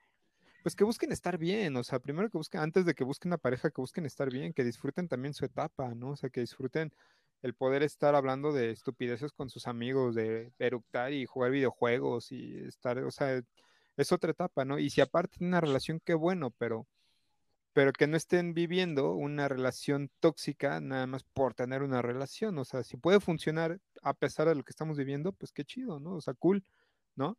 pues 0.64 0.76
que 0.76 0.84
busquen 0.84 1.12
estar 1.12 1.38
bien, 1.38 1.76
o 1.78 1.84
sea, 1.84 2.00
primero 2.00 2.30
que 2.30 2.38
busquen, 2.38 2.62
antes 2.62 2.86
de 2.86 2.94
que 2.94 3.04
busquen 3.04 3.30
una 3.30 3.38
pareja, 3.38 3.72
que 3.72 3.82
busquen 3.82 4.06
estar 4.06 4.32
bien, 4.32 4.54
que 4.54 4.64
disfruten 4.64 5.08
también 5.08 5.34
su 5.34 5.46
etapa, 5.46 5.96
¿no? 5.96 6.12
O 6.12 6.16
sea, 6.18 6.30
que 6.30 6.42
disfruten 6.42 6.94
el 7.42 7.54
poder 7.56 7.84
estar 7.84 8.16
hablando 8.16 8.52
de 8.54 8.72
estupideces 8.72 9.32
con 9.32 9.50
sus 9.50 9.68
amigos, 9.68 10.16
de 10.16 10.52
eructar 10.60 11.14
y 11.14 11.26
jugar 11.26 11.52
videojuegos 11.52 12.32
y 12.32 12.58
estar, 12.60 12.98
o 13.00 13.12
sea, 13.12 13.42
es 14.00 14.14
otra 14.14 14.32
etapa, 14.32 14.64
¿no? 14.64 14.80
Y 14.80 14.90
si 14.90 15.02
aparte 15.02 15.40
tienen 15.40 15.50
una 15.50 15.62
relación, 15.62 16.00
qué 16.00 16.14
bueno, 16.14 16.52
pero, 16.52 16.88
pero 17.74 17.92
que 17.92 18.08
no 18.08 18.16
estén 18.16 18.54
viviendo 18.54 19.14
una 19.14 19.50
relación 19.50 20.10
tóxica 20.22 20.80
nada 20.80 21.06
más 21.06 21.24
por 21.24 21.54
tener 21.54 21.84
una 21.84 22.02
relación, 22.02 22.58
o 22.60 22.64
sea, 22.64 22.84
si 22.84 22.96
puede 22.96 23.20
funcionar 23.20 23.82
a 24.02 24.14
pesar 24.14 24.48
de 24.48 24.56
lo 24.56 24.64
que 24.64 24.72
estamos 24.72 24.98
viviendo, 24.98 25.34
pues 25.34 25.52
qué 25.52 25.66
chido, 25.66 26.00
¿no? 26.00 26.14
O 26.16 26.22
sea, 26.22 26.34
cool, 26.34 26.64
¿no? 27.16 27.38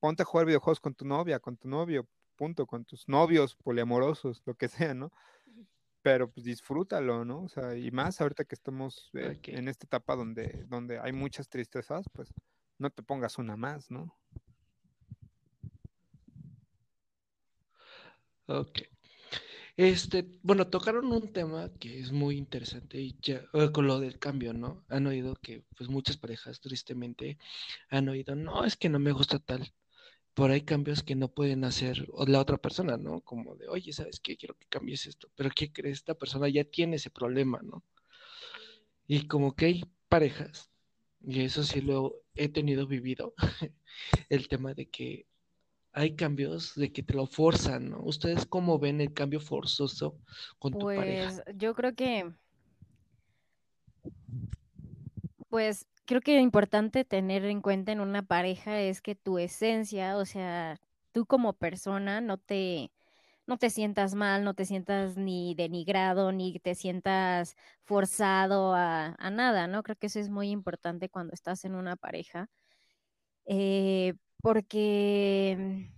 Ponte 0.00 0.24
a 0.24 0.26
jugar 0.26 0.46
videojuegos 0.46 0.80
con 0.80 0.94
tu 0.94 1.04
novia, 1.04 1.38
con 1.38 1.56
tu 1.56 1.68
novio, 1.68 2.08
punto, 2.34 2.66
con 2.66 2.84
tus 2.84 3.08
novios 3.08 3.54
poliamorosos, 3.54 4.42
lo 4.44 4.54
que 4.54 4.66
sea, 4.66 4.92
¿no? 4.92 5.12
Pero 6.02 6.28
pues 6.28 6.44
disfrútalo, 6.44 7.24
¿no? 7.24 7.44
O 7.44 7.48
sea, 7.48 7.76
y 7.76 7.92
más 7.92 8.20
ahorita 8.20 8.44
que 8.44 8.56
estamos 8.56 9.10
eh, 9.14 9.38
en 9.44 9.68
esta 9.68 9.86
etapa 9.86 10.16
donde, 10.16 10.64
donde 10.66 10.98
hay 10.98 11.12
muchas 11.12 11.48
tristezas, 11.48 12.06
pues 12.12 12.34
no 12.78 12.90
te 12.90 13.04
pongas 13.04 13.38
una 13.38 13.56
más, 13.56 13.88
¿no? 13.88 14.16
Ok. 18.48 18.80
Este, 19.76 20.26
bueno, 20.42 20.68
tocaron 20.68 21.12
un 21.12 21.32
tema 21.32 21.70
que 21.78 22.00
es 22.00 22.10
muy 22.12 22.36
interesante 22.38 22.98
y 22.98 23.16
ya, 23.20 23.44
eh, 23.52 23.70
con 23.72 23.86
lo 23.86 24.00
del 24.00 24.18
cambio, 24.18 24.54
¿no? 24.54 24.84
Han 24.88 25.06
oído 25.06 25.36
que 25.36 25.64
pues 25.76 25.90
muchas 25.90 26.16
parejas 26.16 26.60
tristemente 26.60 27.38
han 27.90 28.08
oído, 28.08 28.34
no, 28.34 28.64
es 28.64 28.76
que 28.76 28.88
no 28.88 28.98
me 28.98 29.12
gusta 29.12 29.38
tal, 29.38 29.74
por 30.34 30.50
ahí 30.50 30.62
cambios 30.62 31.02
que 31.02 31.16
no 31.16 31.28
pueden 31.28 31.64
hacer 31.64 32.06
la 32.28 32.40
otra 32.40 32.58
persona, 32.58 32.96
¿no? 32.98 33.20
Como 33.22 33.56
de, 33.56 33.68
oye, 33.68 33.92
¿sabes 33.92 34.20
qué? 34.20 34.36
Quiero 34.36 34.56
que 34.56 34.66
cambies 34.68 35.06
esto. 35.06 35.30
Pero 35.36 35.50
¿qué 35.54 35.72
crees? 35.72 35.98
Esta 35.98 36.14
persona 36.14 36.48
ya 36.48 36.64
tiene 36.64 36.96
ese 36.96 37.10
problema, 37.10 37.60
¿no? 37.62 37.84
Y 39.06 39.26
como 39.28 39.54
que 39.56 39.66
hay 39.66 39.84
parejas, 40.08 40.70
y 41.20 41.42
eso 41.42 41.62
sí 41.64 41.80
lo 41.80 42.22
he 42.34 42.48
tenido 42.48 42.86
vivido, 42.86 43.34
el 44.30 44.48
tema 44.48 44.74
de 44.74 44.88
que 44.88 45.26
hay 45.96 46.14
cambios 46.14 46.74
de 46.74 46.92
que 46.92 47.02
te 47.02 47.14
lo 47.14 47.26
forzan, 47.26 47.88
¿no? 47.88 48.02
¿Ustedes 48.02 48.44
cómo 48.44 48.78
ven 48.78 49.00
el 49.00 49.14
cambio 49.14 49.40
forzoso 49.40 50.18
con 50.58 50.74
tu 50.74 50.84
pareja? 50.84 51.42
Pues 51.42 51.56
yo 51.56 51.74
creo 51.74 51.94
que, 51.94 52.30
pues 55.48 55.86
creo 56.04 56.20
que 56.20 56.34
lo 56.34 56.42
importante 56.42 57.06
tener 57.06 57.46
en 57.46 57.62
cuenta 57.62 57.92
en 57.92 58.00
una 58.00 58.22
pareja 58.22 58.78
es 58.78 59.00
que 59.00 59.14
tu 59.14 59.38
esencia, 59.38 60.18
o 60.18 60.26
sea, 60.26 60.78
tú 61.12 61.24
como 61.24 61.54
persona 61.54 62.20
no 62.20 62.36
te, 62.36 62.92
no 63.46 63.56
te 63.56 63.70
sientas 63.70 64.14
mal, 64.14 64.44
no 64.44 64.52
te 64.52 64.66
sientas 64.66 65.16
ni 65.16 65.54
denigrado, 65.54 66.30
ni 66.30 66.58
te 66.58 66.74
sientas 66.74 67.56
forzado 67.84 68.74
a, 68.74 69.16
nada, 69.32 69.66
¿no? 69.66 69.82
Creo 69.82 69.96
que 69.96 70.08
eso 70.08 70.20
es 70.20 70.28
muy 70.28 70.50
importante 70.50 71.08
cuando 71.08 71.32
estás 71.32 71.64
en 71.64 71.74
una 71.74 71.96
pareja, 71.96 72.50
eh, 73.46 74.12
porque, 74.42 75.90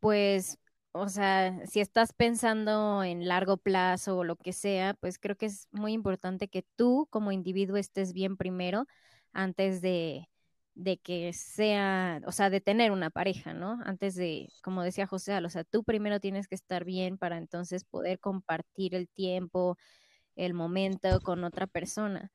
pues, 0.00 0.58
o 0.92 1.08
sea, 1.08 1.66
si 1.66 1.80
estás 1.80 2.12
pensando 2.12 3.02
en 3.04 3.28
largo 3.28 3.56
plazo 3.58 4.18
o 4.18 4.24
lo 4.24 4.36
que 4.36 4.52
sea, 4.52 4.94
pues 4.94 5.18
creo 5.18 5.36
que 5.36 5.46
es 5.46 5.68
muy 5.72 5.92
importante 5.92 6.48
que 6.48 6.64
tú 6.76 7.06
como 7.10 7.32
individuo 7.32 7.76
estés 7.76 8.12
bien 8.12 8.36
primero 8.36 8.86
antes 9.32 9.80
de, 9.82 10.28
de 10.74 10.98
que 10.98 11.32
sea, 11.32 12.20
o 12.26 12.32
sea, 12.32 12.50
de 12.50 12.60
tener 12.60 12.90
una 12.92 13.10
pareja, 13.10 13.54
¿no? 13.54 13.78
Antes 13.84 14.14
de, 14.16 14.48
como 14.62 14.82
decía 14.82 15.06
José, 15.06 15.36
o 15.38 15.50
sea, 15.50 15.64
tú 15.64 15.84
primero 15.84 16.20
tienes 16.20 16.48
que 16.48 16.54
estar 16.56 16.84
bien 16.84 17.18
para 17.18 17.38
entonces 17.38 17.84
poder 17.84 18.18
compartir 18.20 18.94
el 18.94 19.08
tiempo, 19.08 19.76
el 20.36 20.54
momento 20.54 21.20
con 21.22 21.44
otra 21.44 21.66
persona. 21.66 22.32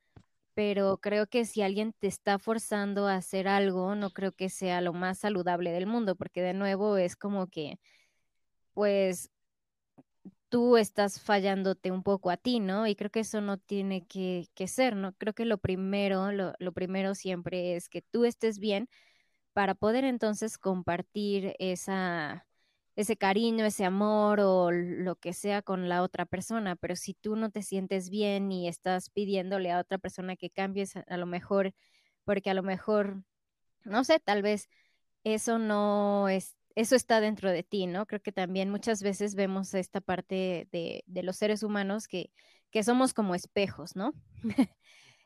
Pero 0.55 0.97
creo 0.97 1.27
que 1.27 1.45
si 1.45 1.61
alguien 1.61 1.93
te 1.93 2.07
está 2.07 2.39
forzando 2.39 3.07
a 3.07 3.15
hacer 3.15 3.47
algo, 3.47 3.95
no 3.95 4.11
creo 4.11 4.31
que 4.31 4.49
sea 4.49 4.81
lo 4.81 4.93
más 4.93 5.19
saludable 5.19 5.71
del 5.71 5.85
mundo, 5.87 6.15
porque 6.15 6.41
de 6.41 6.53
nuevo 6.53 6.97
es 6.97 7.15
como 7.15 7.47
que 7.47 7.79
pues 8.73 9.29
tú 10.49 10.77
estás 10.77 11.19
fallándote 11.21 11.91
un 11.91 12.03
poco 12.03 12.29
a 12.29 12.37
ti, 12.37 12.59
¿no? 12.59 12.87
Y 12.87 12.95
creo 12.95 13.09
que 13.11 13.21
eso 13.21 13.41
no 13.41 13.57
tiene 13.57 14.05
que, 14.07 14.47
ser, 14.67 14.95
¿no? 14.95 15.13
Creo 15.13 15.33
que 15.33 15.45
lo 15.45 15.57
primero, 15.57 16.31
lo, 16.31 16.53
lo, 16.59 16.71
primero 16.73 17.15
siempre 17.15 17.75
es 17.75 17.89
que 17.89 18.01
tú 18.01 18.25
estés 18.25 18.59
bien 18.59 18.87
para 19.53 19.75
poder 19.75 20.05
entonces 20.05 20.57
compartir 20.57 21.55
esa, 21.59 22.44
ese 22.95 23.17
cariño, 23.17 23.65
ese 23.65 23.85
amor 23.85 24.39
o 24.39 24.71
lo 24.71 25.15
que 25.17 25.33
sea 25.33 25.61
con 25.61 25.89
la 25.89 26.01
otra 26.01 26.25
persona. 26.25 26.75
Pero 26.75 26.95
si 26.95 27.13
tú 27.13 27.35
no 27.35 27.51
te 27.51 27.61
sientes 27.61 28.09
bien 28.09 28.51
y 28.51 28.67
estás 28.67 29.09
pidiéndole 29.09 29.71
a 29.71 29.79
otra 29.79 29.97
persona 29.97 30.35
que 30.35 30.49
cambies, 30.49 30.95
a 30.95 31.17
lo 31.17 31.25
mejor, 31.25 31.73
porque 32.23 32.49
a 32.49 32.53
lo 32.53 32.63
mejor, 32.63 33.23
no 33.83 34.03
sé, 34.03 34.19
tal 34.19 34.41
vez 34.41 34.69
eso 35.23 35.59
no 35.59 36.29
es 36.29 36.55
eso 36.75 36.95
está 36.95 37.21
dentro 37.21 37.51
de 37.51 37.63
ti, 37.63 37.87
¿no? 37.87 38.05
Creo 38.05 38.21
que 38.21 38.33
también 38.33 38.69
muchas 38.69 39.01
veces 39.01 39.35
vemos 39.35 39.73
esta 39.73 40.01
parte 40.01 40.67
de, 40.71 41.03
los 41.23 41.37
seres 41.37 41.63
humanos 41.63 42.07
que, 42.07 42.31
que, 42.69 42.83
somos 42.83 43.13
como 43.13 43.33
espejos, 43.33 43.95
¿no? 43.95 44.13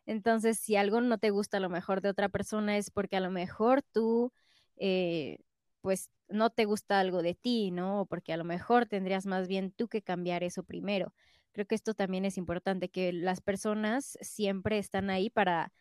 Entonces, 0.05 0.59
si 0.59 0.76
algo 0.76 1.01
no 1.01 1.17
te 1.17 1.32
gusta 1.32 1.57
a 1.57 1.59
lo 1.59 1.70
mejor 1.70 2.01
de 2.01 2.09
otra 2.09 2.30
persona 2.30 2.78
es 2.78 2.91
porque 2.91 3.17
a 3.17 3.20
lo 3.20 3.32
mejor 3.32 3.82
tú, 3.82 4.32
eh, 4.78 5.39
pues, 5.82 6.09
no 6.27 6.49
te 6.49 6.65
gusta 6.65 6.99
algo 6.99 7.21
de 7.21 7.36
ti, 7.36 7.71
¿no? 7.71 8.05
Porque 8.09 8.34
a 8.34 8.38
lo 8.38 8.43
mejor 8.43 8.86
tendrías 8.86 9.25
más 9.25 9.47
bien 9.47 9.71
tú 9.71 9.88
que 9.88 10.01
cambiar 10.01 10.43
eso 10.43 10.63
primero. 10.63 11.13
Creo 11.51 11.65
que 11.65 11.75
esto 11.75 11.93
también 11.93 12.25
es 12.25 12.38
importante, 12.38 12.89
que 12.89 13.11
las 13.13 13.41
personas 13.41 14.17
siempre 14.21 14.77
están 14.77 15.09
ahí 15.09 15.30
para, 15.30 15.73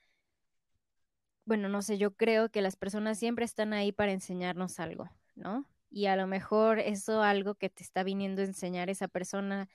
bueno, 1.45 1.69
no 1.69 1.83
sé, 1.83 1.99
yo 1.99 2.15
creo 2.15 2.51
que 2.51 2.63
las 2.63 2.77
personas 2.77 3.19
siempre 3.19 3.45
están 3.45 3.73
ahí 3.73 3.93
para 3.93 4.13
enseñarnos 4.13 4.81
algo. 4.81 5.11
¿no? 5.39 5.65
Y 5.91 6.07
a 6.07 6.17
lo 6.17 6.27
mejor 6.27 6.79
eso 6.79 7.23
algo 7.23 7.55
que 7.55 7.71
te 7.71 7.83
está 7.83 8.03
viniendo 8.03 8.43
a 8.43 8.45
enseñar 8.45 8.91
esa 8.91 9.09
persona 9.09 9.69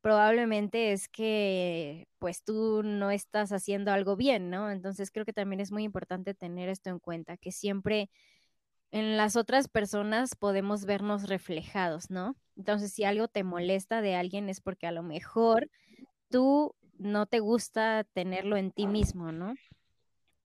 probablemente 0.00 0.92
es 0.92 1.08
que 1.08 2.08
pues 2.18 2.42
tú 2.42 2.82
no 2.82 3.10
estás 3.10 3.52
haciendo 3.52 3.90
algo 3.90 4.16
bien, 4.16 4.50
¿no? 4.50 4.70
Entonces 4.70 5.10
creo 5.10 5.24
que 5.24 5.32
también 5.32 5.60
es 5.60 5.72
muy 5.72 5.84
importante 5.84 6.34
tener 6.34 6.68
esto 6.68 6.90
en 6.90 6.98
cuenta, 6.98 7.38
que 7.38 7.52
siempre 7.52 8.10
en 8.94 9.16
las 9.16 9.34
otras 9.34 9.66
personas 9.66 10.36
podemos 10.36 10.84
vernos 10.84 11.28
reflejados, 11.28 12.10
¿no? 12.10 12.36
Entonces 12.56 12.92
si 12.92 13.02
algo 13.02 13.26
te 13.26 13.42
molesta 13.42 14.00
de 14.00 14.14
alguien 14.14 14.48
es 14.48 14.60
porque 14.60 14.86
a 14.86 14.92
lo 14.92 15.02
mejor 15.02 15.68
tú 16.30 16.76
no 16.96 17.26
te 17.26 17.40
gusta 17.40 18.04
tenerlo 18.12 18.56
en 18.56 18.70
ti 18.70 18.86
mismo, 18.86 19.32
¿no? 19.32 19.56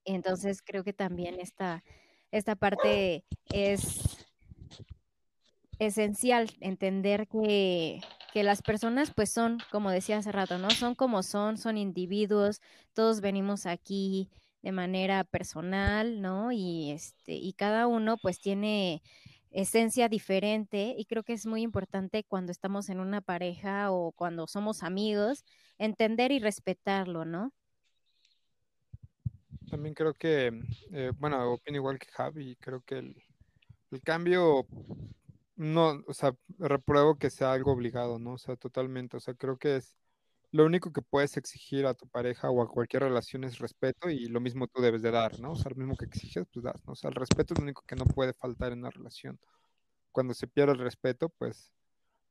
Entonces 0.04 0.64
creo 0.64 0.84
que 0.84 0.94
también 0.94 1.40
esta, 1.40 1.84
esta 2.32 2.56
parte 2.56 3.24
es 3.54 4.26
esencial 5.78 6.50
entender 6.60 7.28
que, 7.28 8.02
las 8.34 8.64
personas 8.64 9.12
pues 9.14 9.30
son, 9.30 9.60
como 9.70 9.92
decía 9.92 10.18
hace 10.18 10.32
rato, 10.32 10.58
¿no? 10.58 10.72
Son 10.72 10.96
como 10.96 11.22
son, 11.22 11.60
son 11.60 11.78
individuos, 11.78 12.62
todos 12.94 13.22
venimos 13.22 13.68
aquí 13.68 14.32
de 14.62 14.72
manera 14.72 15.24
personal, 15.24 16.22
¿no? 16.22 16.52
Y 16.52 16.92
este, 16.92 17.34
y 17.34 17.54
cada 17.54 17.88
uno 17.88 18.18
pues 18.18 18.40
tiene 18.40 19.02
esencia 19.52 20.10
diferente 20.10 20.96
y 20.98 21.06
creo 21.06 21.24
que 21.24 21.34
es 21.34 21.46
muy 21.46 21.62
importante 21.62 22.24
cuando 22.24 22.52
estamos 22.52 22.90
en 22.90 23.00
una 23.00 23.22
pareja 23.22 23.92
o 23.92 24.12
cuando 24.12 24.48
somos 24.48 24.84
amigos, 24.84 25.44
entender 25.78 26.32
y 26.32 26.40
respetarlo, 26.40 27.26
¿no? 27.26 27.54
También 29.70 29.94
creo 29.94 30.14
que, 30.14 30.52
eh, 30.92 31.12
bueno, 31.18 31.54
opino 31.54 31.78
igual 31.78 32.00
que 32.00 32.08
Javi, 32.12 32.56
creo 32.56 32.82
que 32.82 33.00
el, 33.00 33.24
el 33.92 34.02
cambio 34.02 34.66
no, 35.56 36.02
o 36.08 36.14
sea, 36.14 36.34
repruebo 36.58 37.18
que 37.18 37.30
sea 37.30 37.52
algo 37.52 37.74
obligado, 37.74 38.18
¿no? 38.18 38.34
O 38.34 38.38
sea, 38.38 38.56
totalmente. 38.56 39.18
O 39.18 39.20
sea, 39.20 39.34
creo 39.34 39.58
que 39.58 39.76
es 39.76 39.98
lo 40.52 40.66
único 40.66 40.92
que 40.92 41.02
puedes 41.02 41.38
exigir 41.38 41.86
a 41.86 41.94
tu 41.94 42.08
pareja 42.08 42.50
o 42.50 42.62
a 42.62 42.68
cualquier 42.68 43.04
relación 43.04 43.44
es 43.44 43.60
respeto 43.60 44.10
y 44.10 44.28
lo 44.28 44.40
mismo 44.40 44.68
tú 44.68 44.82
debes 44.82 45.02
de 45.02 45.12
dar, 45.12 45.40
¿no? 45.40 45.52
O 45.52 45.56
sea, 45.56 45.70
lo 45.70 45.78
mismo 45.78 45.96
que 45.96 46.06
exiges, 46.06 46.46
pues 46.52 46.64
das, 46.64 46.84
¿no? 46.86 46.94
O 46.94 46.96
sea, 46.96 47.10
el 47.10 47.16
respeto 47.16 47.54
es 47.54 47.60
lo 47.60 47.64
único 47.64 47.84
que 47.86 47.96
no 47.96 48.06
puede 48.06 48.34
faltar 48.34 48.72
en 48.72 48.80
una 48.80 48.90
relación. 48.90 49.40
Cuando 50.12 50.34
se 50.34 50.48
pierde 50.48 50.74
el 50.74 50.80
respeto, 50.80 51.30
pues, 51.30 51.72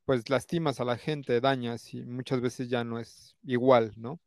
pues 0.05 0.29
lastimas 0.31 0.81
a 0.81 0.85
la 0.85 0.97
gente, 0.99 1.41
dañas 1.41 1.95
y 1.95 2.05
muchas 2.05 2.41
veces 2.41 2.69
ya 2.69 2.85
no 2.85 2.99
es 2.99 3.37
igual, 3.45 3.93
¿no? 3.97 4.21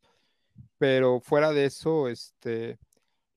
Pero 0.78 1.22
fuera 1.22 1.52
de 1.52 1.66
eso, 1.66 2.08
este, 2.08 2.80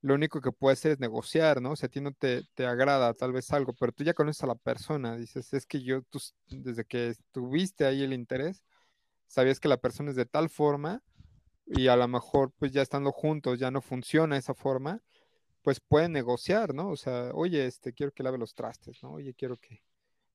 lo 0.01 0.13
único 0.13 0.41
que 0.41 0.51
puedes 0.51 0.79
hacer 0.79 0.93
es 0.93 0.99
negociar, 0.99 1.61
¿no? 1.61 1.71
O 1.71 1.75
sea, 1.75 1.87
a 1.87 1.89
ti 1.89 1.99
no 2.01 2.11
te, 2.13 2.45
agrada 2.65 3.13
tal 3.15 3.33
vez 3.33 3.51
algo, 3.51 3.73
pero 3.73 3.91
tú 3.91 4.03
ya 4.03 4.13
conoces 4.13 4.43
a 4.43 4.47
la 4.47 4.55
persona, 4.55 5.17
dices, 5.17 5.53
es 5.53 5.65
que 5.65 5.83
yo, 5.83 6.01
desde 6.47 6.85
que 6.85 7.15
tuviste 7.31 7.85
ahí 7.85 8.03
el 8.03 8.13
interés, 8.13 8.63
sabías 9.27 9.59
que 9.59 9.67
la 9.67 9.77
persona 9.77 10.09
es 10.11 10.15
de 10.15 10.25
tal 10.25 10.49
forma 10.49 11.03
y 11.65 11.87
a 11.87 11.95
lo 11.95 12.07
mejor 12.07 12.51
pues 12.57 12.71
ya 12.71 12.81
estando 12.81 13.11
juntos 13.11 13.59
ya 13.59 13.71
no 13.71 13.81
funciona 13.81 14.37
esa 14.37 14.53
forma, 14.53 15.01
pues 15.61 15.79
pueden 15.79 16.11
negociar, 16.11 16.73
¿no? 16.73 16.89
O 16.89 16.95
sea, 16.97 17.31
oye, 17.33 17.65
este, 17.65 17.93
quiero 17.93 18.11
que 18.11 18.23
lave 18.23 18.37
los 18.37 18.53
trastes, 18.53 19.01
¿no? 19.01 19.13
Oye, 19.13 19.33
quiero 19.33 19.57
que, 19.57 19.81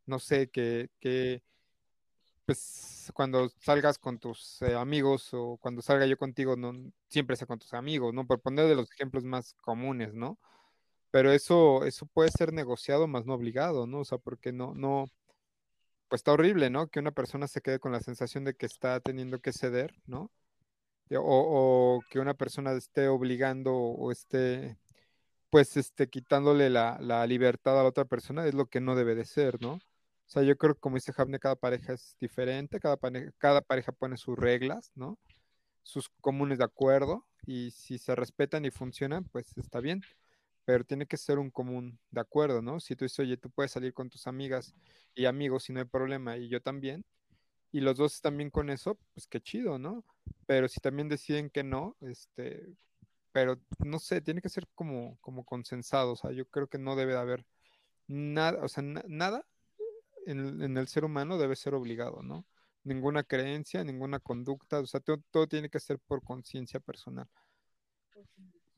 no 0.06 0.18
sé, 0.18 0.50
que, 0.50 0.90
que 0.98 1.42
pues 2.46 3.12
cuando 3.14 3.48
salgas 3.60 3.98
con 3.98 4.18
tus 4.18 4.60
eh, 4.62 4.74
amigos 4.74 5.28
o 5.32 5.56
cuando 5.58 5.82
salga 5.82 6.06
yo 6.06 6.18
contigo, 6.18 6.56
no 6.56 6.72
siempre 7.08 7.36
sea 7.36 7.46
con 7.46 7.60
tus 7.60 7.74
amigos, 7.74 8.12
¿no? 8.12 8.26
Por 8.26 8.40
poner 8.40 8.66
de 8.66 8.74
los 8.74 8.90
ejemplos 8.90 9.24
más 9.24 9.54
comunes, 9.62 10.14
¿no? 10.14 10.36
Pero 11.12 11.32
eso, 11.32 11.84
eso 11.84 12.06
puede 12.06 12.30
ser 12.30 12.52
negociado, 12.52 13.06
más 13.06 13.26
no 13.26 13.34
obligado, 13.34 13.86
¿no? 13.86 14.00
O 14.00 14.04
sea, 14.04 14.18
porque 14.18 14.52
no, 14.52 14.74
no, 14.74 15.06
pues 16.10 16.20
está 16.20 16.32
horrible, 16.32 16.70
¿no? 16.70 16.88
Que 16.88 16.98
una 16.98 17.12
persona 17.12 17.46
se 17.48 17.60
quede 17.62 17.78
con 17.78 17.92
la 17.92 18.00
sensación 18.00 18.44
de 18.44 18.54
que 18.54 18.66
está 18.66 19.00
teniendo 19.00 19.38
que 19.40 19.52
ceder, 19.52 19.94
¿no? 20.06 20.30
O, 21.16 22.00
que 22.10 22.20
una 22.20 22.34
persona 22.34 22.72
esté 22.72 23.08
obligando 23.08 23.74
o 23.74 24.12
esté, 24.12 24.78
pues, 25.50 25.76
esté 25.76 26.08
quitándole 26.08 26.70
la, 26.70 26.98
la 27.00 27.26
libertad 27.26 27.78
a 27.80 27.82
la 27.84 27.88
otra 27.88 28.04
persona, 28.06 28.46
es 28.46 28.54
lo 28.54 28.66
que 28.66 28.80
no 28.80 28.96
debe 28.96 29.14
de 29.14 29.24
ser, 29.24 29.60
¿no? 29.62 29.74
O 29.74 29.80
sea, 30.26 30.42
yo 30.42 30.56
creo 30.56 30.74
que 30.74 30.80
como 30.80 30.96
dice 30.96 31.12
Javne, 31.12 31.38
cada 31.38 31.56
pareja 31.56 31.92
es 31.94 32.16
diferente, 32.20 32.80
cada, 32.80 32.96
pareja, 32.96 33.30
cada 33.38 33.60
pareja 33.62 33.92
pone 33.92 34.16
sus 34.16 34.38
reglas, 34.38 34.92
¿no? 34.96 35.18
Sus 35.84 36.08
comunes 36.20 36.58
de 36.58 36.64
acuerdo, 36.64 37.26
y 37.46 37.70
si 37.72 37.98
se 37.98 38.14
respetan 38.16 38.64
y 38.64 38.70
funcionan, 38.70 39.24
pues 39.24 39.56
está 39.58 39.80
bien, 39.80 40.02
pero 40.70 40.84
tiene 40.84 41.04
que 41.04 41.16
ser 41.16 41.40
un 41.40 41.50
común 41.50 41.98
de 42.12 42.20
acuerdo, 42.20 42.62
¿no? 42.62 42.78
Si 42.78 42.94
tú 42.94 43.04
dices, 43.04 43.18
oye, 43.18 43.36
tú 43.36 43.50
puedes 43.50 43.72
salir 43.72 43.92
con 43.92 44.08
tus 44.08 44.28
amigas 44.28 44.72
y 45.16 45.24
amigos 45.24 45.68
y 45.68 45.72
no 45.72 45.80
hay 45.80 45.84
problema, 45.84 46.36
y 46.36 46.48
yo 46.48 46.62
también, 46.62 47.04
y 47.72 47.80
los 47.80 47.96
dos 47.96 48.20
también 48.20 48.50
con 48.50 48.70
eso, 48.70 48.96
pues 49.12 49.26
qué 49.26 49.40
chido, 49.40 49.80
¿no? 49.80 50.04
Pero 50.46 50.68
si 50.68 50.78
también 50.78 51.08
deciden 51.08 51.50
que 51.50 51.64
no, 51.64 51.96
este, 52.02 52.72
pero 53.32 53.58
no 53.84 53.98
sé, 53.98 54.20
tiene 54.20 54.40
que 54.40 54.48
ser 54.48 54.68
como, 54.76 55.18
como 55.20 55.44
consensado, 55.44 56.12
o 56.12 56.16
sea, 56.16 56.30
yo 56.30 56.46
creo 56.46 56.68
que 56.68 56.78
no 56.78 56.94
debe 56.94 57.14
de 57.14 57.18
haber 57.18 57.44
nada, 58.06 58.64
o 58.64 58.68
sea, 58.68 58.84
nada 58.84 59.44
en, 60.26 60.76
el 60.76 60.86
ser 60.86 61.04
humano 61.04 61.36
debe 61.36 61.56
ser 61.56 61.74
obligado, 61.74 62.22
¿no? 62.22 62.46
Ninguna 62.84 63.24
creencia, 63.24 63.82
ninguna 63.82 64.20
conducta, 64.20 64.78
o 64.78 64.86
sea, 64.86 65.00
todo, 65.00 65.48
tiene 65.48 65.68
que 65.68 65.80
ser 65.80 65.98
por 65.98 66.22
conciencia 66.22 66.78
personal, 66.78 67.26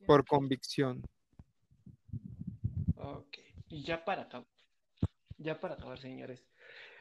por 0.06 0.24
convicción. 0.24 1.02
Y 3.72 3.82
ya 3.84 4.04
para 4.04 4.24
acabar, 4.24 4.46
ya 5.38 5.58
para 5.58 5.74
acabar, 5.74 5.98
señores, 5.98 6.44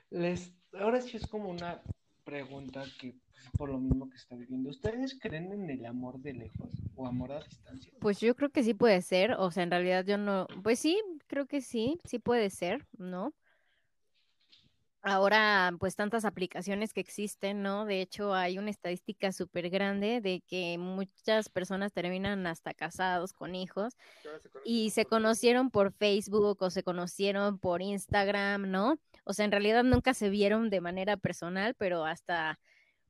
les, 0.09 0.53
ahora 0.71 1.01
sí 1.01 1.17
es 1.17 1.27
como 1.27 1.49
una 1.49 1.81
pregunta 2.23 2.85
que 2.97 3.13
pues, 3.33 3.49
por 3.57 3.69
lo 3.69 3.77
mismo 3.77 4.09
que 4.09 4.15
está 4.15 4.37
viviendo, 4.37 4.69
¿ustedes 4.69 5.19
creen 5.19 5.51
en 5.51 5.69
el 5.69 5.85
amor 5.85 6.19
de 6.19 6.33
lejos 6.33 6.71
o 6.95 7.05
amor 7.05 7.33
a 7.33 7.43
distancia? 7.43 7.91
Pues 7.99 8.21
yo 8.21 8.37
creo 8.37 8.51
que 8.51 8.63
sí 8.63 8.73
puede 8.73 9.01
ser, 9.01 9.33
o 9.33 9.51
sea, 9.51 9.63
en 9.63 9.71
realidad 9.71 10.05
yo 10.05 10.17
no, 10.17 10.47
pues 10.63 10.79
sí, 10.79 10.97
creo 11.27 11.45
que 11.45 11.59
sí, 11.59 11.99
sí 12.05 12.19
puede 12.19 12.49
ser, 12.49 12.87
¿no? 12.97 13.33
Ahora 15.03 15.73
pues 15.79 15.95
tantas 15.95 16.25
aplicaciones 16.25 16.93
que 16.93 17.01
existen, 17.01 17.63
¿no? 17.63 17.85
De 17.85 18.01
hecho 18.01 18.33
hay 18.33 18.57
una 18.57 18.69
estadística 18.69 19.31
súper 19.31 19.69
grande 19.69 20.21
de 20.21 20.41
que 20.47 20.77
muchas 20.77 21.49
personas 21.49 21.91
terminan 21.91 22.45
hasta 22.45 22.73
casados 22.73 23.33
con 23.33 23.55
hijos 23.55 23.97
y 24.63 24.91
se 24.91 25.05
conocieron 25.05 25.71
por 25.71 25.93
Facebook 25.93 26.57
o 26.61 26.69
se 26.69 26.83
conocieron 26.83 27.57
por 27.57 27.81
Instagram, 27.81 28.69
¿no? 28.69 28.99
O 29.23 29.33
sea, 29.33 29.45
en 29.45 29.51
realidad 29.51 29.83
nunca 29.83 30.13
se 30.13 30.29
vieron 30.29 30.69
de 30.69 30.81
manera 30.81 31.17
personal, 31.17 31.75
pero 31.75 32.05
hasta 32.05 32.59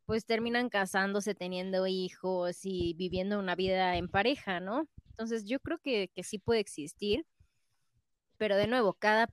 pues 0.06 0.26
terminan 0.26 0.70
casándose, 0.70 1.36
teniendo 1.36 1.88
hijos 1.88 2.60
y 2.64 2.94
viviendo 2.96 3.40
una 3.40 3.56
vida 3.56 3.96
en 3.98 4.08
pareja, 4.10 4.60
¿no? 4.60 4.88
Entonces 5.10 5.46
yo 5.46 5.60
creo 5.60 5.78
que, 5.80 6.10
que 6.14 6.24
sí 6.24 6.40
puede 6.40 6.60
existir, 6.60 7.26
pero 8.38 8.56
de 8.56 8.68
nuevo, 8.68 8.94
cada 8.94 9.30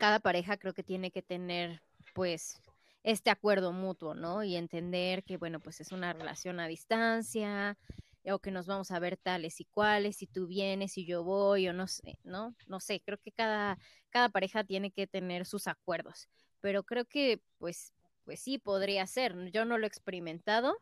cada 0.00 0.18
pareja 0.18 0.56
creo 0.56 0.72
que 0.72 0.82
tiene 0.82 1.10
que 1.10 1.20
tener 1.20 1.82
pues 2.14 2.58
este 3.02 3.28
acuerdo 3.28 3.70
mutuo, 3.70 4.14
¿no? 4.14 4.42
Y 4.42 4.56
entender 4.56 5.22
que, 5.24 5.36
bueno, 5.36 5.60
pues 5.60 5.82
es 5.82 5.92
una 5.92 6.14
relación 6.14 6.58
a 6.58 6.66
distancia 6.66 7.76
o 8.24 8.38
que 8.38 8.50
nos 8.50 8.66
vamos 8.66 8.90
a 8.92 8.98
ver 8.98 9.18
tales 9.18 9.60
y 9.60 9.66
cuales, 9.66 10.16
si 10.16 10.26
tú 10.26 10.46
vienes 10.46 10.96
y 10.96 11.04
yo 11.04 11.22
voy 11.22 11.68
o 11.68 11.74
no 11.74 11.86
sé, 11.86 12.18
¿no? 12.24 12.54
No 12.66 12.80
sé, 12.80 13.02
creo 13.04 13.18
que 13.18 13.30
cada, 13.30 13.78
cada 14.08 14.30
pareja 14.30 14.64
tiene 14.64 14.90
que 14.90 15.06
tener 15.06 15.44
sus 15.44 15.66
acuerdos, 15.66 16.30
pero 16.62 16.82
creo 16.82 17.04
que 17.04 17.42
pues, 17.58 17.92
pues 18.24 18.40
sí 18.40 18.56
podría 18.56 19.06
ser. 19.06 19.50
Yo 19.50 19.66
no 19.66 19.76
lo 19.76 19.84
he 19.84 19.88
experimentado 19.88 20.78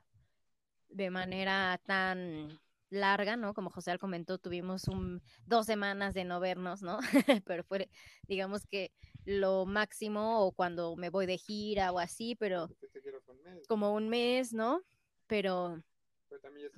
de 0.90 1.10
manera 1.10 1.80
tan 1.84 2.60
larga, 2.90 3.36
¿no? 3.36 3.54
Como 3.54 3.70
José 3.70 3.98
comentó, 3.98 4.38
tuvimos 4.38 4.88
un, 4.88 5.22
dos 5.46 5.66
semanas 5.66 6.14
de 6.14 6.24
no 6.24 6.40
vernos, 6.40 6.82
¿no? 6.82 6.98
pero 7.46 7.64
fue, 7.64 7.90
digamos 8.26 8.66
que 8.66 8.92
lo 9.24 9.66
máximo 9.66 10.40
o 10.40 10.52
cuando 10.52 10.96
me 10.96 11.10
voy 11.10 11.26
de 11.26 11.38
gira 11.38 11.92
o 11.92 11.98
así, 11.98 12.34
pero 12.34 12.68
como 13.68 13.92
un 13.92 14.08
mes, 14.08 14.52
¿no? 14.52 14.82
Pero, 15.26 15.82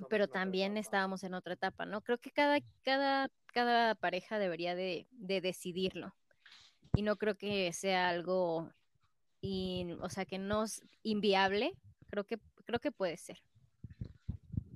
pero 0.09 0.27
también, 0.27 0.77
estábamos 0.77 1.23
en 1.23 1.33
otra 1.33 1.53
etapa, 1.53 1.85
¿no? 1.85 2.01
Creo 2.01 2.17
que 2.17 2.31
cada, 2.31 2.59
cada, 2.83 3.29
cada 3.53 3.95
pareja 3.95 4.39
debería 4.39 4.75
de, 4.75 5.07
de 5.11 5.41
decidirlo 5.41 6.13
y 6.93 7.01
no 7.03 7.15
creo 7.15 7.35
que 7.35 7.71
sea 7.73 8.09
algo, 8.09 8.71
o 10.01 10.09
sea, 10.09 10.25
que 10.25 10.37
no 10.37 10.63
es 10.63 10.83
inviable, 11.03 11.73
creo 12.09 12.25
que, 12.25 12.37
creo 12.65 12.79
que 12.79 12.91
puede 12.91 13.17
ser. 13.17 13.41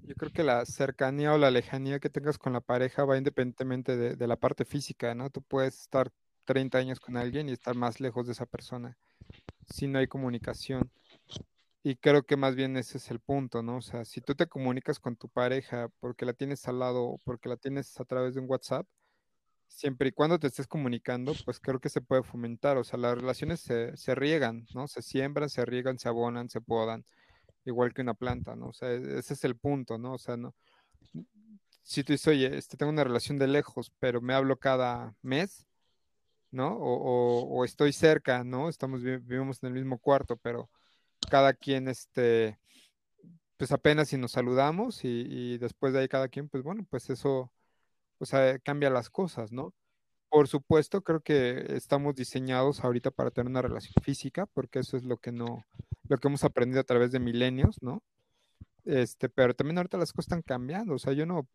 Yo 0.08 0.14
creo 0.14 0.32
que 0.32 0.43
la 0.43 0.66
cercanía 0.66 1.34
o 1.34 1.38
la 1.39 1.49
lejanía 1.49 1.99
que 1.99 2.12
tengas 2.12 2.38
con 2.38 2.53
la 2.53 2.62
pareja 2.62 3.06
va 3.06 3.18
independientemente 3.18 3.97
de, 3.97 4.28
la 4.28 4.36
parte 4.36 4.64
física, 4.64 5.16
¿no? 5.16 5.32
Tú 5.32 5.41
puedes 5.41 5.82
estar 5.82 6.12
30 6.45 6.78
años 6.78 6.99
con 6.99 7.18
alguien 7.18 7.49
y 7.49 7.53
estar 7.53 7.76
más 7.76 7.99
lejos 7.99 8.28
de 8.28 8.34
esa 8.34 8.45
persona 8.45 8.97
si 9.68 9.88
no 9.88 9.97
hay 9.97 10.08
comunicación. 10.08 10.91
Y 11.82 11.95
creo 11.95 12.24
que 12.24 12.38
más 12.38 12.56
bien 12.56 12.78
ese 12.78 12.99
es 12.99 13.10
el 13.10 13.20
punto, 13.20 13.64
¿no? 13.64 13.78
O 13.78 13.82
sea, 13.82 14.06
si 14.06 14.22
tú 14.22 14.36
te 14.36 14.47
comunicas 14.47 14.99
con 14.99 15.16
tu 15.16 15.28
pareja 15.28 15.89
porque 15.99 16.26
la 16.26 16.34
tienes 16.34 16.68
al 16.68 16.80
lado 16.80 17.03
o 17.03 17.18
porque 17.20 17.49
la 17.49 17.58
tienes 17.58 17.99
a 17.99 18.06
través 18.06 18.36
de 18.36 18.41
un 18.41 18.49
WhatsApp, 18.49 18.88
siempre 19.68 20.10
y 20.10 20.12
cuando 20.12 20.39
te 20.39 20.47
estés 20.47 20.68
comunicando, 20.68 21.34
pues 21.45 21.60
creo 21.60 21.80
que 21.80 21.89
se 21.89 22.01
puede 22.01 22.24
fomentar. 22.24 22.78
O 22.78 22.84
sea, 22.84 22.99
las 22.99 23.16
relaciones 23.16 23.62
se, 23.62 23.97
se 23.97 24.14
riegan, 24.14 24.68
¿no? 24.76 24.88
Se 24.88 25.01
siembran, 25.01 25.49
se 25.49 25.66
riegan, 25.66 25.97
se 25.97 26.10
abonan, 26.10 26.49
se 26.49 26.62
podan 26.62 27.06
igual 27.66 27.93
que 27.93 28.01
una 28.01 28.13
planta, 28.13 28.55
¿no? 28.55 28.68
O 28.70 28.74
sea, 28.74 28.91
e-, 28.91 29.20
ese 29.20 29.34
es 29.34 29.43
el 29.43 29.55
punto, 29.57 29.97
¿no? 29.97 30.13
O 30.13 30.18
sea, 30.18 30.38
no. 30.38 30.55
Si 31.84 32.03
tú 32.03 32.13
dices, 32.13 32.28
oye, 32.28 32.57
este, 32.57 32.78
tengo 32.78 32.91
una 32.91 33.03
relación 33.03 33.38
de 33.38 33.47
lejos, 33.47 33.91
pero 33.99 34.22
me 34.22 34.34
hablo 34.34 34.57
cada 34.57 35.16
mes, 35.22 35.68
¿no? 36.51 36.76
O, 36.80 37.63
estoy 37.66 37.93
cerca, 37.93 38.43
¿no? 38.43 38.70
Estamos, 38.70 39.03
vivimos 39.03 39.61
en 39.61 39.68
el 39.68 39.74
mismo 39.74 39.99
cuarto, 39.99 40.38
pero 40.38 40.70
cada 41.30 41.53
quien, 41.53 41.88
este, 41.88 42.59
pues 43.57 43.72
apenas 43.72 44.09
si 44.09 44.18
nos 44.18 44.32
saludamos 44.32 45.03
y, 45.05 45.26
y 45.28 45.57
después 45.59 45.93
de 45.93 45.99
ahí 46.01 46.07
cada 46.07 46.28
quien, 46.30 46.49
pues 46.49 46.63
bueno, 46.63 46.86
pues 46.89 47.09
eso, 47.09 47.51
o 48.20 48.26
sea, 48.26 48.57
cambia 48.59 48.89
las 48.89 49.09
cosas, 49.09 49.51
¿no? 49.51 49.74
Por 50.30 50.47
supuesto, 50.47 51.01
creo 51.03 51.22
que 51.22 51.66
estamos 51.76 52.16
diseñados 52.16 52.84
ahorita 52.84 53.11
para 53.11 53.32
tener 53.32 53.49
una 53.49 53.61
relación 53.61 53.93
física, 54.03 54.45
porque 54.47 54.80
eso 54.80 54.97
es 54.97 55.03
lo 55.03 55.18
que 55.18 55.32
no, 55.32 55.66
lo 56.08 56.18
que 56.18 56.28
hemos 56.28 56.43
aprendido 56.43 56.82
a 56.82 56.86
través 56.86 57.12
de 57.12 57.20
milenios, 57.20 57.82
¿no? 57.82 58.03
Este, 58.86 59.30
pero 59.30 59.56
también 59.56 59.78
ahorita 59.78 59.97
las 59.97 60.14
cosas 60.14 60.26
están 60.26 60.41
cambiando, 60.43 60.93
o 60.93 60.99
sea, 60.99 61.14
yo 61.14 61.26
no 61.26 61.47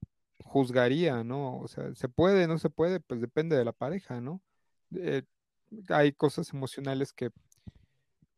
juzgaría, 0.42 1.22
¿no? 1.24 1.58
O 1.58 1.68
sea, 1.68 1.94
se 1.94 2.08
puede, 2.08 2.48
no 2.48 2.58
se 2.58 2.70
puede, 2.70 3.00
pues 3.00 3.20
depende 3.20 3.56
de 3.56 3.64
la 3.64 3.72
pareja, 3.72 4.20
¿no? 4.20 4.40
Eh, 4.94 5.22
hay 5.88 6.12
cosas 6.12 6.52
emocionales 6.52 7.12
que, 7.12 7.30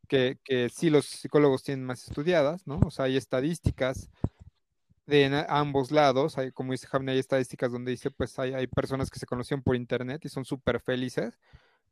que, 0.08 0.38
que 0.44 0.68
sí 0.68 0.90
los 0.90 1.06
psicólogos 1.06 1.62
tienen 1.62 1.86
más 1.86 2.06
estudiadas, 2.06 2.66
¿no? 2.66 2.80
O 2.84 2.90
sea, 2.90 3.06
hay 3.06 3.16
estadísticas 3.16 4.10
de 5.06 5.44
ambos 5.48 5.90
lados, 5.90 6.38
hay, 6.38 6.52
como 6.52 6.72
dice 6.72 6.86
Javier, 6.86 7.10
hay 7.10 7.18
estadísticas 7.18 7.72
donde 7.72 7.90
dice, 7.90 8.10
pues 8.10 8.38
hay, 8.38 8.54
hay 8.54 8.66
personas 8.66 9.10
que 9.10 9.18
se 9.18 9.26
conocieron 9.26 9.62
por 9.62 9.76
internet 9.76 10.24
y 10.24 10.28
son 10.28 10.44
súper 10.44 10.80
felices 10.80 11.38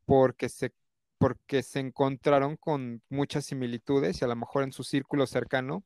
porque 0.05 0.49
se 0.49 0.73
porque 1.21 1.61
se 1.61 1.79
encontraron 1.79 2.57
con 2.57 3.03
muchas 3.07 3.45
similitudes 3.45 4.19
y 4.19 4.25
a 4.25 4.27
lo 4.27 4.35
mejor 4.35 4.63
en 4.63 4.71
su 4.71 4.83
círculo 4.83 5.27
cercano 5.27 5.83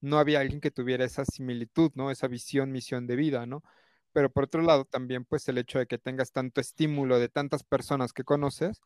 no 0.00 0.20
había 0.20 0.38
alguien 0.38 0.60
que 0.60 0.70
tuviera 0.70 1.04
esa 1.04 1.24
similitud, 1.24 1.90
¿no? 1.96 2.12
Esa 2.12 2.28
visión, 2.28 2.70
misión 2.70 3.08
de 3.08 3.16
vida, 3.16 3.44
¿no? 3.44 3.64
Pero 4.12 4.30
por 4.30 4.44
otro 4.44 4.62
lado, 4.62 4.84
también 4.84 5.24
pues 5.24 5.48
el 5.48 5.58
hecho 5.58 5.80
de 5.80 5.88
que 5.88 5.98
tengas 5.98 6.30
tanto 6.30 6.60
estímulo 6.60 7.18
de 7.18 7.28
tantas 7.28 7.64
personas 7.64 8.12
que 8.12 8.22
conoces, 8.22 8.80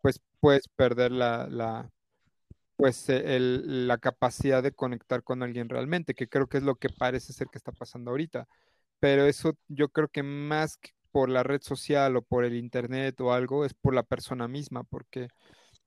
pues 0.00 0.20
puedes 0.40 0.66
perder 0.66 1.12
la, 1.12 1.46
la 1.46 1.88
pues 2.74 3.08
el, 3.08 3.86
la 3.86 3.98
capacidad 3.98 4.60
de 4.60 4.72
conectar 4.72 5.22
con 5.22 5.44
alguien 5.44 5.68
realmente, 5.68 6.14
que 6.14 6.28
creo 6.28 6.48
que 6.48 6.58
es 6.58 6.64
lo 6.64 6.74
que 6.74 6.88
parece 6.88 7.32
ser 7.32 7.46
que 7.46 7.58
está 7.58 7.70
pasando 7.70 8.10
ahorita. 8.10 8.48
Pero 8.98 9.24
eso 9.26 9.56
yo 9.68 9.88
creo 9.90 10.08
que 10.08 10.24
más 10.24 10.78
que 10.78 10.90
por 11.10 11.28
la 11.28 11.42
red 11.42 11.62
social 11.62 12.16
o 12.16 12.22
por 12.22 12.44
el 12.44 12.56
internet 12.56 13.20
o 13.20 13.32
algo, 13.32 13.64
es 13.64 13.74
por 13.74 13.94
la 13.94 14.02
persona 14.02 14.48
misma, 14.48 14.84
porque 14.84 15.28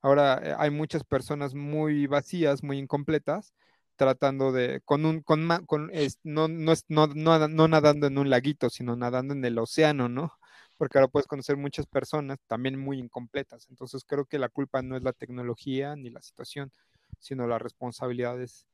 ahora 0.00 0.40
eh, 0.42 0.54
hay 0.58 0.70
muchas 0.70 1.04
personas 1.04 1.54
muy 1.54 2.06
vacías, 2.06 2.62
muy 2.62 2.78
incompletas, 2.78 3.52
tratando 3.96 4.52
de, 4.52 4.80
con 4.84 5.04
un, 5.04 5.22
con, 5.22 5.48
con 5.66 5.90
no, 6.24 6.48
no, 6.48 6.74
no, 6.88 7.48
no, 7.48 7.68
nadando 7.68 8.06
en 8.06 8.18
un 8.18 8.30
laguito, 8.30 8.70
sino 8.70 8.96
nadando 8.96 9.34
en 9.34 9.44
el 9.44 9.58
océano, 9.58 10.08
¿no? 10.08 10.32
Porque 10.78 10.98
ahora 10.98 11.08
puedes 11.08 11.26
conocer 11.26 11.56
muchas 11.56 11.86
personas 11.86 12.38
también 12.46 12.78
muy 12.78 12.98
incompletas. 12.98 13.68
Entonces 13.70 14.04
creo 14.04 14.24
que 14.24 14.38
la 14.38 14.48
culpa 14.48 14.82
no 14.82 14.96
es 14.96 15.02
la 15.02 15.12
tecnología 15.12 15.94
ni 15.94 16.10
la 16.10 16.22
situación, 16.22 16.72
sino 17.20 17.46
la 17.46 17.58
responsabilidad 17.58 18.40
es 18.40 18.66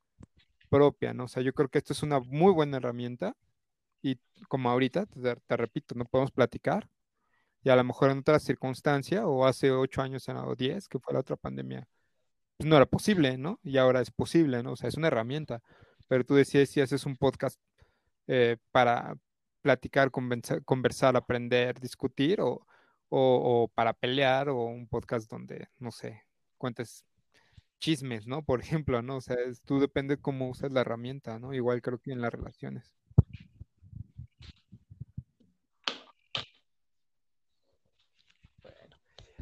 propia, 0.70 1.12
¿no? 1.12 1.24
O 1.24 1.28
sea, 1.28 1.42
yo 1.42 1.52
creo 1.52 1.68
que 1.68 1.78
esto 1.78 1.92
es 1.92 2.02
una 2.02 2.20
muy 2.20 2.52
buena 2.52 2.78
herramienta 2.78 3.36
y 4.02 4.18
como 4.48 4.70
ahorita, 4.70 5.06
te, 5.06 5.56
repito, 5.56 5.94
no 5.94 6.04
podemos 6.04 6.30
platicar 6.30 6.88
y 7.62 7.70
a 7.70 7.76
lo 7.76 7.84
mejor 7.84 8.10
en 8.10 8.18
otra 8.18 8.38
circunstancia 8.38 9.26
o 9.26 9.46
hace 9.46 9.70
ocho 9.72 10.02
años 10.02 10.28
o 10.28 10.54
diez, 10.54 10.88
que 10.88 10.98
fue 10.98 11.14
la 11.14 11.20
otra 11.20 11.36
pandemia, 11.36 11.88
pues 12.56 12.68
no 12.68 12.76
era 12.76 12.86
posible, 12.86 13.38
¿no? 13.38 13.60
Y 13.62 13.78
ahora 13.78 14.00
es 14.00 14.10
posible, 14.10 14.62
¿no? 14.62 14.72
O 14.72 14.76
sea, 14.76 14.88
es 14.88 14.96
una 14.96 15.08
herramienta. 15.08 15.62
Pero 16.08 16.24
tú 16.24 16.34
decías 16.34 16.68
si 16.70 16.80
haces 16.80 17.06
un 17.06 17.16
podcast 17.16 17.60
eh, 18.26 18.56
para 18.72 19.16
platicar, 19.62 20.10
conversar, 20.10 21.16
aprender, 21.16 21.80
discutir 21.80 22.40
o, 22.40 22.66
o, 23.10 23.68
para 23.74 23.92
pelear 23.92 24.48
o 24.48 24.64
un 24.64 24.88
podcast 24.88 25.30
donde, 25.30 25.68
no 25.78 25.90
sé, 25.90 26.22
cuentes 26.56 27.04
chismes, 27.78 28.26
¿no? 28.26 28.42
Por 28.44 28.60
ejemplo, 28.60 29.02
¿no? 29.02 29.16
O 29.16 29.20
sea, 29.20 29.36
tú 29.64 29.80
depende 29.80 30.18
cómo 30.18 30.48
usas 30.48 30.72
la 30.72 30.82
herramienta, 30.82 31.38
¿no? 31.38 31.54
Igual 31.54 31.82
creo 31.82 31.98
que 31.98 32.12
en 32.12 32.20
las 32.20 32.32
relaciones. 32.32 32.94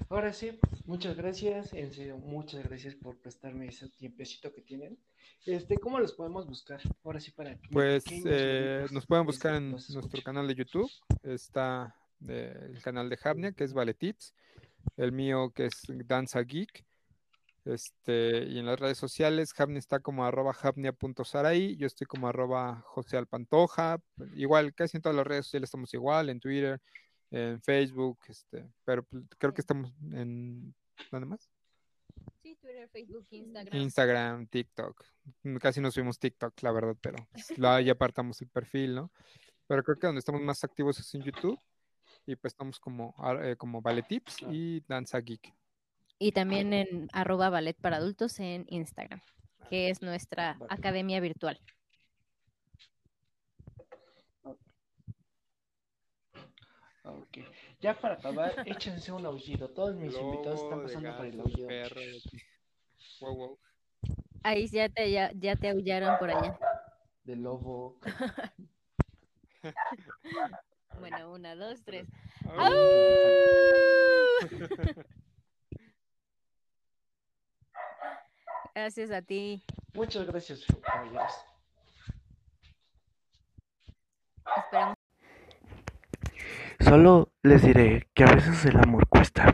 Ahora 0.09 0.33
sí, 0.33 0.59
muchas 0.85 1.17
gracias, 1.17 1.73
en 1.73 1.93
serio, 1.93 2.17
muchas 2.19 2.63
gracias 2.63 2.95
por 2.95 3.19
prestarme 3.19 3.67
ese 3.67 3.89
tiempecito 3.89 4.53
que 4.53 4.63
tienen. 4.63 4.97
Este, 5.45 5.77
¿cómo 5.79 5.99
los 5.99 6.13
podemos 6.13 6.47
buscar? 6.47 6.81
Ahora 7.03 7.19
sí 7.19 7.33
para 7.33 7.59
Pues 7.73 8.05
eh, 8.25 8.87
nos 8.93 9.05
pueden 9.05 9.27
buscar 9.27 9.57
en 9.57 9.73
nuestro 9.73 10.23
canal 10.23 10.47
de 10.47 10.55
YouTube, 10.55 10.91
está 11.25 11.97
el 12.27 12.81
canal 12.83 13.09
de 13.11 13.17
Javnia, 13.17 13.53
que 13.53 13.65
es 13.65 13.73
Vale 13.73 13.95
Tips, 13.95 14.33
el 14.97 15.11
mío 15.11 15.51
que 15.51 15.67
es 15.67 15.83
Danza 16.07 16.41
Geek, 16.41 16.85
este, 17.65 18.45
y 18.45 18.61
en 18.61 18.67
las 18.67 18.79
redes 18.79 18.99
sociales, 18.99 19.53
Javnia 19.53 19.81
está 19.81 19.99
como 19.99 20.25
arroba 20.25 20.53
javnia.saray, 20.53 21.77
yo 21.77 21.89
estoy 21.89 22.07
como 22.07 22.29
arroba 22.29 22.81
José 22.87 23.17
Alpantoja, 23.17 23.99
igual, 24.37 24.73
casi 24.73 24.99
en 24.99 25.03
todas 25.03 25.17
las 25.17 25.27
redes 25.27 25.47
sociales 25.47 25.67
estamos 25.67 25.93
igual, 25.95 26.29
en 26.29 26.39
Twitter, 26.39 26.81
en 27.37 27.61
Facebook, 27.61 28.19
este, 28.29 28.71
pero 28.85 29.03
pues, 29.05 29.25
creo 29.39 29.53
que 29.53 29.61
estamos 29.61 29.93
en 30.13 30.75
¿dónde 31.11 31.27
más? 31.27 31.51
Sí, 32.43 32.57
Twitter, 32.57 32.89
Facebook, 32.89 33.27
Instagram. 33.31 33.81
Instagram, 33.81 34.47
TikTok. 34.47 35.05
Casi 35.61 35.81
no 35.81 35.91
subimos 35.91 36.19
TikTok, 36.19 36.55
la 36.63 36.73
verdad, 36.73 36.97
pero 37.01 37.19
pues, 37.33 37.85
ya 37.85 37.93
apartamos 37.93 38.41
el 38.41 38.49
perfil, 38.49 38.95
¿no? 38.95 39.13
Pero 39.67 39.83
creo 39.83 39.99
que 39.99 40.07
donde 40.07 40.21
estamos 40.21 40.41
más 40.41 40.63
activos 40.65 40.99
es 40.99 41.15
en 41.15 41.23
YouTube 41.23 41.61
y 42.25 42.37
pues 42.37 42.53
estamos 42.53 42.79
como, 42.81 43.15
eh, 43.43 43.57
como 43.57 43.83
Vale 43.83 44.03
Tips 44.03 44.39
y 44.51 44.81
Danza 44.87 45.21
Geek. 45.21 45.53
y 46.19 46.33
también 46.33 46.73
en 46.73 47.09
arroba 47.13 47.51
ballet 47.51 47.77
para 47.77 47.97
adultos 47.97 48.39
en 48.41 48.65
Instagram, 48.69 49.21
que 49.69 49.91
es 49.91 50.03
nuestra 50.03 50.59
academia 50.69 51.21
virtual. 51.21 51.61
Ok. 57.07 57.39
Ya 57.81 57.95
para 57.95 58.15
acabar, 58.15 58.53
échense 58.67 59.13
un 59.13 59.25
aullido. 59.25 59.71
Todos 59.71 59.95
mis 59.95 60.15
invitados 60.15 60.61
están 60.63 60.83
pasando 60.83 61.17
por 61.17 61.27
el 61.27 61.41
aullido. 61.41 61.69
perro. 61.69 62.01
Wow, 63.21 63.37
wow. 63.37 63.59
Ahí 64.43 64.67
ya 64.69 64.89
te, 64.89 65.11
ya, 65.11 65.31
ya 65.35 65.57
te 65.57 65.71
aullaron 65.71 66.19
por 66.19 66.31
allá. 66.31 66.59
De 67.25 67.37
lobo. 67.37 67.99
Bueno, 70.99 71.33
una, 71.33 71.55
dos, 71.55 71.83
tres. 71.85 72.07
Au. 72.47 72.73
Gracias 78.75 79.11
a 79.11 79.21
ti. 79.21 79.63
Muchas 79.93 80.27
gracias, 80.27 80.65
caballeros. 80.83 81.33
Esperamos. 84.57 84.96
Solo 86.87 87.33
les 87.43 87.63
diré 87.63 88.07
que 88.15 88.23
a 88.23 88.33
veces 88.33 88.65
el 88.65 88.77
amor 88.77 89.09
cuesta. 89.09 89.53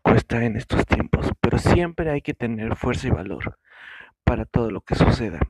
Cuesta 0.00 0.42
en 0.42 0.56
estos 0.56 0.86
tiempos, 0.86 1.30
pero 1.42 1.58
siempre 1.58 2.10
hay 2.10 2.22
que 2.22 2.32
tener 2.32 2.74
fuerza 2.74 3.08
y 3.08 3.10
valor 3.10 3.58
para 4.24 4.46
todo 4.46 4.70
lo 4.70 4.80
que 4.80 4.94
suceda. 4.94 5.40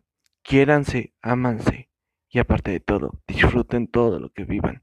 Quiéranse, 0.42 1.14
ámanse 1.22 1.88
y 2.28 2.40
aparte 2.40 2.72
de 2.72 2.80
todo, 2.80 3.12
disfruten 3.28 3.86
todo 3.86 4.18
lo 4.18 4.30
que 4.30 4.42
vivan. 4.42 4.82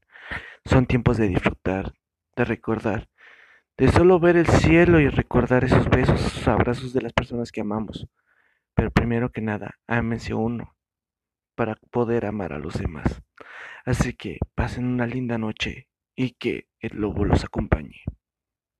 Son 0.64 0.86
tiempos 0.86 1.18
de 1.18 1.28
disfrutar, 1.28 1.92
de 2.34 2.46
recordar, 2.46 3.10
de 3.76 3.88
solo 3.88 4.18
ver 4.18 4.38
el 4.38 4.46
cielo 4.46 5.00
y 5.00 5.10
recordar 5.10 5.64
esos 5.64 5.90
besos, 5.90 6.18
esos 6.18 6.48
abrazos 6.48 6.94
de 6.94 7.02
las 7.02 7.12
personas 7.12 7.52
que 7.52 7.60
amamos. 7.60 8.08
Pero 8.72 8.90
primero 8.90 9.30
que 9.30 9.42
nada, 9.42 9.74
ámense 9.86 10.32
uno 10.32 10.74
para 11.54 11.76
poder 11.90 12.24
amar 12.24 12.54
a 12.54 12.58
los 12.58 12.72
demás. 12.72 13.22
Así 13.84 14.14
que 14.14 14.38
pasen 14.54 14.86
una 14.86 15.06
linda 15.06 15.36
noche 15.36 15.88
y 16.16 16.32
que 16.32 16.68
el 16.80 16.96
lobo 16.96 17.24
los 17.26 17.44
acompañe. 17.44 18.02